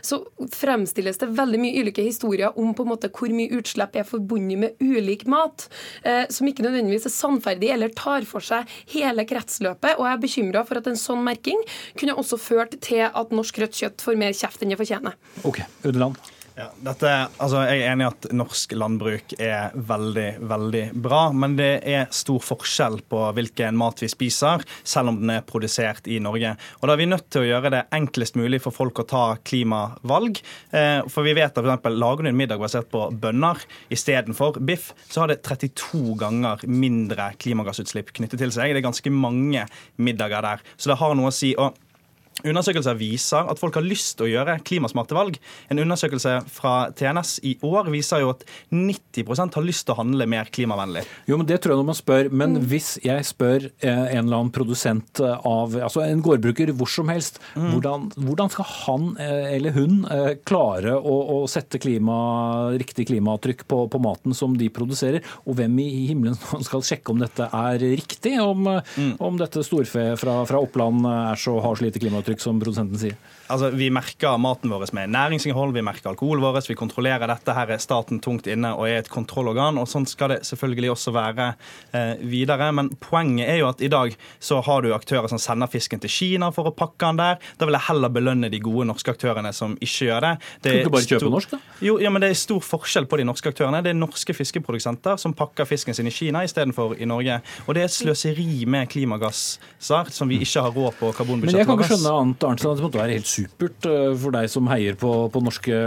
så 0.05 0.22
fremstilles 0.55 1.22
det 1.22 1.32
veldig 1.38 1.62
mye 1.62 1.84
ulike 1.84 2.05
historier 2.05 2.57
om 2.59 2.74
på 2.78 2.86
en 2.86 2.91
måte 2.93 3.12
hvor 3.14 3.32
mye 3.36 3.51
utslipp 3.59 3.95
er 3.99 4.07
forbundet 4.07 4.62
med 4.62 4.82
ulik 4.84 5.28
mat, 5.30 5.68
eh, 6.03 6.26
som 6.32 6.49
ikke 6.49 6.66
nødvendigvis 6.66 7.07
er 7.09 7.16
sannferdig 7.16 7.72
eller 7.76 7.93
tar 7.97 8.28
for 8.30 8.43
seg 8.45 8.70
hele 8.93 9.26
kretsløpet. 9.30 9.97
Og 9.97 10.07
jeg 10.07 10.14
er 10.14 10.26
bekymra 10.26 10.66
for 10.68 10.82
at 10.82 10.89
en 10.91 10.99
sånn 10.99 11.24
merking 11.26 11.62
kunne 11.99 12.18
også 12.18 12.39
ført 12.41 12.78
til 12.84 13.07
at 13.07 13.34
norsk 13.36 13.64
rødt 13.64 13.82
kjøtt 13.82 14.05
får 14.05 14.20
mer 14.20 14.36
kjeft 14.38 14.64
enn 14.64 14.74
det 14.74 14.80
fortjener. 14.82 15.18
Ok, 15.47 15.64
Udeland. 15.86 16.20
Ja, 16.62 16.68
dette, 16.78 17.12
altså 17.41 17.64
jeg 17.66 17.80
er 17.82 17.88
enig 17.89 18.05
i 18.05 18.09
at 18.12 18.26
norsk 18.38 18.74
landbruk 18.78 19.34
er 19.41 19.72
veldig, 19.74 20.28
veldig 20.45 20.84
bra. 21.01 21.22
Men 21.34 21.55
det 21.57 21.72
er 21.89 22.12
stor 22.14 22.38
forskjell 22.45 22.99
på 23.09 23.22
hvilken 23.34 23.80
mat 23.80 24.03
vi 24.03 24.09
spiser, 24.12 24.62
selv 24.86 25.09
om 25.09 25.18
den 25.24 25.34
er 25.34 25.47
produsert 25.47 26.05
i 26.05 26.20
Norge. 26.22 26.53
Og 26.78 26.86
Da 26.86 26.93
er 26.93 27.01
vi 27.01 27.09
nødt 27.09 27.32
til 27.34 27.41
å 27.41 27.49
gjøre 27.49 27.74
det 27.74 27.82
enklest 27.97 28.38
mulig 28.38 28.62
for 28.62 28.78
folk 28.78 29.01
å 29.01 29.07
ta 29.09 29.24
klimavalg. 29.41 30.43
Eh, 30.70 31.01
for 31.09 31.26
vi 31.26 31.34
vet 31.39 31.49
at 31.49 31.66
eksempel, 31.66 31.97
Lager 31.97 32.30
du 32.30 32.30
en 32.30 32.38
middag 32.38 32.62
basert 32.62 32.91
på 32.93 33.07
bønner 33.09 33.66
istedenfor 33.89 34.62
biff, 34.62 34.91
så 35.09 35.24
har 35.24 35.34
det 35.34 35.41
32 35.41 36.14
ganger 36.22 36.62
mindre 36.70 37.32
klimagassutslipp 37.41 38.14
knyttet 38.14 38.38
til 38.43 38.53
seg. 38.53 38.76
Det 38.76 38.84
er 38.84 38.91
ganske 38.91 39.14
mange 39.14 39.66
middager 39.97 40.45
der. 40.45 40.62
Så 40.78 40.93
det 40.93 41.01
har 41.01 41.18
noe 41.18 41.34
å 41.34 41.39
si. 41.41 41.55
og 41.57 41.74
Undersøkelser 42.42 42.98
viser 42.98 43.50
at 43.52 43.60
folk 43.62 43.76
har 43.78 43.86
lyst 43.86 44.16
til 44.18 44.26
å 44.26 44.32
gjøre 44.32 44.58
klimasmarte 44.66 45.14
valg. 45.14 45.38
En 45.70 45.82
undersøkelse 45.84 46.40
fra 46.50 46.90
TNS 46.98 47.36
i 47.46 47.54
år 47.68 47.92
viser 47.94 48.24
jo 48.24 48.32
at 48.34 48.46
90% 48.74 49.58
har 49.58 49.66
lyst 49.66 49.86
til 49.86 49.94
å 49.94 50.00
handle 50.00 50.26
mer 50.30 50.50
klimavennlig. 50.54 51.04
Jo, 51.30 51.38
men 51.38 51.50
Det 51.50 51.60
tror 51.62 51.76
jeg 51.76 51.82
når 51.82 51.90
man 51.92 52.00
spør. 52.00 52.30
Men 52.32 52.56
mm. 52.58 52.66
hvis 52.72 52.90
jeg 53.06 53.28
spør 53.28 53.68
eh, 53.70 54.06
en 54.16 54.24
eller 54.24 54.40
annen 54.40 54.54
produsent 54.56 55.22
av 55.22 55.76
altså 55.78 56.04
en 56.06 56.24
gårdbruker 56.26 56.74
hvor 56.78 56.90
som 56.90 57.12
helst, 57.14 57.38
mm. 57.54 57.68
hvordan, 57.76 58.08
hvordan, 58.18 58.54
skal 58.54 58.70
han 58.72 59.12
eh, 59.22 59.54
eller 59.58 59.76
hun 59.78 60.02
eh, 60.10 60.34
klare 60.48 60.96
å, 60.98 61.18
å 61.36 61.38
sette 61.52 61.82
klima, 61.84 62.18
riktig 62.80 63.06
klimatrykk 63.12 63.68
på, 63.70 63.84
på, 63.92 64.02
maten 64.02 64.38
som 64.38 64.58
de 64.58 64.72
produserer? 64.74 65.22
Og 65.46 65.60
hvem 65.60 65.78
i 65.84 65.90
himmelen 66.10 66.40
skal 66.68 66.86
sjekke 66.88 67.14
om 67.14 67.22
dette 67.22 67.52
er 67.54 67.86
riktig? 67.86 68.34
Om, 68.42 68.66
mm. 68.82 69.14
om 69.22 69.38
dette 69.38 69.62
storfe 69.68 70.10
fra, 70.18 70.40
fra 70.50 70.64
Oppland 70.64 71.06
er 71.06 71.38
så, 71.40 71.60
har 71.62 71.78
så 71.78 71.86
lite 71.86 72.02
klimatrykk? 72.02 72.20
Fotavtrykk, 72.22 72.41
som 72.41 72.59
produsenten 72.61 73.01
sier? 73.01 73.17
Altså, 73.52 73.70
Vi 73.76 73.89
merker 73.93 74.38
maten 74.41 74.72
vår 74.72 74.89
med 74.95 75.12
næringsinnhold, 75.12 75.74
vi 75.76 75.84
merker 75.86 76.12
alkoholen 76.12 76.43
vår, 76.43 76.62
vi 76.68 76.78
kontrollerer 76.78 77.28
dette. 77.30 77.54
Her 77.56 77.74
er 77.76 77.82
staten 77.82 78.22
tungt 78.24 78.47
inne 78.47 78.74
og 78.78 78.88
er 78.88 79.02
et 79.02 79.10
kontrollorgan. 79.12 79.78
og 79.82 79.89
Sånn 79.91 80.08
skal 80.08 80.36
det 80.36 80.39
selvfølgelig 80.47 80.91
også 80.93 81.14
være 81.16 81.47
eh, 81.93 82.24
videre. 82.24 82.72
Men 82.76 82.91
poenget 83.02 83.49
er 83.49 83.62
jo 83.62 83.70
at 83.70 83.82
i 83.84 83.91
dag 83.91 84.16
så 84.39 84.62
har 84.66 84.86
du 84.86 84.93
aktører 84.95 85.28
som 85.32 85.41
sender 85.41 85.70
fisken 85.72 86.02
til 86.02 86.12
Kina 86.12 86.52
for 86.56 86.70
å 86.70 86.76
pakke 86.76 87.12
den 87.12 87.22
der. 87.22 87.39
Da 87.60 87.68
vil 87.68 87.78
jeg 87.78 87.88
heller 87.89 88.14
belønne 88.14 88.52
de 88.52 88.62
gode 88.64 88.88
norske 88.89 89.14
aktørene 89.14 89.54
som 89.56 89.76
ikke 89.80 90.10
gjør 90.10 90.28
det. 90.28 90.34
det 90.64 90.76
kan 90.78 90.89
du 90.89 90.95
bare 90.95 91.10
kjøpe 91.10 91.32
norsk, 91.34 91.56
da? 91.56 91.62
Jo, 91.82 91.97
ja, 92.02 92.12
men 92.14 92.22
Det 92.22 92.32
er 92.32 92.39
stor 92.39 92.62
forskjell 92.64 93.08
på 93.10 93.18
de 93.20 93.28
norske 93.28 93.52
aktørene. 93.52 93.82
Det 93.84 93.93
er 93.93 93.99
norske 93.99 94.36
fiskeprodusenter 94.38 95.18
som 95.22 95.36
pakker 95.38 95.68
fisken 95.70 95.97
sin 95.97 96.08
i 96.08 96.14
Kina 96.14 96.43
istedenfor 96.47 96.95
i 97.02 97.10
Norge. 97.10 97.41
Og 97.68 97.76
det 97.76 97.86
er 97.86 97.91
sløseri 97.91 98.66
med 98.70 98.89
klimagasser 98.91 100.12
som 100.14 100.30
vi 100.30 100.39
ikke 100.45 100.64
har 100.68 100.76
råd 100.76 100.97
på 100.99 101.12
karbonbudsjettet. 101.18 101.58
Men 101.58 101.64
jeg 101.64 101.70
kan 101.70 101.80
ikke 101.80 101.89
skjønne 101.95 102.16
annet, 102.22 102.47
Arntzen, 102.52 102.72
at 102.72 102.80
det 102.80 102.86
måtte 102.86 103.02
være 103.02 103.18
helt 103.18 103.32
supert 103.42 103.88
eh, 103.89 104.12
for 104.22 104.36
deg 104.36 104.50
som 104.52 104.68
heier 104.72 104.98
på, 105.00 105.12
på 105.34 105.42
norske 105.44 105.78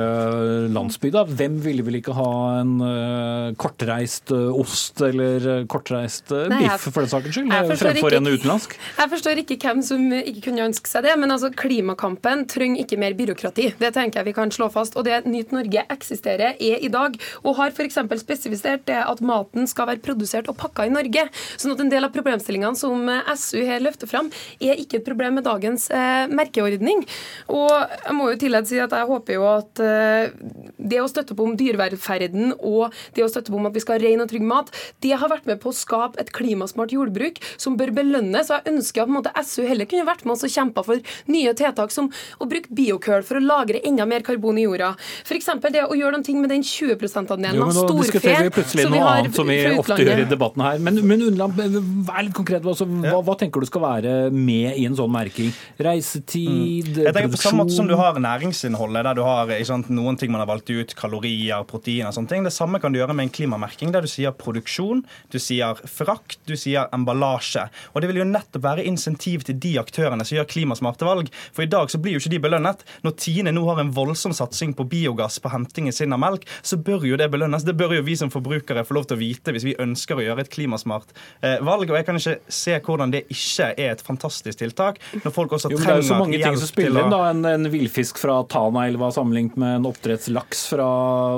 landsbygda. 0.74 1.24
Hvem 1.38 1.58
ville 1.64 1.84
vel 1.86 1.98
ikke 2.00 2.14
ha 2.16 2.30
en 2.60 2.74
uh, 2.82 3.54
kortreist 3.60 4.32
ost 4.34 5.02
eller 5.04 5.64
kortreist 5.70 6.30
biff, 6.30 6.86
for 6.88 7.02
den 7.02 7.12
saks 7.12 7.34
skyld, 7.34 7.50
fremfor 7.52 7.92
ikke, 7.94 8.20
en 8.20 8.30
utenlandsk? 8.30 8.76
Jeg 8.98 9.12
forstår 9.12 9.42
ikke 9.42 9.58
hvem 9.62 9.82
som 9.86 10.06
ikke 10.16 10.46
kunne 10.48 10.68
ønske 10.68 10.90
seg 10.90 11.06
det, 11.06 11.14
men 11.20 11.34
altså 11.34 11.50
klimakampen 11.54 12.46
trenger 12.50 12.84
ikke 12.84 12.98
mer 13.00 13.16
byråkrati. 13.18 13.70
Det 13.80 13.92
tenker 13.96 14.20
jeg 14.20 14.30
vi 14.30 14.36
kan 14.36 14.52
slå 14.54 14.70
fast. 14.72 14.98
Og 14.98 15.06
det 15.06 15.22
Nyt 15.28 15.54
Norge 15.54 15.84
eksisterer, 15.92 16.56
er 16.60 16.82
i 16.84 16.90
dag, 16.92 17.16
og 17.42 17.58
har 17.58 17.72
f.eks. 17.74 17.98
spesifisert 18.20 18.84
det 18.88 19.00
at 19.00 19.22
maten 19.24 19.68
skal 19.70 19.88
være 19.90 20.02
produsert 20.04 20.50
og 20.52 20.58
pakka 20.60 20.88
i 20.88 20.92
Norge. 20.92 21.26
sånn 21.56 21.74
at 21.74 21.82
en 21.82 21.92
del 21.92 22.06
av 22.06 22.12
problemstillingene 22.14 22.78
som 22.78 23.08
SU 23.34 23.62
her 23.64 23.82
løfter 23.84 24.10
fram, 24.10 24.30
er 24.60 24.80
ikke 24.80 25.00
et 25.00 25.06
problem 25.06 25.38
med 25.38 25.46
dagens 25.48 25.88
merkeordning. 26.30 27.04
Og 27.52 27.72
jeg 27.72 28.16
må 28.16 28.30
jo 28.32 28.38
tillegg 28.40 28.68
si 28.68 28.78
at 28.80 28.94
jeg 28.94 29.08
håper 29.08 29.36
jo 29.36 29.46
at 29.50 29.82
eh, 29.84 30.32
det 30.78 31.00
å 31.02 31.08
støtte 31.10 31.36
på 31.36 31.46
om 31.48 31.56
dyrevelferden 31.58 32.54
og 32.60 32.94
det 33.16 33.24
å 33.24 33.30
støtte 33.30 33.52
på 33.52 33.58
om 33.58 33.68
at 33.68 33.76
vi 33.76 33.82
skal 33.84 33.98
ha 33.98 34.04
ren 34.04 34.24
og 34.24 34.30
trygg 34.30 34.46
mat, 34.48 34.70
det 35.04 35.14
har 35.20 35.32
vært 35.32 35.48
med 35.50 35.60
på 35.62 35.72
å 35.72 35.76
skape 35.76 36.20
et 36.22 36.32
klimasmart 36.34 36.94
jordbruk 36.94 37.40
som 37.56 37.78
bør 37.80 37.94
belønnes. 37.96 38.50
Og 38.50 38.56
jeg 38.58 38.74
ønsker 38.74 39.04
at 39.04 39.12
måte, 39.12 39.34
SU 39.44 39.64
heller 39.68 39.88
kunne 39.90 40.06
vært 40.08 40.24
med 40.24 40.36
oss 40.36 40.46
og 40.46 40.54
kjempa 40.54 40.84
for 40.86 41.16
nye 41.32 41.54
tiltak 41.58 41.92
som 41.94 42.10
å 42.38 42.48
bruke 42.50 42.72
biokøl 42.74 43.24
for 43.26 43.40
å 43.40 43.44
lagre 43.44 43.82
enda 43.84 44.06
mer 44.08 44.24
karbon 44.26 44.60
i 44.60 44.66
jorda. 44.66 44.94
F.eks. 45.24 45.50
det 45.74 45.84
å 45.84 45.98
gjøre 45.98 46.16
noen 46.16 46.26
ting 46.26 46.40
med 46.42 46.52
den 46.52 46.64
20 46.64 46.96
%-andelen 47.00 47.64
av 47.64 47.74
storfe. 47.76 48.22
som 48.64 48.94
vi 48.94 49.02
har 49.02 49.24
annet 49.24 49.36
som 49.36 49.48
vi 49.48 49.58
ofte 49.78 49.98
gjør 50.02 50.22
i 50.24 50.28
debatten 50.28 50.64
her. 50.64 50.80
Men, 50.84 51.00
men 51.06 51.24
Unnland, 51.28 51.58
vær 52.06 52.26
litt 52.26 52.36
konkret. 52.36 52.64
Altså, 52.64 52.86
hva, 52.88 53.20
hva, 53.24 53.36
tenker 53.38 53.64
du 53.64 53.68
skal 53.68 53.84
være 53.84 54.14
med 54.34 54.78
i 54.80 54.86
en 54.88 54.96
sånn 54.98 55.12
merking? 55.12 55.52
Reisetid, 55.82 56.90
mm. 57.04 57.33
På 57.34 57.42
samme 57.42 57.64
måte 57.64 57.74
som 57.74 57.88
du 57.90 57.96
har 57.98 58.18
næringsinnholdet, 58.22 59.04
der 59.08 59.18
du 59.18 59.22
har 59.26 59.50
sant, 59.66 59.90
noen 59.90 60.18
ting 60.20 60.30
man 60.32 60.42
har 60.44 60.50
valgt 60.50 60.70
ut, 60.70 60.94
kalorier, 60.98 61.64
proteiner 61.68 62.10
og 62.10 62.16
sånne 62.16 62.30
ting. 62.30 62.46
Det 62.46 62.54
samme 62.54 62.80
kan 62.82 62.94
du 62.94 63.00
gjøre 63.00 63.16
med 63.16 63.28
en 63.28 63.34
klimamerking, 63.34 63.92
der 63.94 64.04
du 64.04 64.10
sier 64.10 64.34
produksjon, 64.38 65.02
du 65.32 65.38
sier 65.42 65.78
frakt, 65.90 66.38
du 66.48 66.54
sier 66.60 66.86
emballasje. 66.94 67.66
Og 67.92 68.00
Det 68.04 68.10
vil 68.10 68.20
jo 68.20 68.28
nettopp 68.28 68.62
være 68.64 68.84
insentiv 68.84 69.46
til 69.48 69.56
de 69.60 69.74
aktørene 69.80 70.26
som 70.26 70.38
gjør 70.38 70.48
klimasmarte 70.50 71.06
valg. 71.08 71.30
For 71.56 71.64
i 71.64 71.70
dag 71.70 71.90
så 71.90 71.98
blir 71.98 72.16
jo 72.16 72.22
ikke 72.22 72.34
de 72.34 72.42
belønnet. 72.44 72.84
Når 73.04 73.16
Tine 73.24 73.54
nå 73.54 73.64
har 73.70 73.80
en 73.80 73.92
voldsom 73.96 74.34
satsing 74.36 74.74
på 74.76 74.86
biogass 74.90 75.40
på 75.40 75.52
hentingen 75.52 75.94
sin 75.94 76.12
av 76.12 76.20
melk, 76.22 76.46
så 76.62 76.76
bør 76.76 77.06
jo 77.08 77.18
det 77.20 77.30
belønnes. 77.32 77.64
Det 77.64 77.76
bør 77.78 77.96
jo 77.98 78.04
vi 78.06 78.16
som 78.20 78.32
forbrukere 78.32 78.84
få 78.84 78.98
lov 78.98 79.08
til 79.08 79.18
å 79.18 79.22
vite 79.22 79.54
hvis 79.54 79.66
vi 79.66 79.76
ønsker 79.80 80.20
å 80.20 80.26
gjøre 80.26 80.44
et 80.44 80.52
klimasmart 80.52 81.14
eh, 81.40 81.58
valg. 81.64 81.88
Og 81.88 81.98
jeg 81.98 82.08
kan 82.08 82.20
ikke 82.20 82.36
se 82.60 82.78
hvordan 82.84 83.14
det 83.14 83.24
ikke 83.32 83.72
er 83.72 83.94
et 83.94 84.04
fantastisk 84.04 84.60
tiltak, 84.60 85.00
når 85.24 85.34
folk 85.34 85.56
også 85.56 85.72
jo, 85.72 85.80
trenger 85.80 86.36
hjelp 86.36 86.68
til 86.76 87.00
å 87.00 87.08
da, 87.14 87.30
En, 87.30 87.44
en 87.44 87.70
villfisk 87.70 88.18
fra 88.20 88.40
Tanaelva 88.50 89.10
sammenlignet 89.14 89.56
med 89.60 89.76
en 89.78 89.88
oppdrettslaks 89.88 90.66
fra 90.72 90.86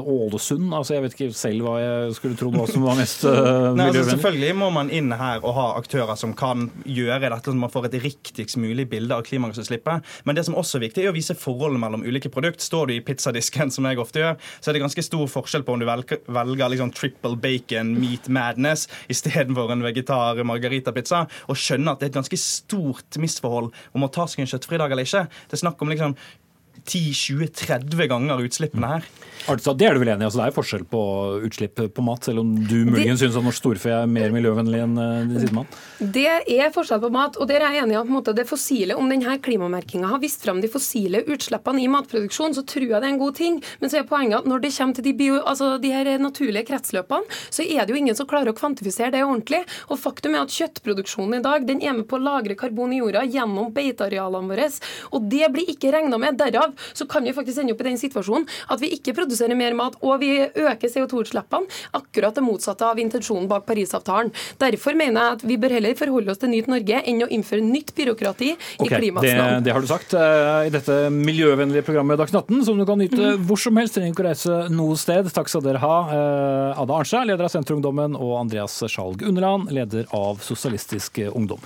Ålesund. 0.00 0.72
Altså, 0.74 0.96
Jeg 0.96 1.04
vet 1.04 1.16
ikke 1.16 1.36
selv 1.36 1.66
hva 1.66 1.76
jeg 1.80 2.16
skulle 2.16 2.38
trodd 2.38 2.56
hva 2.56 2.66
som 2.70 2.86
var 2.86 2.98
mest 2.98 3.24
uh, 3.26 3.30
miljøvennlig. 3.30 3.86
altså, 3.86 4.04
Selvfølgelig 4.14 4.52
må 4.62 4.70
man 4.74 4.92
inn 4.94 5.12
her 5.16 5.44
og 5.44 5.56
ha 5.58 5.66
aktører 5.80 6.18
som 6.18 6.34
kan 6.36 6.68
gjøre 6.84 7.28
dette, 7.28 7.52
så 7.52 7.56
man 7.58 7.72
får 7.72 7.90
et 7.90 7.98
riktigst 8.06 8.58
mulig 8.60 8.88
bilde 8.90 9.16
av 9.16 9.24
klimagassutslippet. 9.28 10.06
Men 10.28 10.38
det 10.38 10.46
som 10.48 10.56
også 10.58 10.80
er 10.80 10.86
viktig, 10.86 11.04
er 11.04 11.12
å 11.12 11.16
vise 11.16 11.36
forholdet 11.38 11.82
mellom 11.82 12.04
ulike 12.06 12.32
produkt. 12.32 12.64
Står 12.64 12.90
du 12.90 12.96
i 12.96 13.02
pizzadisken, 13.04 13.72
som 13.74 13.88
jeg 13.88 14.00
ofte 14.02 14.22
gjør, 14.22 14.40
så 14.60 14.70
er 14.70 14.78
det 14.78 14.84
ganske 14.84 15.06
stor 15.06 15.26
forskjell 15.30 15.66
på 15.66 15.76
om 15.76 15.82
du 15.82 15.88
velger, 15.88 16.22
velger 16.32 16.72
liksom 16.72 16.92
triple 16.96 17.36
bacon 17.42 17.94
meat 18.00 18.30
madness 18.32 18.86
istedenfor 19.12 19.72
en 19.74 19.84
vegetar 19.86 20.42
margaritapizza, 20.46 21.24
og 21.50 21.60
skjønner 21.60 21.94
at 21.94 22.02
det 22.02 22.08
er 22.08 22.14
et 22.14 22.20
ganske 22.20 22.40
stort 22.40 23.20
misforhold 23.20 23.72
om 23.96 24.06
å 24.06 24.12
ta 24.12 24.26
seg 24.30 24.44
en 24.44 24.50
kjøttfri 24.50 24.80
dag 24.80 24.92
eller 24.92 25.06
ikke. 25.06 25.26
Det 25.46 25.58
er 25.58 25.62
snakk 25.66 25.82
om 25.82 25.92
liksom 25.94 26.16
10-20-30 26.86 28.08
ganger 28.10 28.44
utslippene 28.46 28.96
her. 28.96 29.08
Altså, 29.46 29.76
det 29.78 29.86
er 29.86 29.94
du 29.94 30.02
vel 30.02 30.10
enig 30.10 30.24
i? 30.24 30.26
Altså, 30.26 30.40
det 30.40 30.46
er 30.48 30.54
forskjell 30.56 30.84
på 30.90 31.00
utslipp 31.46 31.80
på 31.94 32.02
mat, 32.02 32.26
selv 32.26 32.42
om 32.42 32.48
du 32.66 32.80
muligens 32.88 33.20
syns 33.22 33.36
at 33.38 33.44
norsk 33.46 33.60
storfe 33.60 33.92
er 33.94 34.08
mer 34.10 34.32
miljøvennlig 34.34 34.80
enn 34.82 34.96
eh, 34.98 35.26
din 35.28 35.44
sidemann? 35.44 35.68
Det 36.00 36.24
er 36.26 36.72
forskjell 36.74 37.02
på 37.04 37.10
mat, 37.14 37.38
og 37.38 37.46
der 37.50 37.62
er 37.62 37.76
jeg 37.76 37.84
enig 37.84 37.94
i 37.94 38.00
at 38.00 38.10
måte, 38.10 38.34
det 38.34 38.46
fossile, 38.48 38.96
om 38.98 39.06
denne 39.10 39.36
klimamerkinga 39.42 40.10
har 40.10 40.22
vist 40.22 40.42
fram 40.42 40.58
de 40.64 40.70
fossile 40.72 41.22
utslippene 41.30 41.84
i 41.84 41.90
matproduksjon, 41.92 42.56
så 42.58 42.64
tror 42.66 42.88
jeg 42.88 42.94
det 42.96 43.10
er 43.10 43.14
en 43.14 43.22
god 43.22 43.38
ting. 43.38 43.60
Men 43.82 43.92
så 43.92 44.00
er 44.00 44.08
poenget 44.10 44.40
at 44.40 44.50
når 44.50 44.64
det 44.64 44.72
kommer 44.76 44.98
til 44.98 45.06
de, 45.06 45.14
bio, 45.20 45.38
altså 45.42 45.70
de 45.82 45.92
her 45.94 46.10
naturlige 46.22 46.66
kretsløpene, 46.72 47.38
så 47.54 47.62
er 47.62 47.86
det 47.86 47.94
jo 47.94 48.00
ingen 48.00 48.18
som 48.18 48.28
klarer 48.30 48.50
å 48.50 48.56
kvantifisere 48.58 49.14
det 49.14 49.22
ordentlig. 49.26 49.62
Og 49.90 50.00
faktum 50.02 50.34
er 50.34 50.42
at 50.42 50.54
kjøttproduksjonen 50.54 51.38
i 51.38 51.44
dag 51.46 51.68
den 51.68 51.84
er 51.84 51.94
med 52.00 52.08
på 52.10 52.18
å 52.18 52.24
lagre 52.24 52.58
karbon 52.58 52.94
i 52.96 53.00
jorda 53.02 53.22
gjennom 53.30 53.70
beitearealene 53.76 54.50
våre. 54.50 54.68
Og 55.14 55.30
det 55.30 55.52
blir 55.54 55.70
ikke 55.70 55.94
regna 55.94 56.18
med. 56.20 56.38
Derav 56.40 56.74
så 56.92 57.06
kan 57.10 57.24
vi 57.26 57.34
faktisk 57.36 57.62
ende 57.62 57.74
opp 57.74 57.82
i 57.84 57.88
den 57.90 58.00
situasjonen 58.00 58.46
at 58.72 58.82
vi 58.82 58.92
ikke 58.96 59.14
produserer 59.16 59.56
mer 59.58 59.76
mat, 59.78 59.96
og 60.04 60.20
vi 60.22 60.32
øker 60.44 60.90
CO2-utslippene. 60.92 61.70
Akkurat 61.96 62.36
det 62.36 62.44
motsatte 62.44 62.86
av 62.86 63.00
intensjonen 63.00 63.48
bak 63.50 63.66
Parisavtalen. 63.68 64.32
Derfor 64.60 64.96
mener 64.98 65.20
jeg 65.20 65.36
at 65.38 65.44
vi 65.46 65.58
bør 65.60 65.76
heller 65.76 65.96
forholde 65.98 66.32
oss 66.32 66.42
til 66.42 66.52
Nyt 66.52 66.70
Norge 66.70 67.02
enn 67.02 67.24
å 67.24 67.30
innføre 67.32 67.64
nytt 67.64 67.92
byråkrati 67.96 68.52
okay, 68.54 68.86
i 68.86 68.90
klimaets 68.90 69.36
navn. 69.36 69.58
Det, 69.58 69.68
det, 69.68 69.74
har 69.76 69.84
du 69.84 69.90
sagt 69.90 70.16
uh, 70.16 70.66
i 70.66 70.72
dette 70.74 70.98
miljøvennlige 71.14 71.86
programmet 71.86 72.20
Dagsnytt 72.20 72.42
18, 72.44 72.64
som 72.68 72.80
du 72.80 72.86
kan 72.88 73.00
nyte 73.00 73.20
mm. 73.22 73.46
hvor 73.48 73.60
som 73.60 73.80
helst. 73.80 73.96
Trenger 73.96 74.12
ikke 74.12 74.24
å 74.24 74.28
reise 74.28 74.58
noe 74.74 74.98
sted. 75.00 75.30
Takk 75.34 75.50
skal 75.52 75.64
dere 75.64 75.82
ha. 75.82 75.96
Uh, 76.10 76.82
Ada 76.82 77.00
Arnstad, 77.00 77.28
leder 77.30 77.48
av 77.48 77.52
Senterungdommen, 77.52 78.16
og 78.18 78.36
Andreas 78.40 78.76
Skjalg 78.84 79.24
Underland, 79.26 79.70
leder 79.74 80.08
av 80.16 80.42
Sosialistisk 80.44 81.22
Ungdom. 81.32 81.62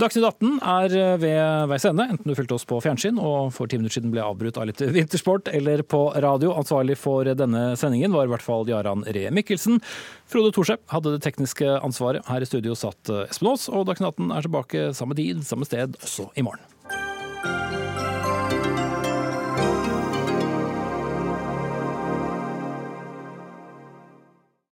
Dagsnytt 0.00 0.26
18 0.26 0.58
er 0.58 1.18
ved 1.20 1.68
veis 1.70 1.86
ende, 1.88 2.08
enten 2.12 2.28
du 2.28 2.36
fulgte 2.38 2.56
oss 2.56 2.66
på 2.68 2.80
fjernsyn 2.82 3.18
og 3.20 3.52
for 3.54 3.70
ti 3.70 3.78
minutter 3.78 3.98
siden 3.98 4.12
ble 4.12 4.24
avbrutt 4.24 4.47
av 4.56 4.68
litt 4.70 4.80
vintersport, 4.80 5.50
eller 5.52 5.82
på 5.82 6.00
radio. 6.16 6.54
Ansvarlig 6.56 6.96
for 7.00 7.28
denne 7.38 7.74
sendingen 7.80 8.14
var 8.16 8.28
i 8.28 8.32
hvert 8.32 8.46
fall 8.46 8.68
Jaran 8.70 9.04
Ree 9.04 9.32
Mikkelsen. 9.34 9.82
Frode 10.30 10.54
Thorsheim 10.56 10.80
hadde 10.94 11.16
det 11.16 11.22
tekniske 11.26 11.76
ansvaret. 11.82 12.24
Her 12.30 12.44
i 12.44 12.48
studio 12.48 12.78
satt 12.78 13.12
Espen 13.28 13.52
Aas, 13.52 13.68
og 13.68 13.88
Dagsnytt 13.90 14.14
18 14.14 14.32
er 14.32 14.48
tilbake 14.48 14.88
samme 14.96 15.18
tid, 15.18 15.44
samme 15.48 15.68
sted 15.68 15.98
også 16.00 16.30
i 16.38 16.46
morgen. 16.46 16.77